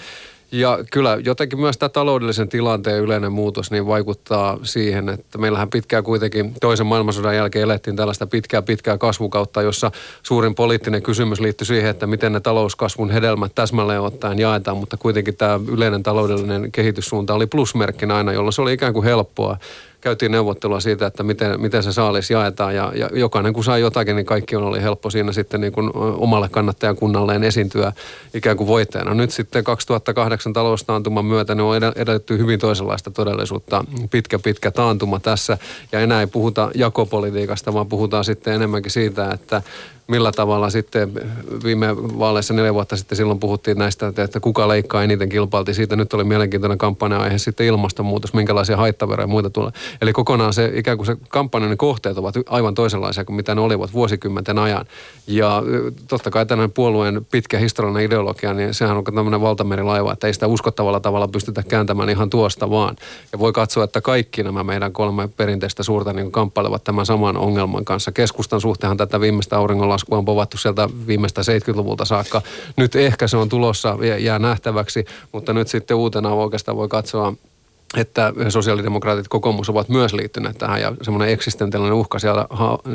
Ja 0.56 0.78
kyllä 0.92 1.18
jotenkin 1.24 1.60
myös 1.60 1.78
tämä 1.78 1.88
taloudellisen 1.88 2.48
tilanteen 2.48 3.02
yleinen 3.02 3.32
muutos 3.32 3.70
niin 3.70 3.86
vaikuttaa 3.86 4.58
siihen, 4.62 5.08
että 5.08 5.38
meillähän 5.38 5.70
pitkään 5.70 6.04
kuitenkin 6.04 6.54
toisen 6.60 6.86
maailmansodan 6.86 7.36
jälkeen 7.36 7.62
elettiin 7.62 7.96
tällaista 7.96 8.26
pitkää 8.26 8.62
pitkää 8.62 8.98
kasvukautta, 8.98 9.62
jossa 9.62 9.90
suurin 10.22 10.54
poliittinen 10.54 11.02
kysymys 11.02 11.40
liittyy 11.40 11.66
siihen, 11.66 11.90
että 11.90 12.06
miten 12.06 12.32
ne 12.32 12.40
talouskasvun 12.40 13.10
hedelmät 13.10 13.54
täsmälleen 13.54 14.00
ottaen 14.00 14.38
jaetaan, 14.38 14.76
mutta 14.76 14.96
kuitenkin 14.96 15.36
tämä 15.36 15.60
yleinen 15.72 16.02
taloudellinen 16.02 16.72
kehityssuunta 16.72 17.34
oli 17.34 17.46
plusmerkkinä 17.46 18.16
aina, 18.16 18.32
jolloin 18.32 18.52
se 18.52 18.62
oli 18.62 18.72
ikään 18.72 18.92
kuin 18.92 19.04
helppoa 19.04 19.56
käytiin 20.06 20.32
neuvottelua 20.32 20.80
siitä, 20.80 21.06
että 21.06 21.22
miten, 21.22 21.60
miten 21.60 21.82
se 21.82 21.92
saalis 21.92 22.30
jaetaan 22.30 22.74
ja, 22.74 22.92
ja 22.94 23.10
jokainen 23.12 23.52
kun 23.52 23.64
sai 23.64 23.80
jotakin, 23.80 24.16
niin 24.16 24.26
kaikki 24.26 24.56
on 24.56 24.62
oli 24.62 24.82
helppo 24.82 25.10
siinä 25.10 25.32
sitten 25.32 25.60
niin 25.60 25.72
kuin 25.72 25.90
omalle 25.94 26.48
kannattajakunnalleen 26.48 27.44
esiintyä 27.44 27.92
ikään 28.34 28.56
kuin 28.56 28.66
voittajana. 28.66 29.14
Nyt 29.14 29.30
sitten 29.30 29.64
2008 29.64 30.52
taloustaantuman 30.52 31.24
myötä 31.24 31.54
ne 31.54 31.62
on 31.62 31.76
edellytty 31.76 32.38
hyvin 32.38 32.60
toisenlaista 32.60 33.10
todellisuutta. 33.10 33.84
Pitkä, 34.10 34.38
pitkä 34.38 34.70
taantuma 34.70 35.20
tässä 35.20 35.58
ja 35.92 36.00
enää 36.00 36.20
ei 36.20 36.26
puhuta 36.26 36.70
jakopolitiikasta, 36.74 37.74
vaan 37.74 37.86
puhutaan 37.86 38.24
sitten 38.24 38.54
enemmänkin 38.54 38.92
siitä, 38.92 39.30
että 39.30 39.62
millä 40.06 40.32
tavalla 40.32 40.70
sitten 40.70 41.12
viime 41.64 41.96
vaaleissa 41.96 42.54
neljä 42.54 42.74
vuotta 42.74 42.96
sitten 42.96 43.16
silloin 43.16 43.38
puhuttiin 43.38 43.78
näistä, 43.78 44.06
että 44.06 44.40
kuka 44.40 44.68
leikkaa 44.68 45.02
eniten 45.02 45.28
kilpailti. 45.28 45.74
Siitä 45.74 45.96
nyt 45.96 46.14
oli 46.14 46.24
mielenkiintoinen 46.24 46.78
kampanja-aihe 46.78 47.38
sitten 47.38 47.66
ilmastonmuutos, 47.66 48.34
minkälaisia 48.34 48.76
haittaveroja 48.76 49.22
ja 49.24 49.26
muita 49.26 49.50
tulee. 49.50 49.72
Eli 50.00 50.12
kokonaan 50.12 50.52
se 50.52 50.70
ikään 50.74 50.98
kuin 50.98 51.06
se 51.06 51.16
kampanjan 51.28 51.76
kohteet 51.76 52.18
ovat 52.18 52.34
aivan 52.46 52.74
toisenlaisia 52.74 53.24
kuin 53.24 53.36
mitä 53.36 53.54
ne 53.54 53.60
olivat 53.60 53.92
vuosikymmenten 53.92 54.58
ajan. 54.58 54.86
Ja 55.26 55.62
totta 56.08 56.30
kai 56.30 56.46
tämmöinen 56.46 56.72
puolueen 56.72 57.26
pitkä 57.30 57.58
historiallinen 57.58 58.06
ideologia, 58.06 58.54
niin 58.54 58.74
sehän 58.74 58.96
on 58.96 59.04
tämmöinen 59.04 59.40
valtamerilaiva, 59.40 60.12
että 60.12 60.26
ei 60.26 60.34
sitä 60.34 60.46
uskottavalla 60.46 61.00
tavalla 61.00 61.28
pystytä 61.28 61.62
kääntämään 61.62 62.10
ihan 62.10 62.30
tuosta 62.30 62.70
vaan. 62.70 62.96
Ja 63.32 63.38
voi 63.38 63.52
katsoa, 63.52 63.84
että 63.84 64.00
kaikki 64.00 64.42
nämä 64.42 64.64
meidän 64.64 64.92
kolme 64.92 65.28
perinteistä 65.28 65.82
suurta 65.82 66.12
niin 66.12 66.32
kamppailevat 66.32 66.84
tämän 66.84 67.06
saman 67.06 67.36
ongelman 67.36 67.84
kanssa. 67.84 68.12
Keskustan 68.12 68.60
suhteenhan 68.60 68.96
tätä 68.96 69.20
viimeistä 69.20 69.56
auringolla 69.56 69.95
lasku 69.96 70.14
on 70.14 70.24
povattu 70.24 70.56
sieltä 70.56 70.88
viimeistä 71.06 71.42
70-luvulta 71.42 72.04
saakka. 72.04 72.42
Nyt 72.76 72.96
ehkä 72.96 73.28
se 73.28 73.36
on 73.36 73.48
tulossa, 73.48 73.98
jää 74.18 74.38
nähtäväksi, 74.38 75.04
mutta 75.32 75.52
nyt 75.52 75.68
sitten 75.68 75.96
uutena 75.96 76.30
oikeastaan 76.30 76.76
voi 76.76 76.88
katsoa 76.88 77.34
että 77.96 78.32
sosiaalidemokraatit 78.48 79.28
kokoomus 79.28 79.68
ovat 79.68 79.88
myös 79.88 80.12
liittyneet 80.12 80.58
tähän 80.58 80.80
ja 80.80 80.92
semmoinen 81.02 81.28
eksistentiaalinen 81.28 81.94
uhka 81.94 82.18
siellä 82.18 82.46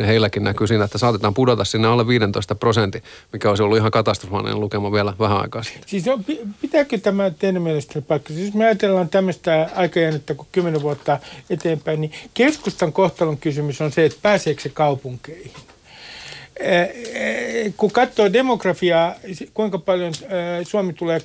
heilläkin 0.08 0.44
näkyy 0.44 0.68
siinä, 0.68 0.84
että 0.84 0.98
saatetaan 0.98 1.34
pudota 1.34 1.66
sinne 1.66 1.88
alle 1.88 2.08
15 2.08 2.56
prosentin, 2.56 3.04
mikä 3.34 3.50
olisi 3.50 3.64
ollut 3.64 3.78
ihan 3.78 3.92
katastrofaalinen 3.92 4.60
lukema 4.60 4.92
vielä 4.92 5.14
vähän 5.20 5.42
aikaa 5.42 5.64
sitten. 5.64 5.84
Siis 5.86 6.08
on, 6.08 6.26
pitääkö 6.62 6.98
tämä 6.98 7.30
teidän 7.30 7.62
mielestä 7.62 8.02
paikka? 8.02 8.34
Siis 8.34 8.54
me 8.54 8.66
ajatellaan 8.66 9.10
tämmöistä 9.10 9.70
aikajännettä 9.76 10.34
kuin 10.34 10.48
10 10.52 10.82
vuotta 10.82 11.20
eteenpäin, 11.50 12.02
niin 12.02 12.12
keskustan 12.34 12.94
kohtalon 12.94 13.38
kysymys 13.38 13.82
on 13.82 13.92
se, 13.92 14.06
että 14.06 14.20
pääseekö 14.22 14.62
se 14.62 14.70
kaupunkeihin? 14.70 15.52
Kun 17.78 17.92
katsoo 17.92 18.34
demografiaa, 18.34 19.16
kuinka 19.54 19.78
paljon 19.78 20.14
Suomi 20.64 20.94
tulee 20.94 21.22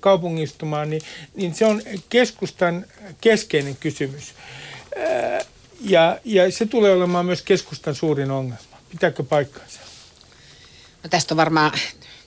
kaupungistumaan, 0.00 0.90
niin, 0.90 1.02
niin 1.34 1.54
se 1.54 1.66
on 1.66 1.82
keskustan 2.08 2.86
keskeinen 3.20 3.76
kysymys. 3.76 4.34
Ja, 5.80 6.18
ja 6.24 6.52
se 6.52 6.66
tulee 6.66 6.92
olemaan 6.92 7.26
myös 7.26 7.42
keskustan 7.42 7.94
suurin 7.94 8.30
ongelma. 8.30 8.78
Pitääkö 8.90 9.22
paikkansa? 9.22 9.80
No 11.02 11.08
tästä 11.10 11.34
on 11.34 11.36
varmaan, 11.36 11.72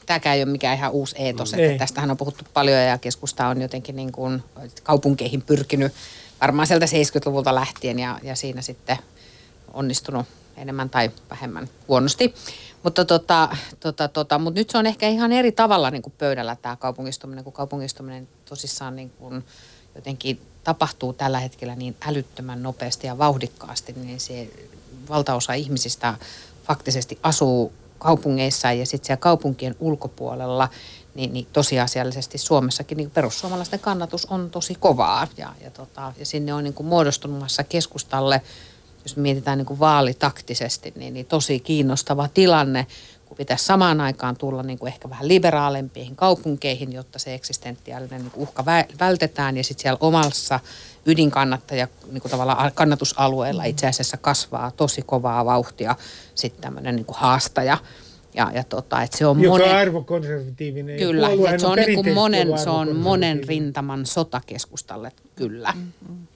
tämäkään 0.06 0.36
ei 0.36 0.44
ole 0.44 0.52
mikään 0.52 0.78
ihan 0.78 0.92
uusi 0.92 1.16
eetos, 1.18 1.54
että 1.54 1.78
tästähän 1.78 2.12
on 2.12 2.18
puhuttu 2.18 2.46
paljon 2.54 2.80
ja 2.80 2.98
keskusta 2.98 3.48
on 3.48 3.62
jotenkin 3.62 3.96
niin 3.96 4.12
kuin 4.12 4.44
kaupunkeihin 4.84 5.42
pyrkinyt 5.42 5.94
varmaan 6.42 6.68
sieltä 6.68 6.86
70-luvulta 6.86 7.56
lähtien 7.56 8.00
ja, 8.00 8.20
ja 8.24 8.36
siinä 8.36 8.62
sitten 8.62 8.98
onnistunut 9.74 10.26
enemmän 10.62 10.90
tai 10.90 11.12
vähemmän 11.30 11.70
huonosti. 11.88 12.34
Mutta 12.84 13.06
tota, 13.06 13.50
tota, 13.80 14.08
tota, 14.08 14.40
mut 14.40 14.54
nyt 14.54 14.70
se 14.70 14.78
on 14.78 14.86
ehkä 14.86 15.08
ihan 15.08 15.32
eri 15.32 15.52
tavalla 15.52 15.92
niin 15.92 16.02
kuin 16.02 16.14
pöydällä 16.18 16.58
tämä 16.62 16.76
kaupungistuminen, 16.76 17.44
kun 17.44 17.54
kaupungistuminen 17.54 18.28
tosissaan 18.46 18.96
niin 18.96 19.10
kuin 19.10 19.44
jotenkin 19.96 20.42
tapahtuu 20.64 21.14
tällä 21.14 21.40
hetkellä 21.40 21.76
niin 21.76 21.96
älyttömän 22.08 22.64
nopeasti 22.64 23.08
ja 23.08 23.18
vauhdikkaasti, 23.18 23.94
niin 23.94 24.20
se 24.20 24.50
valtaosa 25.10 25.54
ihmisistä 25.54 26.14
faktisesti 26.64 27.20
asuu 27.24 27.74
kaupungeissa 28.00 28.72
ja 28.72 28.86
sitten 28.86 29.08
siellä 29.08 29.22
kaupunkien 29.22 29.76
ulkopuolella, 29.80 30.70
niin, 31.16 31.34
niin 31.34 31.48
tosiasiallisesti 31.54 32.38
Suomessakin 32.38 32.98
niin 32.98 33.12
perussuomalaisten 33.12 33.80
kannatus 33.80 34.26
on 34.26 34.50
tosi 34.50 34.76
kovaa. 34.76 35.28
Ja, 35.38 35.54
ja, 35.64 35.72
tota, 35.72 36.14
ja 36.18 36.26
sinne 36.26 36.54
on 36.54 36.64
niin 36.64 36.74
kuin 36.74 36.88
muodostumassa 36.88 37.64
keskustalle– 37.64 38.42
jos 39.04 39.18
mietitään 39.18 39.58
niin 39.58 39.66
kuin 39.66 39.80
vaalitaktisesti, 39.80 40.94
niin, 40.96 41.14
niin 41.14 41.26
tosi 41.26 41.60
kiinnostava 41.60 42.30
tilanne, 42.34 42.88
kun 43.26 43.38
pitäisi 43.38 43.66
samaan 43.66 44.02
aikaan 44.02 44.38
tulla 44.38 44.64
niin 44.64 44.80
kuin 44.80 44.94
ehkä 44.94 45.10
vähän 45.10 45.28
liberaalempiin 45.28 46.16
kaupunkeihin, 46.16 46.94
jotta 46.94 47.20
se 47.20 47.34
eksistentiaalinen 47.34 48.22
niin 48.22 48.32
uhka 48.36 48.66
vältetään 49.00 49.58
ja 49.58 49.64
sitten 49.64 49.82
siellä 49.82 49.98
omassa 50.02 50.60
ydinkannattaja 51.06 51.88
niin 52.12 52.22
kuin 52.22 52.32
tavallaan 52.32 52.72
kannatusalueella 52.76 53.64
itse 53.64 53.88
asiassa 53.88 54.18
kasvaa 54.18 54.72
tosi 54.72 55.02
kovaa 55.02 55.46
vauhtia 55.46 55.96
sitten 56.36 56.62
tämmöinen 56.62 56.96
niin 56.96 57.06
kuin 57.06 57.18
haastaja. 57.18 57.78
Ja, 58.34 58.52
ja 58.54 58.64
tota, 58.64 59.04
että 59.04 59.18
se 59.18 59.26
on 59.26 59.42
Joka 59.42 59.58
monen, 59.58 59.76
arvokonservatiivinen. 59.76 61.00
Kyllä, 61.00 61.28
se 61.58 61.68
on, 61.68 61.78
niin 61.78 61.96
kuin 61.96 62.14
monen, 62.14 62.60
se 62.60 62.70
on 62.70 62.96
monen 62.96 63.44
rintaman 63.48 64.06
sotakeskustalle, 64.06 65.12
kyllä. 65.36 65.74
Mm-hmm. 65.76 66.28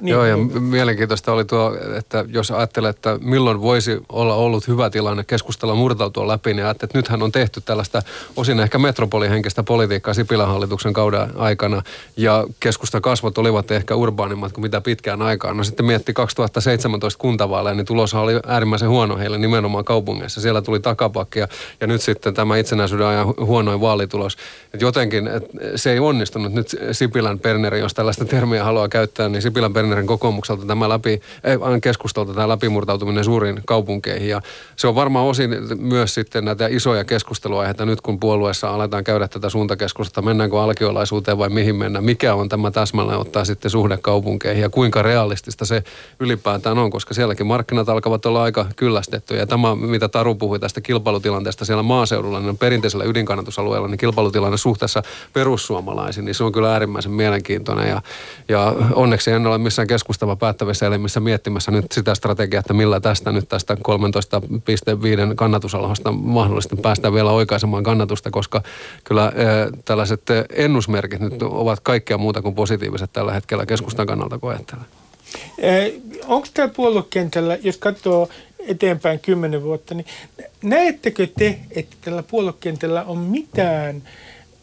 Niin. 0.00 0.12
Joo, 0.12 0.24
ja 0.24 0.36
mielenkiintoista 0.60 1.32
oli 1.32 1.44
tuo, 1.44 1.76
että 1.98 2.24
jos 2.28 2.50
ajattelee, 2.50 2.90
että 2.90 3.18
milloin 3.20 3.60
voisi 3.60 4.00
olla 4.08 4.34
ollut 4.34 4.68
hyvä 4.68 4.90
tilanne 4.90 5.24
keskustella 5.24 5.74
murtautua 5.74 6.28
läpi, 6.28 6.54
niin 6.54 6.64
ajattelee, 6.64 6.88
että 6.88 6.98
nythän 6.98 7.22
on 7.22 7.32
tehty 7.32 7.60
tällaista 7.60 8.02
osin 8.36 8.60
ehkä 8.60 8.78
metropolihenkistä 8.78 9.62
politiikkaa 9.62 10.14
Sipilän 10.14 10.48
hallituksen 10.48 10.92
kauden 10.92 11.28
aikana, 11.36 11.82
ja 12.16 12.46
keskusta 12.60 13.00
kasvot 13.00 13.38
olivat 13.38 13.70
ehkä 13.70 13.94
urbaanimmat 13.94 14.52
kuin 14.52 14.62
mitä 14.62 14.80
pitkään 14.80 15.22
aikaan. 15.22 15.56
No 15.56 15.64
sitten 15.64 15.86
mietti 15.86 16.12
2017 16.12 17.18
kuntavaaleja, 17.18 17.74
niin 17.74 17.86
tulos 17.86 18.14
oli 18.14 18.40
äärimmäisen 18.46 18.88
huono 18.88 19.16
heille 19.16 19.38
nimenomaan 19.38 19.84
kaupungeissa. 19.84 20.40
Siellä 20.40 20.62
tuli 20.62 20.80
takapakkia, 20.80 21.48
ja 21.80 21.86
nyt 21.86 22.02
sitten 22.02 22.34
tämä 22.34 22.56
itsenäisyyden 22.56 23.06
ajan 23.06 23.34
huonoin 23.40 23.80
vaalitulos. 23.80 24.36
Et 24.74 24.80
jotenkin 24.80 25.28
et 25.28 25.44
se 25.76 25.92
ei 25.92 25.98
onnistunut 25.98 26.52
nyt 26.52 26.76
Sipilän 26.92 27.38
Perneri, 27.38 27.80
jos 27.80 27.94
tällaista 27.94 28.24
termiä 28.24 28.64
haluaa 28.64 28.88
käyttää, 28.88 29.28
niin 29.28 29.42
Sipilän 29.42 29.72
Perneri 29.72 29.89
Bernerin 29.90 30.06
kokoomukselta 30.06 30.66
tämä 30.66 30.88
läpi, 30.88 31.20
ei, 31.44 31.56
keskustalta 31.82 32.34
tämä 32.34 32.48
läpimurtautuminen 32.48 33.24
suuriin 33.24 33.60
kaupunkeihin. 33.66 34.28
Ja 34.28 34.42
se 34.76 34.86
on 34.86 34.94
varmaan 34.94 35.26
osin 35.26 35.50
myös 35.78 36.14
sitten 36.14 36.44
näitä 36.44 36.66
isoja 36.66 37.04
keskusteluaiheita 37.04 37.86
nyt, 37.86 38.00
kun 38.00 38.20
puolueessa 38.20 38.70
aletaan 38.70 39.04
käydä 39.04 39.28
tätä 39.28 39.48
suuntakeskusta, 39.48 40.22
mennäänkö 40.22 40.62
alkiolaisuuteen 40.62 41.38
vai 41.38 41.48
mihin 41.48 41.76
mennään, 41.76 42.04
mikä 42.04 42.34
on 42.34 42.48
tämä 42.48 42.70
täsmälleen 42.70 43.18
ottaa 43.18 43.44
sitten 43.44 43.70
suhde 43.70 43.96
kaupunkeihin? 43.96 44.62
Ja 44.62 44.68
kuinka 44.68 45.02
realistista 45.02 45.64
se 45.64 45.82
ylipäätään 46.20 46.78
on, 46.78 46.90
koska 46.90 47.14
sielläkin 47.14 47.46
markkinat 47.46 47.88
alkavat 47.88 48.26
olla 48.26 48.42
aika 48.42 48.66
kyllästettyjä. 48.76 49.40
Ja 49.40 49.46
tämä, 49.46 49.74
mitä 49.74 50.08
Taru 50.08 50.34
puhui 50.34 50.58
tästä 50.58 50.80
kilpailutilanteesta 50.80 51.64
siellä 51.64 51.82
maaseudulla, 51.82 52.40
niin 52.40 52.58
perinteisellä 52.58 53.04
ydinkannatusalueella, 53.04 53.88
niin 53.88 53.98
kilpailutilanne 53.98 54.58
suhteessa 54.58 55.02
perussuomalaisiin, 55.32 56.24
niin 56.24 56.34
se 56.34 56.44
on 56.44 56.52
kyllä 56.52 56.72
äärimmäisen 56.72 57.12
mielenkiintoinen. 57.12 57.88
Ja, 57.88 58.02
ja 58.48 58.74
onneksi 58.94 59.30
en 59.30 59.46
ole 59.46 59.58
missään 59.58 59.79
jossain 59.80 59.88
keskustava 59.88 60.36
päättävissä 60.36 60.86
elimissä 60.86 61.20
miettimässä 61.20 61.70
nyt 61.70 61.92
sitä 61.92 62.14
strategiaa, 62.14 62.60
että 62.60 62.74
millä 62.74 63.00
tästä 63.00 63.32
nyt 63.32 63.48
tästä 63.48 63.74
13,5 63.74 65.34
kannatusalhosta 65.34 66.12
mahdollisesti 66.12 66.76
päästään 66.76 67.14
vielä 67.14 67.30
oikaisemaan 67.30 67.82
kannatusta, 67.82 68.30
koska 68.30 68.62
kyllä 69.04 69.32
e, 69.34 69.42
tällaiset 69.84 70.22
ennusmerkit 70.52 71.20
nyt 71.20 71.42
ovat 71.42 71.80
kaikkea 71.80 72.18
muuta 72.18 72.42
kuin 72.42 72.54
positiiviset 72.54 73.12
tällä 73.12 73.32
hetkellä 73.32 73.66
keskustan 73.66 74.06
kannalta, 74.06 74.38
kun 74.38 74.50
ajattelee. 74.50 74.84
Onko 76.26 76.48
tämä 76.54 76.68
puoluekentällä, 76.68 77.58
jos 77.62 77.76
katsoo 77.76 78.28
eteenpäin 78.58 79.20
kymmenen 79.20 79.62
vuotta, 79.62 79.94
niin 79.94 80.06
näettekö 80.62 81.26
te, 81.38 81.58
että 81.70 81.96
tällä 82.00 82.22
puoluekentällä 82.22 83.04
on 83.04 83.18
mitään– 83.18 84.02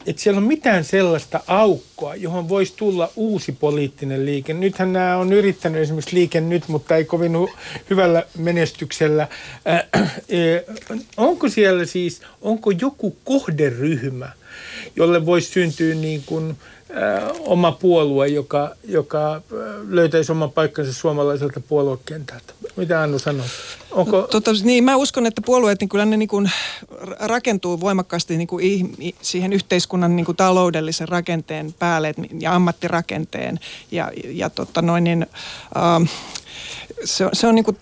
että 0.07 0.21
siellä 0.21 0.37
on 0.37 0.43
mitään 0.43 0.83
sellaista 0.83 1.39
aukkoa, 1.47 2.15
johon 2.15 2.49
voisi 2.49 2.73
tulla 2.75 3.11
uusi 3.15 3.51
poliittinen 3.51 4.25
liike. 4.25 4.53
Nythän 4.53 4.93
nämä 4.93 5.17
on 5.17 5.33
yrittänyt 5.33 5.81
esimerkiksi 5.81 6.15
liike 6.15 6.41
nyt, 6.41 6.67
mutta 6.67 6.95
ei 6.95 7.05
kovin 7.05 7.31
hyvällä 7.89 8.23
menestyksellä. 8.37 9.27
Äh, 9.67 9.75
äh, 9.95 10.99
onko 11.17 11.49
siellä 11.49 11.85
siis, 11.85 12.21
onko 12.41 12.71
joku 12.71 13.17
kohderyhmä, 13.23 14.31
jolle 14.95 15.25
voisi 15.25 15.49
syntyä 15.51 15.95
niin 15.95 16.23
kuin, 16.25 16.57
oma 17.39 17.71
puolue, 17.71 18.27
joka, 18.27 18.75
joka 18.83 19.41
löytäisi 19.89 20.31
oman 20.31 20.51
paikkansa 20.51 20.93
suomalaiselta 20.93 21.59
puoluekentältä? 21.59 22.53
Mitä 22.75 23.01
Annu 23.01 23.19
sanoo? 23.19 23.45
Onko... 23.91 24.17
No, 24.21 24.27
tota, 24.27 24.51
niin, 24.63 24.83
mä 24.83 24.95
uskon, 24.95 25.25
että 25.25 25.41
puolueet 25.45 25.79
niin 25.79 25.89
kyllä 25.89 26.05
ne 26.05 26.17
niin 26.17 26.29
kuin 26.29 26.51
rakentuu 27.19 27.79
voimakkaasti 27.79 28.37
niin 28.37 28.47
kuin 28.47 28.95
siihen 29.21 29.53
yhteiskunnan 29.53 30.15
niin 30.15 30.25
kuin 30.25 30.35
taloudellisen 30.35 31.07
rakenteen 31.07 31.73
päälle 31.79 32.13
ja 32.39 32.55
ammattirakenteen. 32.55 33.59
Ja, 33.91 34.11
ja 34.25 34.49
tota 34.49 34.81
noin, 34.81 35.03
niin, 35.03 35.27
äh, 35.77 36.09
se, 37.03 37.29
se 37.33 37.47
on, 37.47 37.55
niin 37.55 37.65
kuin, 37.65 37.77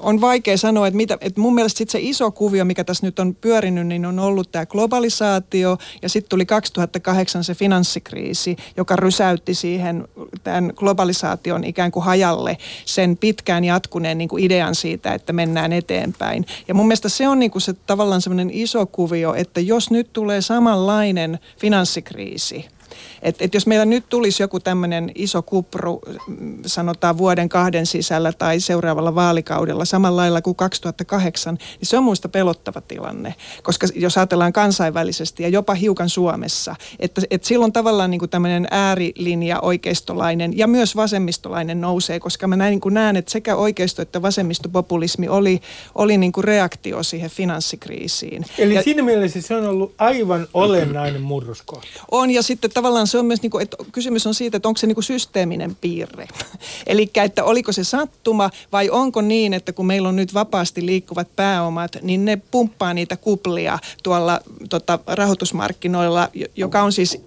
on 0.00 0.20
vaikea 0.20 0.56
sanoa, 0.56 0.86
että, 0.86 0.96
mitä, 0.96 1.18
että 1.20 1.40
mun 1.40 1.54
mielestä 1.54 1.78
sit 1.78 1.90
se 1.90 1.98
iso 2.02 2.30
kuvio, 2.30 2.64
mikä 2.64 2.84
tässä 2.84 3.06
nyt 3.06 3.18
on 3.18 3.34
pyörinyt, 3.34 3.86
niin 3.86 4.06
on 4.06 4.18
ollut 4.18 4.52
tämä 4.52 4.66
globalisaatio 4.66 5.78
ja 6.02 6.08
sitten 6.08 6.28
tuli 6.28 6.46
2008 6.46 7.44
se 7.44 7.54
finanssikriisi, 7.54 8.56
joka 8.76 8.96
rysäytti 8.96 9.54
siihen 9.54 10.08
tämän 10.44 10.72
globalisaation 10.76 11.64
ikään 11.64 11.90
kuin 11.90 12.04
hajalle 12.04 12.58
sen 12.84 13.16
pitkään 13.16 13.64
jatkuneen 13.64 14.18
niin 14.18 14.28
kuin 14.28 14.44
idean 14.44 14.74
siitä, 14.74 15.14
että 15.14 15.32
mennään 15.32 15.72
eteenpäin. 15.72 16.46
Ja 16.68 16.74
mun 16.74 16.86
mielestä 16.86 17.08
se 17.08 17.28
on 17.28 17.38
niin 17.38 17.50
kuin 17.50 17.62
se 17.62 17.72
tavallaan 17.72 18.22
semmoinen 18.22 18.50
iso 18.52 18.86
kuvio, 18.86 19.34
että 19.34 19.60
jos 19.60 19.90
nyt 19.90 20.12
tulee 20.12 20.40
samanlainen 20.40 21.38
finanssikriisi– 21.58 22.64
et, 23.22 23.36
et 23.42 23.54
jos 23.54 23.66
meillä 23.66 23.84
nyt 23.84 24.04
tulisi 24.08 24.42
joku 24.42 24.60
tämmöinen 24.60 25.12
iso 25.14 25.42
kupru, 25.42 26.00
mm, 26.26 26.58
sanotaan 26.66 27.18
vuoden 27.18 27.48
kahden 27.48 27.86
sisällä 27.86 28.32
tai 28.32 28.60
seuraavalla 28.60 29.14
vaalikaudella 29.14 29.84
samalla 29.84 30.16
lailla 30.16 30.42
kuin 30.42 30.56
2008, 30.56 31.54
niin 31.54 31.88
se 31.88 31.96
on 31.96 32.04
muista 32.04 32.28
pelottava 32.28 32.80
tilanne. 32.80 33.34
Koska 33.62 33.86
jos 33.94 34.18
ajatellaan 34.18 34.52
kansainvälisesti 34.52 35.42
ja 35.42 35.48
jopa 35.48 35.74
hiukan 35.74 36.08
Suomessa, 36.08 36.76
että, 36.98 37.22
että 37.30 37.48
silloin 37.48 37.72
tavallaan 37.72 38.10
niin 38.10 38.18
kuin 38.18 38.30
tämmöinen 38.30 38.68
äärilinja 38.70 39.60
oikeistolainen 39.60 40.58
ja 40.58 40.66
myös 40.66 40.96
vasemmistolainen 40.96 41.80
nousee, 41.80 42.20
koska 42.20 42.46
mä 42.46 42.56
näin, 42.56 42.70
niin 42.70 42.80
kuin 42.80 42.94
näen, 42.94 43.16
että 43.16 43.30
sekä 43.30 43.56
oikeisto 43.56 44.02
että 44.02 44.22
vasemmistopopulismi 44.22 45.28
oli, 45.28 45.60
oli 45.94 46.18
niin 46.18 46.32
kuin 46.32 46.44
reaktio 46.44 47.02
siihen 47.02 47.30
finanssikriisiin. 47.30 48.44
Eli 48.58 48.74
ja, 48.74 48.82
siinä 48.82 49.02
mielessä 49.02 49.40
se 49.40 49.56
on 49.56 49.66
ollut 49.66 49.94
aivan 49.98 50.46
olennainen 50.54 51.22
murroskohta. 51.22 51.88
On 52.10 52.30
ja 52.30 52.42
sitten 52.42 52.70
tavallaan 52.70 52.98
tavallaan 52.98 53.07
se 53.08 53.18
on 53.18 53.26
myös, 53.26 53.42
niin 53.42 53.50
kuin, 53.50 53.62
että 53.62 53.76
kysymys 53.92 54.26
on 54.26 54.34
siitä, 54.34 54.56
että 54.56 54.68
onko 54.68 54.78
se 54.78 54.86
niin 54.86 54.94
kuin 54.94 55.04
systeeminen 55.04 55.76
piirre. 55.80 56.28
Eli 56.86 57.10
että 57.14 57.44
oliko 57.44 57.72
se 57.72 57.84
sattuma 57.84 58.50
vai 58.72 58.90
onko 58.90 59.20
niin, 59.20 59.54
että 59.54 59.72
kun 59.72 59.86
meillä 59.86 60.08
on 60.08 60.16
nyt 60.16 60.34
vapaasti 60.34 60.86
liikkuvat 60.86 61.28
pääomat, 61.36 61.96
niin 62.02 62.24
ne 62.24 62.38
pumppaa 62.50 62.94
niitä 62.94 63.16
kuplia 63.16 63.78
tuolla 64.02 64.40
tota, 64.68 64.98
rahoitusmarkkinoilla, 65.06 66.28
joka 66.56 66.82
on 66.82 66.92
siis 66.92 67.20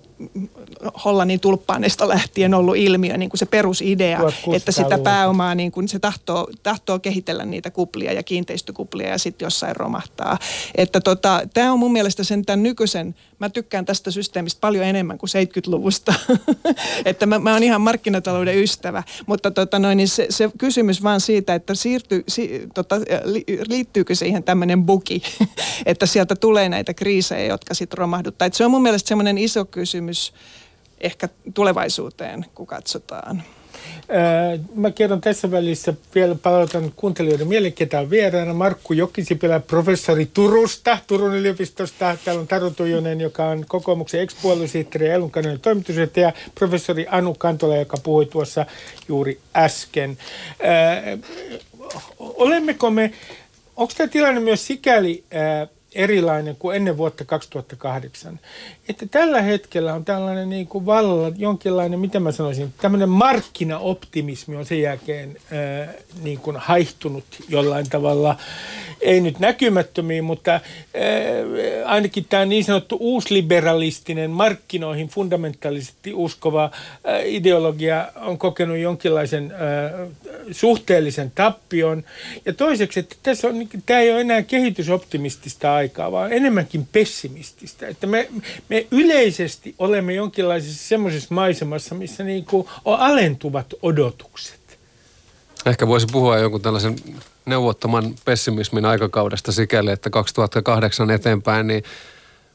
Hollannin 1.05 1.39
tulppaanesta 1.39 2.07
lähtien 2.07 2.53
ollut 2.53 2.75
ilmiö, 2.75 3.17
niin 3.17 3.29
kuin 3.29 3.39
se 3.39 3.45
perusidea, 3.45 4.19
että 4.53 4.71
sitä 4.71 4.97
pääomaa, 4.97 5.55
niin 5.55 5.71
kuin 5.71 5.87
se 5.87 5.99
tahtoo, 5.99 6.47
tahtoo 6.63 6.99
kehitellä 6.99 7.45
niitä 7.45 7.69
kuplia 7.69 8.13
ja 8.13 8.23
kiinteistökuplia 8.23 9.09
ja 9.09 9.17
sitten 9.17 9.45
jossain 9.45 9.75
romahtaa. 9.75 10.37
Että 10.75 11.01
tota, 11.01 11.41
tämä 11.53 11.71
on 11.71 11.79
mun 11.79 11.91
mielestä 11.91 12.23
sen 12.23 12.45
tämän 12.45 12.63
nykyisen, 12.63 13.15
mä 13.41 13.49
tykkään 13.49 13.85
tästä 13.85 14.11
systeemistä 14.11 14.61
paljon 14.61 14.85
enemmän 14.85 15.17
kuin 15.17 15.29
70-luvusta, 15.29 16.13
että 17.05 17.25
mä, 17.25 17.39
mä 17.39 17.53
oon 17.53 17.63
ihan 17.63 17.81
markkinatalouden 17.81 18.57
ystävä, 18.57 19.03
mutta 19.25 19.51
tota 19.51 19.79
noin, 19.79 19.97
niin 19.97 20.07
se, 20.07 20.27
se, 20.29 20.49
kysymys 20.57 21.03
vaan 21.03 21.21
siitä, 21.21 21.55
että 21.55 21.75
siirtyy, 21.75 22.23
si, 22.27 22.67
tota, 22.73 22.95
li, 23.23 23.43
liittyykö 23.67 24.15
siihen 24.15 24.43
tämmöinen 24.43 24.85
buki, 24.85 25.23
että 25.85 26.05
sieltä 26.05 26.35
tulee 26.35 26.69
näitä 26.69 26.93
kriisejä, 26.93 27.45
jotka 27.45 27.73
sitten 27.73 27.97
romahduttaa. 27.97 28.45
Et 28.45 28.53
se 28.53 28.65
on 28.65 28.71
mun 28.71 28.81
mielestä 28.81 29.07
semmoinen 29.07 29.37
iso 29.37 29.65
kysymys, 29.65 30.33
ehkä 30.99 31.29
tulevaisuuteen, 31.53 32.45
kun 32.55 32.67
katsotaan. 32.67 33.43
Mä 34.75 34.91
kerron 34.91 35.21
tässä 35.21 35.51
välissä 35.51 35.93
vielä 36.15 36.35
palautan 36.35 36.91
kuuntelijoiden 36.95 37.47
mieleen, 37.47 37.73
ketä 37.73 37.99
on 37.99 38.09
vieraana. 38.09 38.53
Markku 38.53 38.93
Jokisipilä, 38.93 39.59
professori 39.59 40.29
Turusta, 40.33 40.97
Turun 41.07 41.35
yliopistosta. 41.35 42.17
Täällä 42.25 42.39
on 42.41 42.47
Taru 42.47 42.71
Tujunen, 42.71 43.21
joka 43.21 43.45
on 43.45 43.65
kokoomuksen 43.67 44.21
ekspuoluesihteeri 44.21 45.07
ja 45.07 45.13
Elunkainen 45.13 45.59
toimitusjohtaja. 45.59 46.33
Professori 46.55 47.05
Anu 47.09 47.33
Kantola, 47.33 47.77
joka 47.77 47.97
puhui 48.03 48.25
tuossa 48.25 48.65
juuri 49.07 49.39
äsken. 49.55 50.17
Olemmeko 52.19 52.89
me, 52.89 53.11
onko 53.75 53.93
tämä 53.97 54.07
tilanne 54.07 54.39
myös 54.39 54.67
sikäli 54.67 55.23
erilainen 55.95 56.55
kuin 56.55 56.75
ennen 56.75 56.97
vuotta 56.97 57.25
2008. 57.25 58.39
Että 58.89 59.05
tällä 59.05 59.41
hetkellä 59.41 59.93
on 59.93 60.05
tällainen 60.05 60.49
niin 60.49 60.67
kuin 60.67 60.85
vallalla 60.85 61.31
jonkinlainen, 61.37 61.99
mitä 61.99 62.19
mä 62.19 62.31
sanoisin, 62.31 62.73
tämmöinen 62.81 63.09
markkinaoptimismi 63.09 64.55
on 64.55 64.65
sen 64.65 64.81
jälkeen 64.81 65.37
ää, 65.51 65.93
niin 66.23 66.39
kuin 66.39 66.57
haihtunut 66.57 67.25
jollain 67.49 67.89
tavalla, 67.89 68.37
ei 69.01 69.21
nyt 69.21 69.39
näkymättömiin, 69.39 70.23
mutta 70.23 70.51
ää, 70.51 70.61
ainakin 71.85 72.25
tämä 72.29 72.45
niin 72.45 72.63
sanottu 72.63 72.97
uusliberalistinen 72.99 74.31
markkinoihin 74.31 75.07
fundamentaalisesti 75.07 76.13
uskova 76.13 76.71
ää, 77.03 77.19
ideologia 77.19 78.07
on 78.15 78.37
kokenut 78.37 78.77
jonkinlaisen 78.77 79.51
ää, 79.51 80.07
suhteellisen 80.51 81.31
tappion. 81.35 82.03
Ja 82.45 82.53
toiseksi, 82.53 82.99
että 82.99 83.15
tässä 83.23 83.47
on, 83.47 83.69
tämä 83.85 83.99
ei 83.99 84.11
ole 84.11 84.21
enää 84.21 84.41
kehitysoptimistista 84.41 85.73
aikaa, 85.73 86.11
vaan 86.11 86.33
enemmänkin 86.33 86.87
pessimististä. 86.91 87.87
Että 87.87 88.07
me, 88.07 88.29
me 88.69 88.87
yleisesti 88.91 89.75
olemme 89.79 90.13
jonkinlaisessa 90.13 90.87
semmoisessa 90.87 91.35
maisemassa, 91.35 91.95
missä 91.95 92.23
niin 92.23 92.45
kuin 92.45 92.67
on 92.85 92.99
alentuvat 92.99 93.73
odotukset. 93.81 94.61
Ehkä 95.65 95.87
voisi 95.87 96.07
puhua 96.11 96.37
jonkun 96.37 96.61
tällaisen 96.61 96.95
neuvottoman 97.45 98.15
pessimismin 98.25 98.85
aikakaudesta 98.85 99.51
sikäli, 99.51 99.91
että 99.91 100.09
2008 100.09 101.09
eteenpäin, 101.09 101.67
niin 101.67 101.83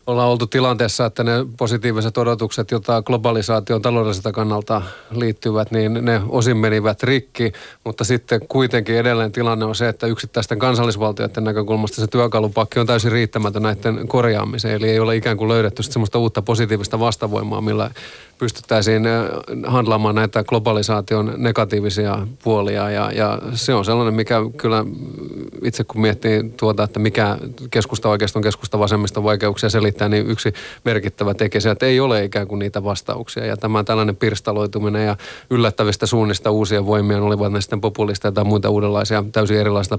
ollaan 0.07 0.29
oltu 0.29 0.47
tilanteessa, 0.47 1.07
että 1.07 1.25
ne 1.25 1.33
positiiviset 1.59 2.19
odotukset, 2.19 2.71
joita 2.71 3.03
globalisaation 3.03 3.83
taloudelliselta 3.83 4.33
kannalta 4.33 4.83
liittyvät, 5.11 5.71
niin 5.71 6.05
ne 6.05 6.21
osin 6.29 6.57
menivät 6.57 7.03
rikki, 7.03 7.53
mutta 7.85 8.05
sitten 8.05 8.41
kuitenkin 8.49 8.97
edelleen 8.97 9.33
tilanne 9.33 9.65
on 9.65 9.75
se, 9.75 9.89
että 9.89 10.07
yksittäisten 10.07 10.59
kansallisvaltioiden 10.59 11.45
näkökulmasta 11.45 12.01
se 12.01 12.07
työkalupakki 12.07 12.81
on 12.81 12.87
täysin 12.87 13.13
riittämätön 13.13 13.63
näiden 13.63 14.09
korjaamiseen, 14.09 14.75
eli 14.75 14.91
ei 14.91 15.01
ole 15.01 15.17
ikään 15.17 15.37
kuin 15.37 15.49
löydetty 15.49 15.83
semmoista 15.83 16.19
uutta 16.19 16.43
positiivista 16.43 17.01
vastavoimaa, 17.01 17.61
millä 17.61 17.91
pystyttäisiin 18.39 19.03
handlaamaan 19.67 20.15
näitä 20.15 20.45
globalisaation 20.45 21.35
negatiivisia 21.37 22.27
puolia. 22.45 22.91
Ja, 22.91 23.13
ja 23.13 23.39
se 23.53 23.75
on 23.75 23.85
sellainen, 23.85 24.15
mikä 24.15 24.37
kyllä 24.57 24.85
itse 25.63 25.85
kun 25.85 26.01
miettii 26.01 26.53
tuota, 26.57 26.83
että 26.83 26.99
mikä 26.99 27.39
keskusta 27.71 28.09
oikeastaan 28.09 28.43
keskusta 28.43 28.79
vasemmista 28.79 29.23
vaikeuksia 29.23 29.71
selittää, 29.71 30.09
niin 30.09 30.31
yksi 30.31 30.53
merkittävä 30.85 31.35
tekee 31.35 31.61
se, 31.61 31.71
että 31.71 31.87
ei 31.87 32.01
ole 32.01 32.25
ikään 32.25 32.49
kuin 32.49 32.59
niitä 32.59 32.85
vastauksia. 32.85 33.47
Ja 33.47 33.57
tämä 33.57 33.85
tällainen 33.85 34.17
pirstaloituminen 34.17 35.07
ja 35.07 35.17
yllättävistä 35.51 36.07
suunnista 36.07 36.51
uusia 36.51 36.87
voimia, 36.87 37.23
olivat 37.23 37.53
ne 37.53 37.61
sitten 37.61 37.81
populisteja 37.81 38.33
tai 38.33 38.45
muita 38.45 38.71
uudenlaisia 38.71 39.25
täysin 39.33 39.57
erilaista 39.57 39.99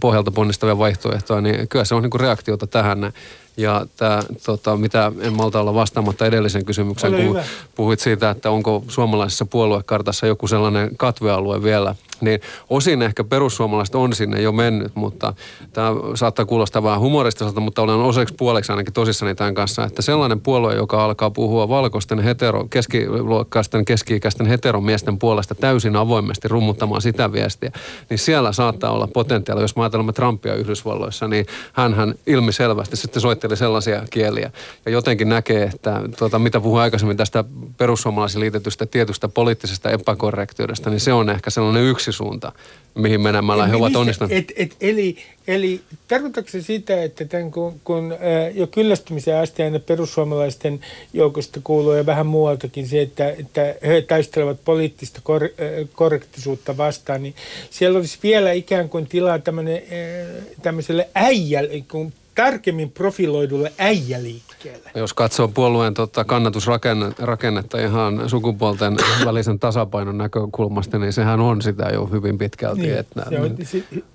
pohjalta 0.00 0.30
ponnistavia 0.34 0.78
vaihtoehtoja, 0.78 1.40
niin 1.40 1.68
kyllä 1.68 1.84
se 1.84 1.94
on 1.94 2.02
niin 2.02 2.10
kuin 2.10 2.20
reaktiota 2.20 2.66
tähän 2.66 3.12
ja 3.56 3.86
tämä, 3.96 4.22
tota, 4.46 4.76
mitä 4.76 5.12
en 5.20 5.32
malta 5.32 5.60
olla 5.60 5.74
vastaamatta 5.74 6.26
edellisen 6.26 6.64
kysymyksen, 6.64 7.12
kun 7.14 7.40
puhuit 7.74 8.00
siitä, 8.00 8.30
että 8.30 8.50
onko 8.50 8.84
suomalaisessa 8.88 9.46
puoluekartassa 9.46 10.26
joku 10.26 10.48
sellainen 10.48 10.96
katvealue 10.96 11.62
vielä, 11.62 11.94
niin 12.20 12.40
osin 12.70 13.02
ehkä 13.02 13.24
perussuomalaiset 13.24 13.94
on 13.94 14.14
sinne 14.14 14.42
jo 14.42 14.52
mennyt, 14.52 14.92
mutta 14.94 15.34
tämä 15.72 15.90
saattaa 16.14 16.44
kuulostaa 16.44 16.82
vähän 16.82 17.00
humoristiselta, 17.00 17.60
mutta 17.60 17.82
olen 17.82 17.96
osaksi 17.96 18.34
puoleksi 18.34 18.72
ainakin 18.72 18.92
tosissani 18.92 19.34
tämän 19.34 19.54
kanssa, 19.54 19.84
että 19.84 20.02
sellainen 20.02 20.40
puolue, 20.40 20.74
joka 20.74 21.04
alkaa 21.04 21.30
puhua 21.30 21.68
valkoisten 21.68 22.18
hetero, 22.18 22.66
keskiluokkaisten, 22.70 23.84
keski-ikäisten 23.84 24.46
heteromiesten 24.46 25.18
puolesta 25.18 25.54
täysin 25.54 25.96
avoimesti 25.96 26.48
rummuttamaan 26.48 27.02
sitä 27.02 27.32
viestiä, 27.32 27.72
niin 28.10 28.18
siellä 28.18 28.52
saattaa 28.52 28.90
olla 28.90 29.08
potentiaalia, 29.14 29.64
jos 29.64 29.74
ajatellaan 29.76 30.14
Trumpia 30.14 30.54
Yhdysvalloissa, 30.54 31.28
niin 31.28 31.46
hän 31.72 32.14
ilmiselvästi 32.26 32.96
sitten 32.96 33.22
soitteli 33.22 33.56
sellaisia 33.56 34.02
kieliä 34.10 34.50
ja 34.86 34.92
jotenkin 34.92 35.28
näkee, 35.28 35.62
että 35.74 36.02
tuota, 36.18 36.38
mitä 36.38 36.60
puhuin 36.60 36.82
aikaisemmin 36.82 37.16
tästä 37.16 37.44
perussuomalaisiin 37.76 38.40
liitetystä 38.40 38.86
tietystä 38.86 39.28
poliittisesta 39.28 39.90
epäkorrektiudesta, 39.90 40.90
niin 40.90 41.00
se 41.00 41.12
on 41.12 41.30
ehkä 41.30 41.50
sellainen 41.50 41.82
yksi 41.82 42.09
yksi 42.10 42.18
suunta, 42.18 42.52
mihin 42.94 43.20
menemällä 43.20 43.66
he 43.66 43.76
ovat 43.76 43.96
onnistuneet. 43.96 44.38
Et, 44.38 44.52
et, 44.56 44.76
eli, 44.80 45.16
eli 45.46 45.80
tarkoitatko 46.08 46.50
se 46.50 46.62
sitä, 46.62 47.02
että 47.02 47.24
tämän, 47.24 47.50
kun, 47.50 47.80
kun 47.84 48.14
jo 48.54 48.66
kyllästymisen 48.66 49.36
asti 49.36 49.62
aina 49.62 49.78
perussuomalaisten 49.78 50.80
joukosta 51.12 51.60
kuuluu 51.64 51.92
ja 51.92 52.06
vähän 52.06 52.26
muualtakin 52.26 52.88
se, 52.88 53.00
että, 53.02 53.30
että 53.30 53.74
he 53.86 54.02
taistelevat 54.02 54.64
poliittista 54.64 55.20
kor, 55.22 55.48
korrektisuutta 55.92 56.76
vastaan, 56.76 57.22
niin 57.22 57.34
siellä 57.70 57.98
olisi 57.98 58.18
vielä 58.22 58.52
ikään 58.52 58.88
kuin 58.88 59.06
tilaa 59.06 59.38
tämmöiselle 60.62 61.08
äijälle, 61.14 61.84
kun 61.90 62.12
tarkemmin 62.44 62.90
profiloidulle 62.90 63.72
äijäliikkeelle. 63.78 64.90
Jos 64.94 65.14
katsoo 65.14 65.48
puolueen 65.48 65.94
tota, 65.94 66.24
kannatusrakennetta 66.24 67.78
ihan 67.78 68.28
sukupuolten 68.28 68.96
välisen 69.26 69.58
tasapainon 69.58 70.18
näkökulmasta, 70.18 70.98
niin 70.98 71.12
sehän 71.12 71.40
on 71.40 71.62
sitä 71.62 71.88
jo 71.92 72.06
hyvin 72.06 72.38
pitkälti. 72.38 72.80
Niin, 72.80 72.98
että 72.98 73.22
on, 73.40 73.56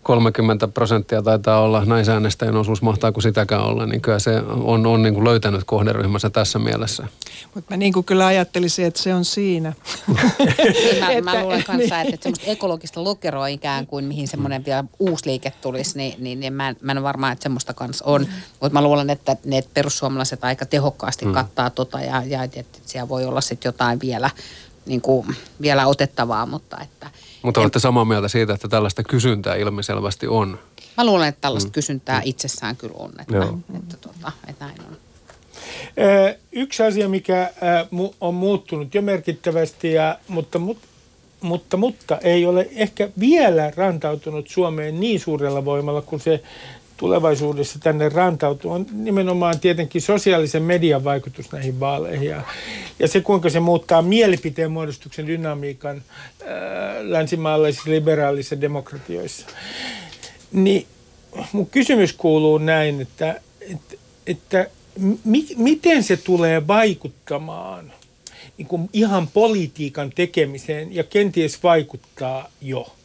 30 0.03 0.67
prosenttia 0.67 1.21
taitaa 1.21 1.61
olla 1.61 1.85
naisäänestäjän 1.85 2.55
osuus, 2.55 2.81
mahtaako 2.81 3.21
sitäkään 3.21 3.63
olla, 3.63 3.85
niin 3.85 4.01
kyllä 4.01 4.19
se 4.19 4.41
on, 4.49 4.85
on 4.85 5.01
niin 5.01 5.13
kuin 5.13 5.23
löytänyt 5.23 5.63
kohderyhmänsä 5.65 6.29
tässä 6.29 6.59
mielessä. 6.59 7.07
Mutta 7.55 7.73
mä 7.73 7.77
niin 7.77 7.93
kuin 7.93 8.03
kyllä 8.03 8.25
ajattelisin, 8.25 8.85
että 8.85 9.01
se 9.01 9.13
on 9.13 9.25
siinä. 9.25 9.73
mä, 10.99 11.31
mä 11.31 11.41
luulen 11.41 11.63
kanssa, 11.63 12.01
että, 12.01 12.13
että 12.13 12.23
semmoista 12.23 12.51
ekologista 12.51 13.03
lokeroa 13.03 13.47
ikään 13.47 13.87
kuin, 13.87 14.05
mihin 14.05 14.27
semmoinen 14.27 14.65
vielä 14.65 14.83
uusi 14.99 15.29
liike 15.29 15.53
tulisi, 15.61 15.97
niin, 15.97 16.23
niin, 16.23 16.39
niin 16.39 16.53
mä, 16.53 16.75
mä 16.81 16.91
en 16.91 17.03
varmaan, 17.03 17.33
että 17.33 17.43
semmoista 17.43 17.73
kanssa 17.73 18.05
on. 18.05 18.14
Mutta 18.21 18.73
mä 18.73 18.83
luulen, 18.83 19.09
että 19.09 19.37
ne 19.45 19.63
perussuomalaiset 19.73 20.43
aika 20.43 20.65
tehokkaasti 20.65 21.25
mm. 21.25 21.33
kattaa 21.33 21.69
tota 21.69 22.01
ja, 22.01 22.23
ja 22.25 22.43
että 22.43 22.79
siellä 22.85 23.09
voi 23.09 23.25
olla 23.25 23.41
sitten 23.41 23.69
jotain 23.69 23.99
vielä, 23.99 24.29
niin 24.85 25.01
kuin, 25.01 25.35
vielä 25.61 25.87
otettavaa, 25.87 26.45
mutta 26.45 26.77
että... 26.83 27.09
Mutta 27.41 27.61
olette 27.61 27.79
samaa 27.79 28.05
mieltä 28.05 28.27
siitä, 28.27 28.53
että 28.53 28.67
tällaista 28.67 29.03
kysyntää 29.03 29.55
ilmiselvästi 29.55 30.27
on? 30.27 30.59
Mä 30.97 31.05
luulen, 31.05 31.27
että 31.27 31.41
tällaista 31.41 31.69
mm. 31.69 31.73
kysyntää 31.73 32.21
itsessään 32.25 32.75
kyllä 32.75 32.95
on, 32.97 33.09
että, 33.09 33.37
että, 33.43 33.77
että, 33.77 33.97
tota, 33.97 34.31
että 34.47 34.65
näin 34.65 34.77
on. 34.89 34.97
Yksi 36.51 36.83
asia, 36.83 37.09
mikä 37.09 37.51
on 38.21 38.33
muuttunut 38.33 38.95
jo 38.95 39.01
merkittävästi, 39.01 39.93
ja, 39.93 40.19
mutta, 40.27 40.59
mutta, 41.41 41.77
mutta 41.77 42.17
ei 42.17 42.45
ole 42.45 42.69
ehkä 42.75 43.09
vielä 43.19 43.71
rantautunut 43.75 44.47
Suomeen 44.47 44.99
niin 44.99 45.19
suurella 45.19 45.65
voimalla 45.65 46.01
kuin 46.01 46.19
se 46.19 46.43
tulevaisuudessa 46.97 47.79
tänne 47.79 48.09
rantautuu, 48.09 48.71
on 48.71 48.85
nimenomaan 48.91 49.59
tietenkin 49.59 50.01
sosiaalisen 50.01 50.63
median 50.63 51.03
vaikutus 51.03 51.51
näihin 51.51 51.79
vaaleihin 51.79 52.29
ja, 52.29 52.41
ja 52.99 53.07
se, 53.07 53.21
kuinka 53.21 53.49
se 53.49 53.59
muuttaa 53.59 54.01
mielipiteen 54.01 54.71
muodostuksen 54.71 55.27
dynamiikan 55.27 56.03
ää, 56.45 56.55
länsimaalaisissa 57.01 57.89
liberaalissa 57.89 58.61
demokratioissa. 58.61 59.47
Niin 60.51 60.87
mun 61.51 61.65
kysymys 61.65 62.13
kuuluu 62.13 62.57
näin, 62.57 63.01
että, 63.01 63.41
että, 63.61 63.95
että 64.27 64.69
mi, 65.23 65.47
miten 65.57 66.03
se 66.03 66.17
tulee 66.17 66.67
vaikuttamaan 66.67 67.93
niin 68.57 68.67
kuin 68.67 68.89
ihan 68.93 69.27
politiikan 69.27 70.11
tekemiseen 70.15 70.95
ja 70.95 71.03
kenties 71.03 71.63
vaikuttaa 71.63 72.49
jo? 72.61 72.95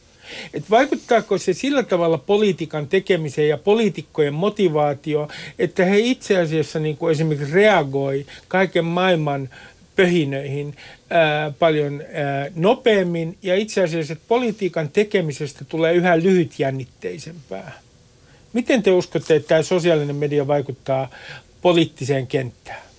Et 0.53 0.69
vaikuttaako 0.69 1.37
se 1.37 1.53
sillä 1.53 1.83
tavalla 1.83 2.17
politiikan 2.17 2.87
tekemiseen 2.87 3.49
ja 3.49 3.57
poliitikkojen 3.57 4.33
motivaatio, 4.33 5.27
että 5.59 5.85
he 5.85 5.99
itse 5.99 6.39
asiassa 6.39 6.79
niin 6.79 6.97
kuin 6.97 7.11
esimerkiksi 7.11 7.53
reagoi 7.53 8.25
kaiken 8.47 8.85
maailman 8.85 9.49
pöhinöihin 9.95 10.75
ää, 11.09 11.51
paljon 11.59 12.03
ää, 12.13 12.47
nopeammin 12.55 13.37
ja 13.41 13.55
itse 13.55 13.83
asiassa 13.83 14.13
että 14.13 14.25
politiikan 14.27 14.89
tekemisestä 14.89 15.65
tulee 15.65 15.93
yhä 15.93 16.17
lyhytjännitteisempää. 16.17 17.79
Miten 18.53 18.83
te 18.83 18.91
uskotte, 18.91 19.35
että 19.35 19.47
tämä 19.47 19.63
sosiaalinen 19.63 20.15
media 20.15 20.47
vaikuttaa 20.47 21.09
poliittiseen 21.61 22.27
kenttään? 22.27 22.90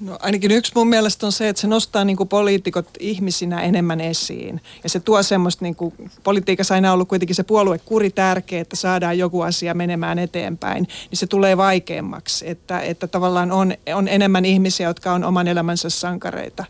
No 0.00 0.18
ainakin 0.20 0.50
yksi 0.50 0.72
mun 0.74 0.88
mielestä 0.88 1.26
on 1.26 1.32
se, 1.32 1.48
että 1.48 1.60
se 1.60 1.66
nostaa 1.66 2.04
niin 2.04 2.16
kuin 2.16 2.28
poliitikot 2.28 2.88
ihmisinä 3.00 3.62
enemmän 3.62 4.00
esiin. 4.00 4.60
Ja 4.82 4.88
se 4.88 5.00
tuo 5.00 5.22
semmoista, 5.22 5.64
niin 5.64 5.74
kuin, 5.74 5.94
politiikassa 6.24 6.74
aina 6.74 6.92
ollut 6.92 7.08
kuitenkin 7.08 7.36
se 7.36 7.42
puoluekuri 7.42 8.10
tärkeä, 8.10 8.60
että 8.60 8.76
saadaan 8.76 9.18
joku 9.18 9.40
asia 9.40 9.74
menemään 9.74 10.18
eteenpäin, 10.18 10.88
niin 11.10 11.18
se 11.18 11.26
tulee 11.26 11.56
vaikeammaksi. 11.56 12.48
Että, 12.48 12.80
että 12.80 13.06
tavallaan 13.06 13.52
on, 13.52 13.74
on 13.94 14.08
enemmän 14.08 14.44
ihmisiä, 14.44 14.88
jotka 14.88 15.12
on 15.12 15.24
oman 15.24 15.48
elämänsä 15.48 15.90
sankareita. 15.90 16.64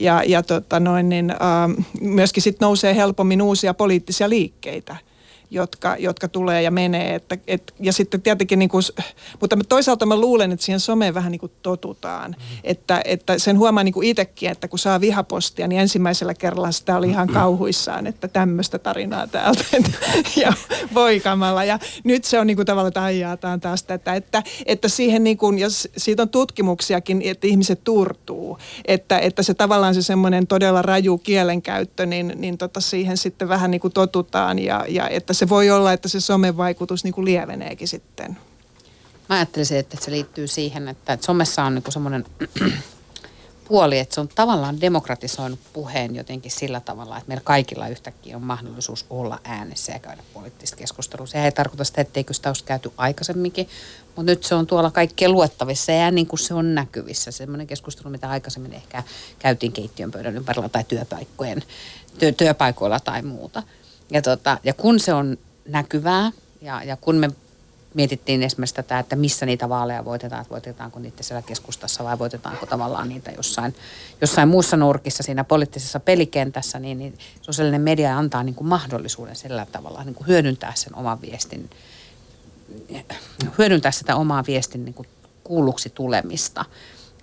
Ja, 0.00 0.22
ja 0.26 0.42
tota 0.42 0.80
noin, 0.80 1.08
niin, 1.08 1.30
äh, 1.30 1.36
myöskin 2.00 2.42
sitten 2.42 2.66
nousee 2.66 2.96
helpommin 2.96 3.42
uusia 3.42 3.74
poliittisia 3.74 4.28
liikkeitä– 4.28 4.96
jotka, 5.52 5.96
jotka 5.98 6.28
tulee 6.28 6.62
ja 6.62 6.70
menee. 6.70 7.14
Että, 7.14 7.38
et, 7.46 7.74
ja 7.80 7.92
sitten 7.92 8.22
tietenkin, 8.22 8.58
niin 8.58 8.68
kuin, 8.68 8.82
mutta 9.40 9.56
toisaalta 9.68 10.06
mä 10.06 10.16
luulen, 10.16 10.52
että 10.52 10.64
siihen 10.64 10.80
someen 10.80 11.14
vähän 11.14 11.32
niin 11.32 11.40
kuin 11.40 11.52
totutaan. 11.62 12.30
Mm. 12.30 12.60
Että, 12.64 13.02
että 13.04 13.38
sen 13.38 13.58
huomaa 13.58 13.84
niin 13.84 13.94
kuin 13.94 14.08
itsekin, 14.08 14.50
että 14.50 14.68
kun 14.68 14.78
saa 14.78 15.00
vihapostia, 15.00 15.68
niin 15.68 15.80
ensimmäisellä 15.80 16.34
kerralla 16.34 16.72
sitä 16.72 16.96
oli 16.96 17.08
ihan 17.08 17.28
kauhuissaan, 17.28 18.06
että 18.06 18.28
tämmöistä 18.28 18.78
tarinaa 18.78 19.26
täältä. 19.26 19.64
ja 20.42 20.52
voikamalla. 20.94 21.64
Ja 21.64 21.78
nyt 22.04 22.24
se 22.24 22.40
on 22.40 22.46
niin 22.46 22.56
kuin 22.56 22.66
tavallaan, 22.66 22.88
että 22.88 23.02
aijaa, 23.02 23.36
tämä 23.36 23.52
on 23.52 23.60
taas 23.60 23.82
tätä. 23.82 24.14
Että, 24.14 24.42
että 24.66 24.88
siihen 24.88 25.24
niin 25.24 25.36
kuin, 25.36 25.58
ja 25.58 25.68
siitä 25.96 26.22
on 26.22 26.28
tutkimuksiakin, 26.28 27.22
että 27.24 27.46
ihmiset 27.46 27.84
turtuu. 27.84 28.58
Että, 28.84 29.18
että 29.18 29.42
se 29.42 29.54
tavallaan 29.54 29.94
se 29.94 30.02
semmoinen 30.02 30.46
todella 30.46 30.82
raju 30.82 31.18
kielenkäyttö, 31.18 32.06
niin, 32.06 32.32
niin 32.36 32.58
tota 32.58 32.80
siihen 32.80 33.16
sitten 33.16 33.48
vähän 33.48 33.70
niin 33.70 33.80
kuin 33.80 33.92
totutaan 33.92 34.58
ja, 34.58 34.84
ja 34.88 35.08
että 35.08 35.32
se 35.32 35.41
voi 35.48 35.70
olla, 35.70 35.92
että 35.92 36.08
se 36.08 36.20
somevaikutus 36.20 37.04
niin 37.04 37.14
kuin 37.14 37.24
lieveneekin 37.24 37.88
sitten. 37.88 38.38
Mä 39.28 39.36
ajattelisin, 39.36 39.78
että 39.78 39.96
se 40.00 40.10
liittyy 40.10 40.46
siihen, 40.46 40.88
että, 40.88 41.18
somessa 41.20 41.64
on 41.64 41.74
niin 41.74 41.84
semmoinen 41.88 42.24
puoli, 43.68 43.98
että 43.98 44.14
se 44.14 44.20
on 44.20 44.28
tavallaan 44.28 44.80
demokratisoinut 44.80 45.58
puheen 45.72 46.14
jotenkin 46.14 46.50
sillä 46.50 46.80
tavalla, 46.80 47.16
että 47.16 47.28
meillä 47.28 47.42
kaikilla 47.44 47.88
yhtäkkiä 47.88 48.36
on 48.36 48.42
mahdollisuus 48.42 49.06
olla 49.10 49.40
äänessä 49.44 49.92
ja 49.92 49.98
käydä 49.98 50.22
poliittista 50.34 50.76
keskustelua. 50.76 51.26
Se 51.26 51.44
ei 51.44 51.52
tarkoita 51.52 51.84
sitä, 51.84 52.00
etteikö 52.00 52.34
sitä 52.34 52.48
olisi 52.48 52.64
käyty 52.64 52.92
aikaisemminkin, 52.96 53.68
mutta 54.06 54.22
nyt 54.22 54.44
se 54.44 54.54
on 54.54 54.66
tuolla 54.66 54.90
kaikkien 54.90 55.32
luettavissa 55.32 55.92
ja 55.92 56.10
niin 56.10 56.26
kuin 56.26 56.40
se 56.40 56.54
on 56.54 56.74
näkyvissä. 56.74 57.30
Semmoinen 57.30 57.66
keskustelu, 57.66 58.10
mitä 58.10 58.30
aikaisemmin 58.30 58.72
ehkä 58.72 59.02
käytiin 59.38 59.72
keittiön 59.72 60.10
pöydän 60.10 60.36
ympärillä 60.36 60.68
tai 60.68 60.84
työpaikkojen, 60.84 61.62
työ, 62.18 62.32
työpaikoilla 62.32 63.00
tai 63.00 63.22
muuta. 63.22 63.62
Ja, 64.12 64.22
tota, 64.22 64.58
ja 64.64 64.74
kun 64.74 65.00
se 65.00 65.12
on 65.12 65.38
näkyvää 65.68 66.32
ja, 66.60 66.82
ja 66.82 66.96
kun 66.96 67.16
me 67.16 67.30
mietittiin 67.94 68.42
esimerkiksi 68.42 68.74
tätä, 68.74 68.98
että 68.98 69.16
missä 69.16 69.46
niitä 69.46 69.68
vaaleja 69.68 70.04
voitetaan, 70.04 70.42
että 70.42 70.50
voitetaanko 70.50 70.98
niitä 70.98 71.22
siellä 71.22 71.42
keskustassa 71.42 72.04
vai 72.04 72.18
voitetaanko 72.18 72.66
tavallaan 72.66 73.08
niitä 73.08 73.30
jossain, 73.36 73.74
jossain 74.20 74.48
muussa 74.48 74.76
nurkissa 74.76 75.22
siinä 75.22 75.44
poliittisessa 75.44 76.00
pelikentässä, 76.00 76.78
niin, 76.78 76.98
niin 76.98 77.18
sosiaalinen 77.42 77.80
media 77.80 78.18
antaa 78.18 78.42
niin 78.42 78.54
kuin 78.54 78.68
mahdollisuuden 78.68 79.36
sillä 79.36 79.66
tavalla 79.72 80.04
niin 80.04 80.14
kuin 80.14 80.26
hyödyntää 80.26 80.72
sen 80.74 80.96
oman 80.96 81.20
viestin, 81.20 81.70
hyödyntää 83.58 83.92
sitä 83.92 84.16
omaa 84.16 84.44
viestin 84.46 84.84
niin 84.84 84.94
kuin 84.94 85.08
kuulluksi 85.44 85.90
tulemista. 85.90 86.64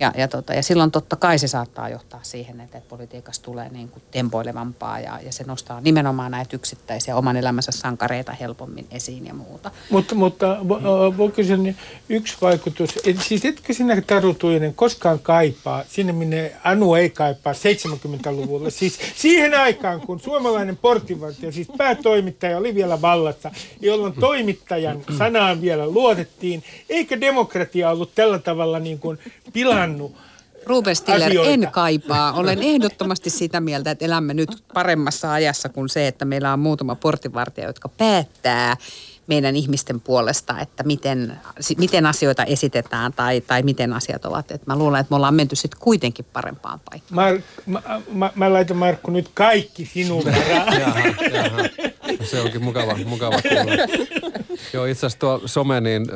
Ja, 0.00 0.12
ja, 0.16 0.28
tota, 0.28 0.54
ja 0.54 0.62
silloin 0.62 0.90
totta 0.90 1.16
kai 1.16 1.38
se 1.38 1.48
saattaa 1.48 1.88
johtaa 1.88 2.20
siihen, 2.22 2.60
että, 2.60 2.78
että 2.78 2.96
tulee 3.42 3.68
niin 3.68 3.88
kuin 3.88 4.02
tempoilevampaa 4.10 5.00
ja, 5.00 5.18
ja 5.24 5.32
se 5.32 5.44
nostaa 5.44 5.80
nimenomaan 5.80 6.30
näitä 6.30 6.56
yksittäisiä 6.56 7.16
oman 7.16 7.36
elämänsä 7.36 7.72
sankareita 7.72 8.32
helpommin 8.32 8.86
esiin 8.90 9.26
ja 9.26 9.34
muuta. 9.34 9.70
Mutta, 9.90 10.14
mutta 10.14 10.56
voiko 11.16 11.42
sen 11.42 11.76
yksi 12.08 12.36
vaikutus, 12.40 12.98
siis 13.20 13.44
etkö 13.44 13.72
sinä 13.72 14.00
Taru 14.00 14.34
Tuinen 14.34 14.74
koskaan 14.74 15.18
kaipaa, 15.18 15.84
sinne 15.88 16.12
minne 16.12 16.52
Anu 16.64 16.94
ei 16.94 17.10
kaipaa 17.10 17.52
70-luvulla, 17.52 18.70
siis 18.70 18.98
siihen 19.16 19.54
aikaan 19.54 20.00
kun 20.00 20.20
suomalainen 20.20 20.76
portinvartija, 20.76 21.52
siis 21.52 21.68
päätoimittaja 21.76 22.58
oli 22.58 22.74
vielä 22.74 23.02
vallassa, 23.02 23.50
jolloin 23.80 24.12
toimittajan 24.12 25.02
sanaan 25.18 25.60
vielä 25.60 25.86
luotettiin, 25.86 26.64
eikä 26.88 27.20
demokratia 27.20 27.90
ollut 27.90 28.14
tällä 28.14 28.38
tavalla 28.38 28.78
niin 28.78 28.98
kuin 28.98 29.18
pilannut 29.52 29.89
kannut 29.90 30.16
Ruben 30.66 30.96
Stiller, 30.96 31.32
en 31.44 31.68
kaipaa. 31.72 32.32
Olen 32.32 32.62
ehdottomasti 32.72 33.30
sitä 33.30 33.60
mieltä, 33.60 33.90
että 33.90 34.04
elämme 34.04 34.34
nyt 34.34 34.64
paremmassa 34.74 35.32
ajassa 35.32 35.68
kuin 35.68 35.88
se, 35.88 36.06
että 36.06 36.24
meillä 36.24 36.52
on 36.52 36.58
muutama 36.58 36.94
portinvartija, 36.94 37.66
jotka 37.66 37.88
päättää 37.88 38.76
meidän 39.26 39.56
ihmisten 39.56 40.00
puolesta, 40.00 40.60
että 40.60 40.82
miten, 40.82 41.38
miten 41.78 42.06
asioita 42.06 42.44
esitetään 42.44 43.12
tai, 43.12 43.40
tai 43.40 43.62
miten 43.62 43.92
asiat 43.92 44.24
ovat. 44.24 44.50
Et 44.50 44.66
mä 44.66 44.76
luulen, 44.76 45.00
että 45.00 45.12
me 45.12 45.16
ollaan 45.16 45.34
menty 45.34 45.56
sitten 45.56 45.80
kuitenkin 45.80 46.26
parempaan 46.32 46.80
paikkaan. 46.90 47.34
Mar- 47.36 47.42
mä, 47.66 47.82
mä, 48.12 48.32
mä 48.34 48.52
laitan 48.52 48.76
Markku 48.76 49.10
nyt 49.10 49.30
kaikki 49.34 49.86
sinun 49.86 50.24
Se 52.22 52.40
onkin 52.40 52.64
mukava, 52.64 52.96
mukava 53.04 53.36
Joo, 54.72 54.84
itse 54.84 55.06
asiassa 55.06 55.18
tuo 55.18 55.40
some, 55.46 55.80
niin 55.80 56.06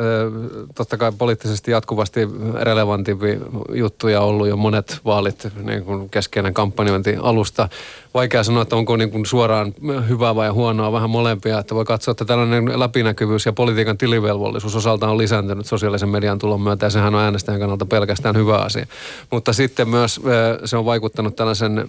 totta 0.74 0.96
kai 0.96 1.12
poliittisesti 1.18 1.70
jatkuvasti 1.70 2.20
relevantimpi 2.60 3.38
juttuja 3.74 4.20
ollut 4.20 4.48
jo 4.48 4.56
monet 4.56 5.00
vaalit, 5.04 5.48
niin 5.62 5.84
kuin 5.84 6.10
keskeinen 6.10 6.54
kampanjointi 6.54 7.16
alusta. 7.20 7.68
Vaikea 8.14 8.44
sanoa, 8.44 8.62
että 8.62 8.76
onko 8.76 8.96
niin 8.96 9.10
kuin 9.10 9.26
suoraan 9.26 9.74
hyvää 10.08 10.34
vai 10.34 10.48
huonoa, 10.48 10.92
vähän 10.92 11.10
molempia. 11.10 11.58
Että 11.58 11.74
voi 11.74 11.84
katsoa, 11.84 12.12
että 12.12 12.24
tällainen 12.24 12.80
läpinäkyvyys 12.80 13.46
ja 13.46 13.52
politiikan 13.52 13.98
tilivelvollisuus 13.98 14.76
osaltaan 14.76 15.12
on 15.12 15.18
lisääntynyt 15.18 15.66
sosiaalisen 15.66 16.08
median 16.08 16.38
tulon 16.38 16.60
myötä 16.60 16.86
ja 16.86 16.90
sehän 16.90 17.14
on 17.14 17.20
äänestäjän 17.20 17.60
kannalta 17.60 17.86
pelkästään 17.86 18.36
hyvä 18.36 18.56
asia. 18.56 18.86
Mutta 19.30 19.52
sitten 19.52 19.88
myös 19.88 20.20
se 20.64 20.76
on 20.76 20.84
vaikuttanut 20.84 21.36
tällaisen 21.36 21.88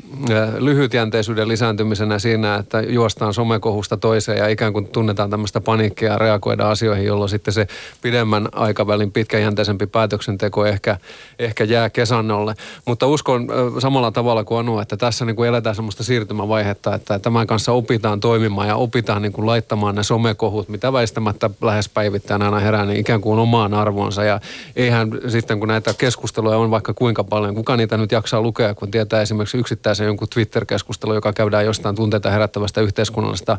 lyhytjänteisyyden 0.57 1.47
lisääntymisenä 1.47 2.19
siinä, 2.19 2.55
että 2.55 2.81
juostaan 2.81 3.33
somekohusta 3.33 3.97
toiseen 3.97 4.37
ja 4.37 4.47
ikään 4.47 4.73
kuin 4.73 4.87
tunnetaan 4.87 5.29
tämmöistä 5.29 5.61
paniikkia 5.61 6.11
ja 6.11 6.17
reagoidaan 6.17 6.71
asioihin, 6.71 7.05
jolloin 7.05 7.29
sitten 7.29 7.53
se 7.53 7.67
pidemmän 8.01 8.49
aikavälin 8.51 9.11
pitkäjänteisempi 9.11 9.87
päätöksenteko 9.87 10.65
ehkä, 10.65 10.97
ehkä 11.39 11.63
jää 11.63 11.89
kesannolle. 11.89 12.55
Mutta 12.85 13.07
uskon 13.07 13.47
samalla 13.79 14.11
tavalla 14.11 14.43
kuin 14.43 14.59
Anu, 14.59 14.79
että 14.79 14.97
tässä 14.97 15.25
niin 15.25 15.35
kuin 15.35 15.49
eletään 15.49 15.75
semmoista 15.75 16.03
siirtymävaihetta, 16.15 16.95
että 16.95 17.19
tämän 17.19 17.47
kanssa 17.47 17.71
opitaan 17.71 18.19
toimimaan 18.19 18.67
ja 18.67 18.75
opitaan 18.75 19.21
niin 19.21 19.31
kuin 19.31 19.45
laittamaan 19.45 19.95
ne 19.95 20.03
somekohut, 20.03 20.69
mitä 20.69 20.93
väistämättä 20.93 21.49
lähes 21.61 21.89
päivittäin 21.89 22.41
aina 22.41 22.59
herää, 22.59 22.85
niin 22.85 22.99
ikään 22.99 23.21
kuin 23.21 23.39
omaan 23.39 23.73
arvonsa. 23.73 24.23
Ja 24.23 24.39
eihän 24.75 25.11
sitten, 25.27 25.59
kun 25.59 25.67
näitä 25.67 25.93
keskusteluja 25.97 26.57
on 26.57 26.71
vaikka 26.71 26.93
kuinka 26.93 27.23
paljon, 27.23 27.55
kuka 27.55 27.77
niitä 27.77 27.97
nyt 27.97 28.11
jaksaa 28.11 28.41
lukea, 28.41 28.75
kun 28.75 28.91
tietää 28.91 29.21
esimerkiksi 29.21 29.57
yksittäisen 29.57 30.07
jonkun 30.07 30.27
Twitter-keskustelu, 30.33 31.13
joka 31.13 31.33
käydään 31.33 31.65
jostain 31.65 31.95
tunteita 31.95 32.31
herättävästä 32.31 32.81
yhteiskunnallisesta 32.81 33.57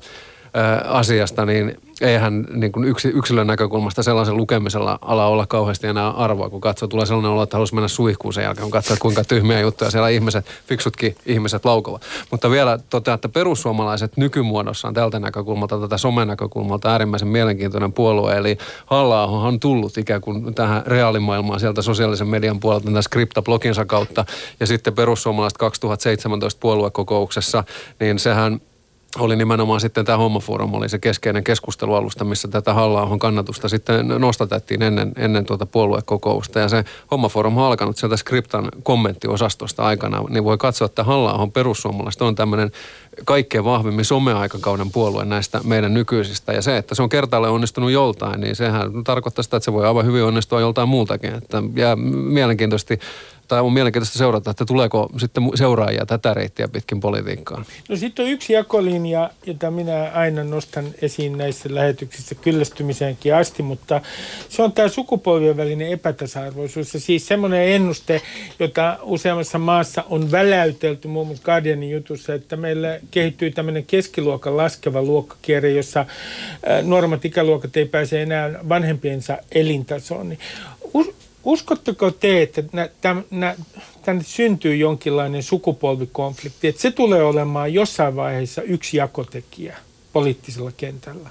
asiasta, 0.84 1.46
niin 1.46 1.76
eihän 2.00 2.46
niin 2.54 2.72
kuin 2.72 2.84
yksi, 2.84 3.08
yksilön 3.08 3.46
näkökulmasta 3.46 4.02
sellaisen 4.02 4.36
lukemisella 4.36 4.98
ala 5.02 5.26
olla 5.26 5.46
kauheasti 5.46 5.86
enää 5.86 6.10
arvoa, 6.10 6.50
kun 6.50 6.60
katsoo, 6.60 6.88
tulee 6.88 7.06
sellainen 7.06 7.30
olo, 7.30 7.42
että 7.42 7.56
haluaisi 7.56 7.74
mennä 7.74 7.88
suihkuun 7.88 8.34
sen 8.34 8.44
jälkeen, 8.44 8.62
kun 8.62 8.70
katsoo, 8.70 8.96
kuinka 9.00 9.24
tyhmiä 9.24 9.60
juttuja 9.60 9.90
siellä 9.90 10.08
ihmiset, 10.08 10.46
fiksutkin 10.66 11.16
ihmiset 11.26 11.64
laukovat. 11.64 12.02
Mutta 12.30 12.50
vielä 12.50 12.78
totean, 12.90 13.14
että 13.14 13.28
perussuomalaiset 13.28 14.16
nykymuodossaan 14.16 14.94
tältä 14.94 15.18
näkökulmalta, 15.18 15.80
tätä 15.80 15.98
somen 15.98 16.28
näkökulmalta 16.28 16.92
äärimmäisen 16.92 17.28
mielenkiintoinen 17.28 17.92
puolue, 17.92 18.36
eli 18.36 18.58
halla 18.86 19.26
on 19.26 19.60
tullut 19.60 19.98
ikään 19.98 20.20
kuin 20.20 20.54
tähän 20.54 20.82
reaalimaailmaan 20.86 21.60
sieltä 21.60 21.82
sosiaalisen 21.82 22.28
median 22.28 22.60
puolelta 22.60 22.84
tämän 22.84 23.02
skripta-bloginsa 23.02 23.84
kautta, 23.84 24.24
ja 24.60 24.66
sitten 24.66 24.94
perussuomalaiset 24.94 25.58
2017 25.58 26.60
puoluekokouksessa, 26.60 27.64
niin 28.00 28.18
sehän 28.18 28.60
oli 29.18 29.36
nimenomaan 29.36 29.80
sitten 29.80 30.04
tämä 30.04 30.18
Hommaforum, 30.18 30.74
oli 30.74 30.88
se 30.88 30.98
keskeinen 30.98 31.44
keskustelualusta, 31.44 32.24
missä 32.24 32.48
tätä 32.48 32.74
halla 32.74 33.18
kannatusta 33.18 33.68
sitten 33.68 34.08
nostatettiin 34.08 34.82
ennen, 34.82 35.12
ennen 35.16 35.44
tuota 35.44 35.66
puoluekokousta. 35.66 36.58
Ja 36.58 36.68
se 36.68 36.84
Hommaforum 37.10 37.58
on 37.58 37.64
alkanut 37.64 37.96
sieltä 37.96 38.16
Skriptan 38.16 38.68
kommenttiosastosta 38.82 39.82
aikana, 39.82 40.22
niin 40.28 40.44
voi 40.44 40.58
katsoa, 40.58 40.86
että 40.86 41.04
halla 41.04 41.48
perussuomalaiset 41.52 42.22
on 42.22 42.34
tämmöinen 42.34 42.70
kaikkein 43.24 43.64
vahvimmin 43.64 44.04
someaikakauden 44.04 44.90
puolue 44.90 45.24
näistä 45.24 45.60
meidän 45.64 45.94
nykyisistä. 45.94 46.52
Ja 46.52 46.62
se, 46.62 46.76
että 46.76 46.94
se 46.94 47.02
on 47.02 47.08
kertaalle 47.08 47.48
onnistunut 47.48 47.90
joltain, 47.90 48.40
niin 48.40 48.56
sehän 48.56 49.04
tarkoittaa 49.04 49.42
sitä, 49.42 49.56
että 49.56 49.64
se 49.64 49.72
voi 49.72 49.86
aivan 49.86 50.06
hyvin 50.06 50.24
onnistua 50.24 50.60
joltain 50.60 50.88
muultakin. 50.88 51.34
Että 51.34 51.62
jää 51.76 51.96
mielenkiintoisesti 51.96 52.98
tai 53.48 53.60
on 53.60 53.72
mielenkiintoista 53.72 54.18
seurata, 54.18 54.50
että 54.50 54.64
tuleeko 54.64 55.10
sitten 55.18 55.50
seuraajia 55.54 56.06
tätä 56.06 56.34
reittiä 56.34 56.68
pitkin 56.68 57.00
politiikkaan. 57.00 57.66
No 57.88 57.96
sitten 57.96 58.24
on 58.24 58.30
yksi 58.30 58.52
jakolinja, 58.52 59.30
jota 59.46 59.70
minä 59.70 60.10
aina 60.14 60.44
nostan 60.44 60.86
esiin 61.02 61.38
näissä 61.38 61.68
lähetyksissä 61.72 62.34
kyllästymiseenkin 62.34 63.34
asti, 63.34 63.62
mutta 63.62 64.00
se 64.48 64.62
on 64.62 64.72
tämä 64.72 64.88
sukupolvien 64.88 65.56
välinen 65.56 65.88
epätasa-arvoisuus. 65.88 66.94
Ja 66.94 67.00
siis 67.00 67.26
semmoinen 67.26 67.68
ennuste, 67.68 68.22
jota 68.58 68.98
useammassa 69.02 69.58
maassa 69.58 70.04
on 70.10 70.30
väläytelty, 70.30 71.08
muun 71.08 71.26
muassa 71.26 71.44
Guardianin 71.44 71.90
jutussa, 71.90 72.34
että 72.34 72.56
meillä 72.56 72.98
kehittyy 73.10 73.50
tämmöinen 73.50 73.86
keskiluokan 73.86 74.56
laskeva 74.56 75.02
luokkakierre, 75.02 75.70
jossa 75.70 76.06
nuoremmat 76.82 77.24
ikäluokat 77.24 77.76
ei 77.76 77.84
pääse 77.84 78.22
enää 78.22 78.50
vanhempiensa 78.68 79.38
elintasoon. 79.52 80.28
Niin 80.28 80.38
Uskotteko 81.46 82.10
te, 82.10 82.42
että 82.42 82.62
tänne 84.02 84.24
syntyy 84.24 84.76
jonkinlainen 84.76 85.42
sukupolvikonflikti, 85.42 86.68
että 86.68 86.82
se 86.82 86.90
tulee 86.90 87.22
olemaan 87.22 87.74
jossain 87.74 88.16
vaiheessa 88.16 88.62
yksi 88.62 88.96
jakotekijä 88.96 89.76
poliittisella 90.12 90.72
kentällä? 90.76 91.30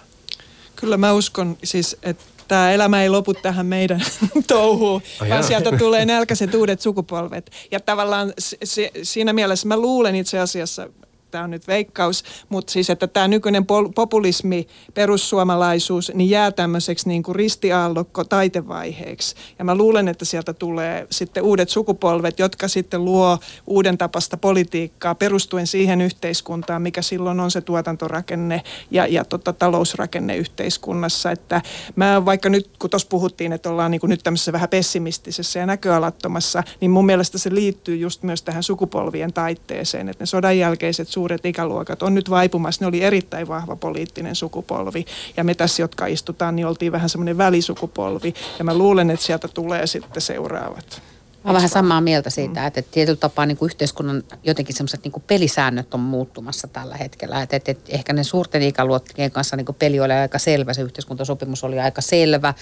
Kyllä 0.76 0.98
mä 0.98 1.14
uskon 1.14 1.58
siis, 1.64 1.98
että 2.04 2.24
tämä 2.48 2.72
elämä 2.72 3.04
ei 3.04 3.10
lopu 3.10 3.34
tähän 3.34 3.66
meidän 3.66 4.02
touhuun, 4.48 5.02
oh, 5.22 5.30
vaan 5.30 5.44
sieltä 5.44 5.78
tulee 5.78 6.06
nälkäiset 6.16 6.56
uudet 6.56 6.82
sukupolvet. 6.82 7.52
Ja 7.72 7.80
tavallaan 7.80 8.34
se, 8.64 8.92
siinä 9.04 9.34
mielessä 9.34 9.68
mä 9.68 9.78
luulen 9.78 10.16
itse 10.16 10.40
asiassa, 10.40 10.90
tämä 11.36 11.44
on 11.44 11.52
nyt 11.52 11.68
veikkaus, 11.68 12.24
mutta 12.50 12.72
siis 12.72 12.90
että 12.90 13.08
tämä 13.08 13.28
nykyinen 13.28 13.66
populismi, 13.96 14.68
perussuomalaisuus, 14.94 16.12
niin 16.14 16.30
jää 16.30 16.52
tämmöiseksi 16.52 17.08
niin 17.08 17.24
kuin 17.24 17.36
ristiaallokko 17.36 18.24
taitevaiheeksi. 18.24 19.36
Ja 19.60 19.66
mä 19.66 19.76
luulen, 19.76 20.08
että 20.08 20.26
sieltä 20.26 20.54
tulee 20.54 21.08
sitten 21.12 21.44
uudet 21.44 21.70
sukupolvet, 21.70 22.40
jotka 22.40 22.68
sitten 22.68 23.06
luo 23.06 23.40
uuden 23.68 23.98
tapasta 23.98 24.38
politiikkaa 24.38 25.16
perustuen 25.16 25.68
siihen 25.68 26.02
yhteiskuntaan, 26.02 26.82
mikä 26.82 27.02
silloin 27.02 27.40
on 27.40 27.52
se 27.52 27.62
tuotantorakenne 27.62 28.62
ja, 28.92 29.08
ja 29.08 29.26
tota, 29.26 29.54
talousrakenne 29.54 30.38
yhteiskunnassa. 30.38 31.32
Että 31.32 31.62
mä 31.96 32.26
vaikka 32.26 32.50
nyt, 32.50 32.70
kun 32.80 32.90
tuossa 32.90 33.08
puhuttiin, 33.10 33.54
että 33.54 33.70
ollaan 33.70 33.92
niin 33.92 34.02
kuin 34.02 34.10
nyt 34.10 34.24
tämmöisessä 34.24 34.52
vähän 34.52 34.70
pessimistisessä 34.70 35.60
ja 35.60 35.66
näköalattomassa, 35.66 36.64
niin 36.82 36.92
mun 36.92 37.06
mielestä 37.06 37.38
se 37.38 37.56
liittyy 37.56 37.96
just 37.96 38.24
myös 38.24 38.44
tähän 38.44 38.64
sukupolvien 38.64 39.34
taitteeseen, 39.34 40.10
että 40.10 40.22
ne 40.22 40.26
sodan 40.26 40.58
jälkeiset 40.58 41.08
suuret 41.26 41.46
ikäluokat 41.46 42.04
on 42.04 42.14
nyt 42.14 42.30
vaipumassa. 42.30 42.84
Ne 42.84 42.88
oli 42.88 43.04
erittäin 43.04 43.48
vahva 43.48 43.76
poliittinen 43.76 44.36
sukupolvi 44.36 45.06
ja 45.38 45.44
me 45.44 45.56
tässä, 45.56 45.82
jotka 45.82 46.06
istutaan, 46.06 46.56
niin 46.56 46.66
oltiin 46.66 46.92
vähän 46.92 47.10
semmoinen 47.10 47.38
välisukupolvi 47.38 48.34
ja 48.60 48.66
mä 48.66 48.78
luulen, 48.78 49.10
että 49.10 49.26
sieltä 49.26 49.48
tulee 49.48 49.88
sitten 49.88 50.22
seuraavat. 50.22 51.02
Mä 51.44 51.52
olen 51.52 51.56
vähän 51.56 51.70
samaa 51.70 52.02
mieltä 52.02 52.30
siitä, 52.30 52.60
mm. 52.60 52.68
että, 52.68 52.80
että 52.80 52.92
tietyllä 52.92 53.18
tapaa 53.18 53.46
niin 53.46 53.58
kuin 53.58 53.68
yhteiskunnan 53.68 54.24
jotenkin 54.44 54.76
semmoiset 54.76 55.04
niin 55.04 55.24
pelisäännöt 55.28 55.94
on 55.94 56.00
muuttumassa 56.00 56.68
tällä 56.68 56.98
hetkellä. 56.98 57.42
Että, 57.42 57.56
että, 57.56 57.72
että 57.72 57.92
ehkä 57.92 58.14
ne 58.14 58.24
suurten 58.24 58.62
ikäluokkien 58.62 59.32
kanssa 59.32 59.56
niin 59.56 59.66
kuin 59.66 59.76
peli 59.80 60.00
oli 60.00 60.14
aika 60.14 60.40
selvä, 60.40 60.74
se 60.74 60.82
yhteiskuntasopimus 60.82 61.64
oli 61.64 61.80
aika 61.80 62.02
selvä. 62.02 62.54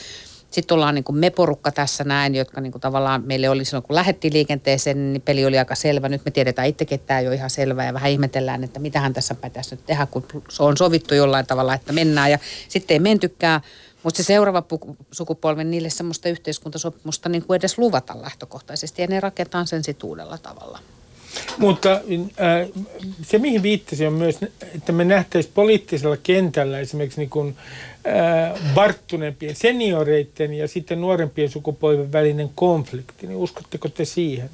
Sitten 0.53 0.75
ollaan 0.75 0.95
niin 0.95 1.03
kuin 1.03 1.17
me 1.17 1.29
porukka 1.29 1.71
tässä 1.71 2.03
näin, 2.03 2.35
jotka 2.35 2.61
niin 2.61 2.71
kuin 2.71 2.81
tavallaan 2.81 3.23
meille 3.25 3.49
oli 3.49 3.65
silloin, 3.65 3.83
kun 3.83 3.95
lähdettiin 3.95 4.33
liikenteeseen, 4.33 5.13
niin 5.13 5.21
peli 5.21 5.45
oli 5.45 5.57
aika 5.57 5.75
selvä. 5.75 6.09
Nyt 6.09 6.25
me 6.25 6.31
tiedetään 6.31 6.67
itsekin, 6.67 6.95
että 6.95 7.07
tämä 7.07 7.19
ei 7.19 7.27
ole 7.27 7.35
ihan 7.35 7.49
selvä 7.49 7.85
ja 7.85 7.93
vähän 7.93 8.11
ihmetellään, 8.11 8.63
että 8.63 8.79
mitähän 8.79 9.13
tässä 9.13 9.35
pitäisi 9.35 9.75
nyt 9.75 9.85
tehdä, 9.85 10.05
kun 10.05 10.25
se 10.49 10.63
on 10.63 10.77
sovittu 10.77 11.15
jollain 11.15 11.45
tavalla, 11.45 11.73
että 11.73 11.93
mennään. 11.93 12.31
Ja 12.31 12.39
sitten 12.67 12.95
ei 12.95 12.99
mentykään. 12.99 13.61
Mutta 14.03 14.17
se 14.17 14.23
seuraava 14.23 14.63
sukupolvi, 15.11 15.63
niille 15.63 15.89
semmoista 15.89 16.29
yhteiskuntasopimusta 16.29 17.29
niin 17.29 17.43
kuin 17.43 17.57
edes 17.57 17.77
luvata 17.77 18.21
lähtökohtaisesti 18.21 19.01
ja 19.01 19.07
ne 19.07 19.19
rakentaa 19.19 19.65
sen 19.65 19.83
sitten 19.83 20.09
uudella 20.09 20.37
tavalla. 20.37 20.79
Mutta 21.57 21.91
äh, 21.91 22.83
se, 23.21 23.37
mihin 23.37 23.63
viittasin, 23.63 24.07
on 24.07 24.13
myös, 24.13 24.39
että 24.75 24.91
me 24.91 25.05
nähtäisiin 25.05 25.53
poliittisella 25.55 26.17
kentällä 26.17 26.79
esimerkiksi 26.79 27.19
niin 27.19 27.29
kuin, 27.29 27.57
äh, 27.57 27.92
varttuneempien 28.75 29.55
senioreiden 29.55 30.53
ja 30.53 30.67
sitten 30.67 31.01
nuorempien 31.01 31.49
sukupolven 31.49 32.11
välinen 32.11 32.49
konflikti. 32.55 33.27
Niin 33.27 33.37
uskotteko 33.37 33.89
te 33.89 34.05
siihen? 34.05 34.49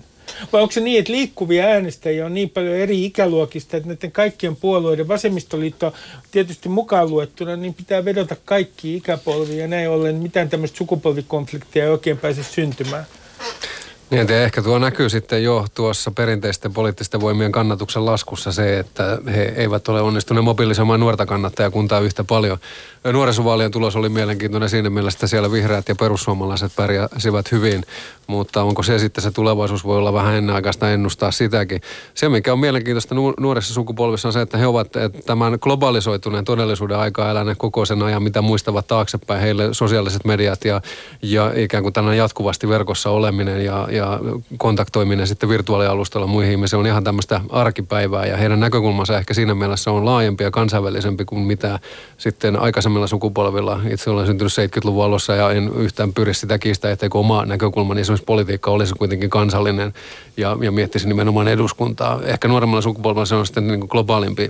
Vai 0.54 0.62
onko 0.62 0.72
se 0.72 0.80
niin, 0.80 1.00
että 1.00 1.12
liikkuvia 1.12 1.66
äänestäjiä 1.66 2.26
on 2.26 2.34
niin 2.34 2.50
paljon 2.50 2.76
eri 2.76 3.06
ikäluokista, 3.06 3.78
että 3.78 3.90
näiden 3.90 4.12
kaikkien 4.12 4.56
puolueiden, 4.56 5.08
vasemmistoliitto 5.08 5.94
tietysti 6.32 6.70
mukaan 6.70 7.10
luettuna, 7.10 7.56
niin 7.56 7.74
pitää 7.74 8.06
vedota 8.06 8.36
kaikki 8.46 8.96
ikäpolviin 8.96 9.60
ja 9.60 9.68
näin 9.68 9.90
ollen 9.90 10.16
mitään 10.16 10.50
tämmöistä 10.50 10.78
sukupolvikonfliktia 10.78 11.84
ei 11.84 11.90
oikein 11.90 12.18
pääse 12.18 12.44
syntymään? 12.44 13.06
Niin, 14.10 14.28
ja 14.30 14.44
ehkä 14.44 14.62
tuo 14.62 14.80
näkyy 14.80 15.10
sitten 15.10 15.44
jo 15.44 15.66
tuossa 15.74 16.12
perinteisten 16.12 16.74
poliittisten 16.74 17.22
voimien 17.22 17.52
kannatuksen 17.52 18.06
laskussa 18.06 18.52
se, 18.52 18.80
että 18.80 19.18
he 19.26 19.54
eivät 19.56 19.88
ole 19.88 20.02
onnistuneet 20.02 20.46
mobilisoimaan 20.46 21.00
nuorta 21.00 21.26
kannattajakuntaa 21.26 22.00
yhtä 22.00 22.24
paljon. 22.24 22.58
Nuorisovaalien 23.14 23.72
tulos 23.72 23.96
oli 23.96 24.10
mielenkiintoinen 24.10 24.70
siinä 24.70 24.90
mielessä, 24.90 25.18
että 25.18 25.28
siellä 25.28 25.52
vihreät 25.52 25.90
ja 25.90 25.96
perussuomalaiset 25.96 26.72
pärjäsivät 26.76 27.52
hyvin, 27.52 27.84
mutta 28.28 28.64
onko 28.64 28.84
se 28.84 29.00
sitten 29.00 29.22
se 29.22 29.32
tulevaisuus 29.32 29.86
voi 29.86 29.98
olla 29.98 30.14
vähän 30.14 30.36
ennenaikaista 30.36 30.92
ennustaa 30.92 31.32
sitäkin. 31.32 31.82
Se, 32.14 32.30
mikä 32.30 32.54
on 32.54 32.60
mielenkiintoista 32.60 33.16
nuorissa 33.40 33.74
sukupolvissa 33.74 34.28
on 34.28 34.34
se, 34.34 34.42
että 34.42 34.58
he 34.58 34.68
ovat 34.68 34.88
tämän 35.26 35.58
globalisoituneen 35.62 36.46
todellisuuden 36.46 36.98
aikaa 36.98 37.32
eläneet 37.32 37.58
koko 37.58 37.86
sen 37.86 38.04
ajan, 38.04 38.24
mitä 38.24 38.42
muistavat 38.42 38.88
taaksepäin 38.88 39.42
heille 39.42 39.70
sosiaaliset 39.72 40.26
mediat 40.26 40.66
ja, 40.66 40.82
ja 41.22 41.52
ikään 41.56 41.84
kuin 41.84 41.94
tällainen 41.94 42.18
jatkuvasti 42.18 42.70
verkossa 42.70 43.10
oleminen 43.10 43.66
ja, 43.66 43.88
ja 43.92 43.99
kontaktoiminen 44.58 45.28
sitten 45.28 45.50
virtuaalialustalla 45.50 46.28
muihin 46.28 46.52
ihmisiin 46.52 46.80
on 46.80 46.88
ihan 46.88 47.04
tämmöistä 47.04 47.42
arkipäivää 47.50 48.26
ja 48.26 48.38
heidän 48.38 48.60
näkökulmansa 48.60 49.18
ehkä 49.18 49.34
siinä 49.34 49.56
mielessä 49.56 49.92
on 49.92 50.06
laajempi 50.06 50.44
ja 50.44 50.52
kansainvälisempi 50.52 51.26
kuin 51.26 51.42
mitä 51.42 51.80
sitten 52.18 52.60
aikaisemmilla 52.60 53.08
sukupolvilla. 53.08 53.80
Itse 53.92 54.10
olen 54.10 54.26
syntynyt 54.26 54.54
70-luvun 54.54 55.06
alussa 55.06 55.36
ja 55.36 55.52
en 55.52 55.72
yhtään 55.76 56.14
pyri 56.14 56.34
sitä 56.34 56.60
kiistää, 56.60 56.92
etteikö 56.92 57.18
oma 57.18 57.46
näkökulmani 57.46 58.02
esimerkiksi 58.02 58.26
politiikka 58.26 58.72
olisi 58.72 58.94
kuitenkin 58.94 59.30
kansallinen 59.30 59.94
ja, 60.38 60.58
ja 60.62 60.72
miettisi 60.72 61.08
nimenomaan 61.08 61.48
eduskuntaa. 61.48 62.20
Ehkä 62.24 62.48
nuoremmalla 62.48 62.82
sukupolvella 62.82 63.26
se 63.26 63.36
on 63.36 63.46
sitten 63.46 63.68
niin 63.68 63.88
globaalimpi 63.90 64.50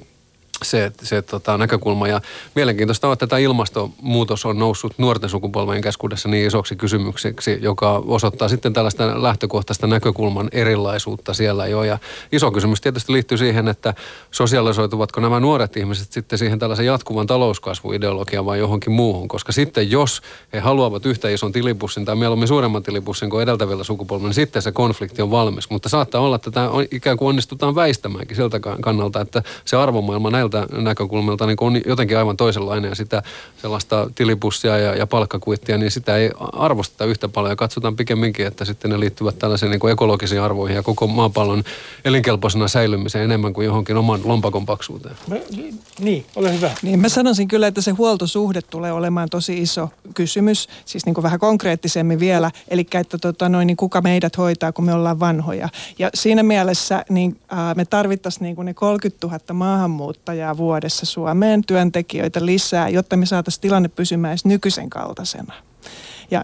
se, 0.64 0.92
se 1.04 1.22
tota, 1.22 1.58
näkökulma. 1.58 2.08
Ja 2.08 2.22
mielenkiintoista 2.56 3.08
on, 3.08 3.14
että 3.14 3.28
tämä 3.28 3.40
ilmastonmuutos 3.40 4.46
on 4.46 4.60
noussut 4.60 4.94
nuorten 4.98 5.30
sukupolven 5.30 5.82
keskuudessa 5.82 6.30
niin 6.30 6.48
isoksi 6.48 6.76
kysymykseksi, 6.76 7.58
joka 7.62 8.04
osoittaa 8.08 8.48
sitten 8.48 8.74
tällaista 8.74 9.24
lähtökohtaista 9.24 9.88
näkökulman 9.88 10.50
erilaisuutta 10.52 11.34
siellä 11.34 11.68
jo. 11.68 11.84
Ja 11.84 11.98
iso 12.32 12.52
kysymys 12.52 12.82
tietysti 12.82 13.14
liittyy 13.14 13.38
siihen, 13.38 13.68
että 13.68 13.94
sosiaalisoituvatko 14.32 15.22
nämä 15.22 15.40
nuoret 15.40 15.78
ihmiset 15.78 16.12
sitten 16.12 16.40
siihen 16.40 16.60
tällaisen 16.60 16.86
jatkuvan 16.86 17.28
talouskasvuideologiaan 17.28 18.46
vai 18.46 18.60
johonkin 18.60 18.92
muuhun. 18.92 19.28
Koska 19.28 19.52
sitten 19.52 19.92
jos 19.92 20.22
he 20.54 20.60
haluavat 20.60 21.06
yhtä 21.06 21.30
ison 21.30 21.52
tilipussin 21.52 22.06
tai 22.06 22.16
mieluummin 22.16 22.48
suuremman 22.48 22.84
tilipussin 22.84 23.30
kuin 23.30 23.44
edeltävillä 23.44 23.84
sukupolvilla, 23.84 24.28
niin 24.28 24.34
sitten 24.34 24.62
se 24.62 24.72
konflikti 24.72 25.22
on 25.22 25.32
valmis. 25.32 25.70
Mutta 25.70 25.90
saattaa 25.90 26.22
olla, 26.22 26.36
että 26.36 26.52
tämä 26.52 26.70
ikään 26.92 27.18
kuin 27.18 27.30
onnistutaan 27.30 27.76
väistämäänkin 27.76 28.38
siltä 28.38 28.60
kannalta, 28.82 29.22
että 29.22 29.44
se 29.66 29.78
arvomaailma 29.78 30.30
näillä 30.30 30.49
tältä 30.50 30.82
näkökulmalta 30.82 31.46
niin 31.46 31.58
on 31.60 31.82
jotenkin 31.86 32.18
aivan 32.18 32.38
toisenlainen 32.38 32.90
ja 32.90 32.96
sitä 32.96 33.24
sellaista 33.62 34.10
tilipussia 34.16 34.78
ja, 34.78 34.96
ja 34.96 35.08
palkkakuittia, 35.08 35.78
niin 35.78 35.92
sitä 35.92 36.18
ei 36.18 36.32
arvosteta 36.54 37.06
yhtä 37.06 37.28
paljon 37.28 37.52
ja 37.52 37.56
katsotaan 37.56 37.96
pikemminkin, 37.96 38.48
että 38.48 38.66
sitten 38.66 38.92
ne 38.92 39.00
liittyvät 39.00 39.40
tällaisiin 39.40 39.72
niin 39.72 39.90
ekologisiin 39.92 40.42
arvoihin 40.42 40.76
ja 40.76 40.84
koko 40.84 41.08
maapallon 41.08 41.64
elinkelpoisena 42.06 42.68
säilymiseen 42.68 43.24
enemmän 43.24 43.54
kuin 43.54 43.66
johonkin 43.66 43.98
oman 43.98 44.22
lompakon 44.24 44.66
paksuuteen. 44.66 45.16
Mä, 45.28 45.36
niin, 46.00 46.26
ole 46.36 46.54
hyvä. 46.54 46.72
Niin, 46.82 47.00
mä 47.00 47.10
sanoisin 47.10 47.48
kyllä, 47.48 47.68
että 47.68 47.82
se 47.82 47.92
huoltosuhde 47.92 48.62
tulee 48.62 48.92
olemaan 48.92 49.30
tosi 49.30 49.62
iso 49.62 49.90
kysymys, 50.14 50.68
siis 50.86 51.06
niin 51.06 51.14
kuin 51.14 51.24
vähän 51.24 51.40
konkreettisemmin 51.40 52.20
vielä, 52.20 52.52
eli 52.68 52.88
että 52.94 53.18
tota, 53.18 53.50
noin, 53.50 53.68
niin 53.68 53.78
kuka 53.78 54.02
meidät 54.02 54.38
hoitaa, 54.38 54.72
kun 54.72 54.86
me 54.86 54.94
ollaan 54.94 55.20
vanhoja. 55.20 55.70
Ja 56.00 56.10
siinä 56.14 56.44
mielessä 56.44 57.06
niin, 57.10 57.40
ää, 57.50 57.74
me 57.74 57.86
tarvittaisiin 57.86 58.44
niin 58.44 58.56
kuin 58.56 58.66
ne 58.66 58.74
30 58.74 59.28
000 59.28 59.40
maahanmuuttajaa 59.54 60.39
työnantajaa 60.40 60.58
vuodessa 60.58 61.06
Suomeen, 61.06 61.62
työntekijöitä 61.68 62.46
lisää, 62.46 62.90
jotta 62.90 63.18
me 63.18 63.26
saataisiin 63.26 63.62
tilanne 63.62 63.90
pysymään 63.90 64.32
edes 64.32 64.46
nykyisen 64.46 64.90
kaltaisena. 64.90 65.54
Ja 66.32 66.44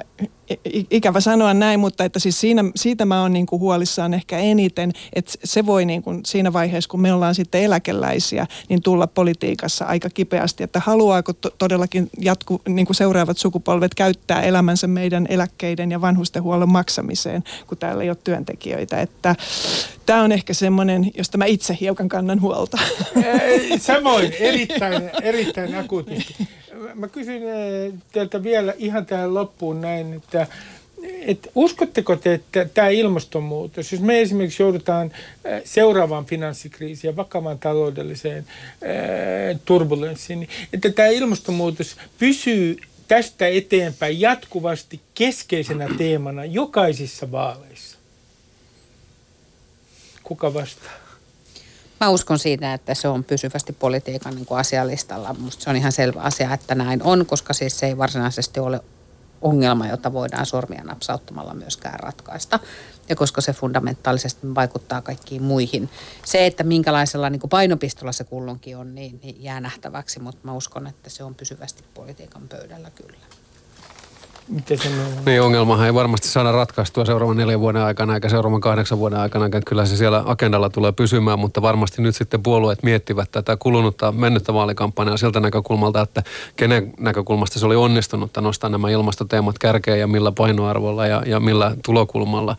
ikävä 0.89 1.19
sanoa 1.19 1.53
näin, 1.53 1.79
mutta 1.79 2.03
että 2.03 2.19
siis 2.19 2.41
siinä, 2.41 2.63
siitä 2.75 3.05
mä 3.05 3.21
oon 3.21 3.33
niin 3.33 3.45
kuin 3.45 3.59
huolissaan 3.59 4.13
ehkä 4.13 4.37
eniten, 4.37 4.91
että 5.13 5.31
se 5.43 5.65
voi 5.65 5.85
niin 5.85 6.03
kuin 6.03 6.21
siinä 6.25 6.53
vaiheessa, 6.53 6.89
kun 6.89 7.01
me 7.01 7.13
ollaan 7.13 7.35
sitten 7.35 7.63
eläkeläisiä, 7.63 8.47
niin 8.69 8.81
tulla 8.81 9.07
politiikassa 9.07 9.85
aika 9.85 10.09
kipeästi, 10.09 10.63
että 10.63 10.79
haluaako 10.79 11.33
to- 11.33 11.55
todellakin 11.57 12.09
jatku, 12.19 12.61
niin 12.67 12.85
kuin 12.85 12.95
seuraavat 12.95 13.37
sukupolvet 13.37 13.95
käyttää 13.95 14.41
elämänsä 14.41 14.87
meidän 14.87 15.27
eläkkeiden 15.29 15.91
ja 15.91 16.01
vanhustenhuollon 16.01 16.69
maksamiseen, 16.69 17.43
kun 17.67 17.77
täällä 17.77 18.03
ei 18.03 18.09
ole 18.09 18.17
työntekijöitä. 18.23 19.01
Että 19.01 19.35
tämä 20.05 20.21
on 20.21 20.31
ehkä 20.31 20.53
semmoinen, 20.53 21.11
josta 21.17 21.37
mä 21.37 21.45
itse 21.45 21.77
hiukan 21.81 22.09
kannan 22.09 22.41
huolta. 22.41 22.77
Samoin, 23.79 24.33
erittäin, 24.39 25.11
erittäin 25.23 25.75
akuutisti. 25.75 26.47
Mä 26.93 27.07
kysyn 27.07 27.41
teiltä 28.11 28.43
vielä 28.43 28.73
ihan 28.77 29.05
tähän 29.05 29.33
loppuun 29.33 29.81
näin, 29.81 30.13
että 30.13 30.47
et 31.21 31.51
uskotteko 31.55 32.15
te, 32.15 32.33
että 32.33 32.65
tämä 32.65 32.89
ilmastonmuutos, 32.89 33.91
jos 33.91 34.01
me 34.01 34.21
esimerkiksi 34.21 34.63
joudutaan 34.63 35.11
seuraavaan 35.63 36.25
finanssikriisiin 36.25 37.09
ja 37.09 37.15
vakavaan 37.15 37.59
taloudelliseen 37.59 38.45
turbulenssiin, 39.65 40.39
niin 40.39 40.49
että 40.73 40.89
tämä 40.89 41.07
ilmastonmuutos 41.07 41.97
pysyy 42.19 42.77
tästä 43.07 43.47
eteenpäin 43.47 44.21
jatkuvasti 44.21 45.01
keskeisenä 45.13 45.87
teemana 45.97 46.45
jokaisissa 46.45 47.31
vaaleissa? 47.31 47.97
Kuka 50.23 50.53
vastaa? 50.53 50.91
Mä 52.05 52.09
uskon 52.09 52.39
siitä, 52.39 52.73
että 52.73 52.93
se 52.93 53.07
on 53.07 53.23
pysyvästi 53.23 53.73
politiikan 53.73 54.35
niin 54.35 54.45
kuin 54.45 54.59
asialistalla. 54.59 55.35
Musta 55.39 55.63
se 55.63 55.69
on 55.69 55.75
ihan 55.75 55.91
selvä 55.91 56.21
asia, 56.21 56.53
että 56.53 56.75
näin 56.75 57.03
on, 57.03 57.25
koska 57.25 57.53
siis 57.53 57.79
se 57.79 57.85
ei 57.85 57.97
varsinaisesti 57.97 58.59
ole 58.59 58.79
ongelma, 59.41 59.87
jota 59.87 60.13
voidaan 60.13 60.45
sormia 60.45 60.83
napsauttamalla 60.83 61.53
myöskään 61.53 61.99
ratkaista. 61.99 62.59
Ja 63.09 63.15
koska 63.15 63.41
se 63.41 63.53
fundamentaalisesti 63.53 64.55
vaikuttaa 64.55 65.01
kaikkiin 65.01 65.43
muihin. 65.43 65.89
Se, 66.25 66.45
että 66.45 66.63
minkälaisella 66.63 67.29
niin 67.29 67.41
painopistolla 67.49 68.11
se 68.11 68.23
kulloinkin 68.23 68.77
on, 68.77 68.95
niin, 68.95 69.19
niin 69.23 69.43
jää 69.43 69.61
nähtäväksi, 69.61 70.19
mutta 70.19 70.41
mä 70.43 70.53
uskon, 70.53 70.87
että 70.87 71.09
se 71.09 71.23
on 71.23 71.35
pysyvästi 71.35 71.83
politiikan 71.93 72.47
pöydällä 72.47 72.89
kyllä. 72.89 73.25
Miten 74.49 74.77
se 74.77 74.89
Niin, 75.25 75.41
ongelmahan 75.41 75.85
ei 75.85 75.93
varmasti 75.93 76.27
saada 76.27 76.51
ratkaistua 76.51 77.05
seuraavan 77.05 77.37
neljän 77.37 77.59
vuoden 77.59 77.81
aikana 77.81 78.15
eikä 78.15 78.29
seuraavan 78.29 78.61
kahdeksan 78.61 78.99
vuoden 78.99 79.19
aikana. 79.19 79.49
Kyllä 79.65 79.85
se 79.85 79.97
siellä 79.97 80.23
agendalla 80.25 80.69
tulee 80.69 80.91
pysymään, 80.91 81.39
mutta 81.39 81.61
varmasti 81.61 82.01
nyt 82.01 82.15
sitten 82.15 82.43
puolueet 82.43 82.83
miettivät 82.83 83.31
tätä 83.31 83.57
kulunutta 83.57 84.11
mennyttä 84.11 84.53
vaalikampanjaa 84.53 85.17
siltä 85.17 85.39
näkökulmalta, 85.39 86.01
että 86.01 86.23
kenen 86.55 86.93
näkökulmasta 86.99 87.59
se 87.59 87.65
oli 87.65 87.75
onnistunut 87.75 88.31
nostaa 88.41 88.69
nämä 88.69 88.89
ilmastoteemat 88.89 89.59
kärkeen 89.59 89.99
ja 89.99 90.07
millä 90.07 90.31
painoarvolla 90.31 91.07
ja, 91.07 91.23
ja 91.25 91.39
millä 91.39 91.75
tulokulmalla. 91.85 92.55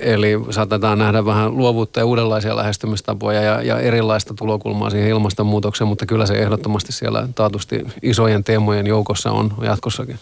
Eli 0.00 0.40
saatetaan 0.50 0.98
nähdä 0.98 1.24
vähän 1.24 1.56
luovuutta 1.56 2.00
ja 2.00 2.06
uudenlaisia 2.06 2.56
lähestymistapoja 2.56 3.42
ja, 3.42 3.62
ja 3.62 3.78
erilaista 3.78 4.34
tulokulmaa 4.34 4.90
siihen 4.90 5.08
ilmastonmuutokseen, 5.08 5.88
mutta 5.88 6.06
kyllä 6.06 6.26
se 6.26 6.34
ehdottomasti 6.34 6.92
siellä 6.92 7.28
taatusti 7.34 7.84
isojen 8.02 8.44
teemojen 8.44 8.86
joukossa 8.86 9.30
on 9.30 9.54
jatkossakin. 9.62 10.18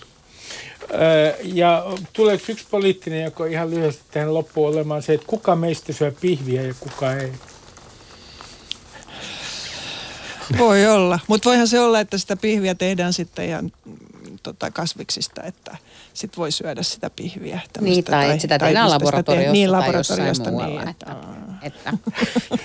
Ja 1.42 1.84
tuleeko 2.12 2.44
yksi 2.48 2.66
poliittinen, 2.70 3.24
joka 3.24 3.46
ihan 3.46 3.70
lyhyesti 3.70 4.02
tähän 4.10 4.34
loppuun 4.34 4.68
olemaan 4.68 5.02
se, 5.02 5.14
että 5.14 5.26
kuka 5.26 5.56
meistä 5.56 5.92
syö 5.92 6.12
pihviä 6.20 6.62
ja 6.62 6.74
kuka 6.80 7.14
ei? 7.14 7.32
Voi 10.58 10.86
olla, 10.86 11.18
mutta 11.26 11.48
voihan 11.48 11.68
se 11.68 11.80
olla, 11.80 12.00
että 12.00 12.18
sitä 12.18 12.36
pihviä 12.36 12.74
tehdään 12.74 13.12
sitten 13.12 13.46
ihan 13.46 13.72
tota, 14.42 14.70
kasviksista, 14.70 15.42
että 15.42 15.76
sit 16.16 16.36
voi 16.36 16.52
syödä 16.52 16.82
sitä 16.82 17.10
pihviä. 17.10 17.60
Niin, 17.80 18.04
tai, 18.04 18.26
tai 18.26 18.40
sitä 18.40 18.58
tehdään 18.58 18.90
laboratoriossa, 18.90 19.52
niin, 19.52 19.72
laboratoriosta 19.72 20.16
tai 20.16 20.28
jossain 20.28 20.54
muualla. 20.54 20.80
Niin, 20.80 20.88
että, 20.88 21.16
että, 21.62 21.92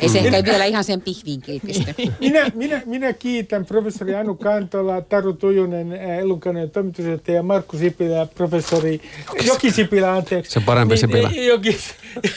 ei 0.01 0.09
se 0.09 0.19
ehkä 0.19 0.43
vielä 0.43 0.65
ihan 0.65 0.83
sen 0.83 1.01
pihviin 1.01 1.41
kilpisty. 1.41 1.95
minä, 2.19 2.51
minä, 2.53 2.81
minä 2.85 3.13
kiitän 3.13 3.65
professori 3.65 4.15
Anu 4.15 4.35
Kantola, 4.35 5.01
Taru 5.01 5.33
Tujunen, 5.33 5.91
Elunkanen 5.91 6.69
toimitusjohtaja 6.69 7.43
Markku 7.43 7.77
Sipilä, 7.77 8.25
professori 8.35 9.01
Joki 9.47 9.71
Sipilä, 9.71 10.13
anteeksi. 10.13 10.51
Se 10.51 10.59
parempi 10.59 10.93
niin, 10.93 10.99
Sipilä. 10.99 11.29
Joki, 11.29 11.77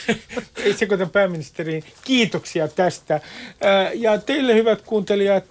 sekoitan 0.79 1.09
pääministeriin. 1.09 1.83
Kiitoksia 2.03 2.67
tästä. 2.67 3.21
Ja 3.93 4.17
teille 4.17 4.53
hyvät 4.53 4.81
kuuntelijat, 4.81 5.45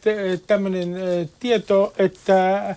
tämmöinen 0.46 0.96
tieto, 1.40 1.92
että 1.98 2.76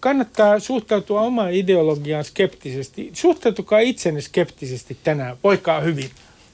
kannattaa 0.00 0.58
suhtautua 0.58 1.20
omaan 1.20 1.52
ideologiaan 1.52 2.24
skeptisesti. 2.24 3.10
Suhtautukaa 3.12 3.78
itsenne 3.78 4.20
skeptisesti 4.20 4.96
tänään. 5.04 5.36
Voikaa 5.44 5.80
hyvin. 5.80 6.10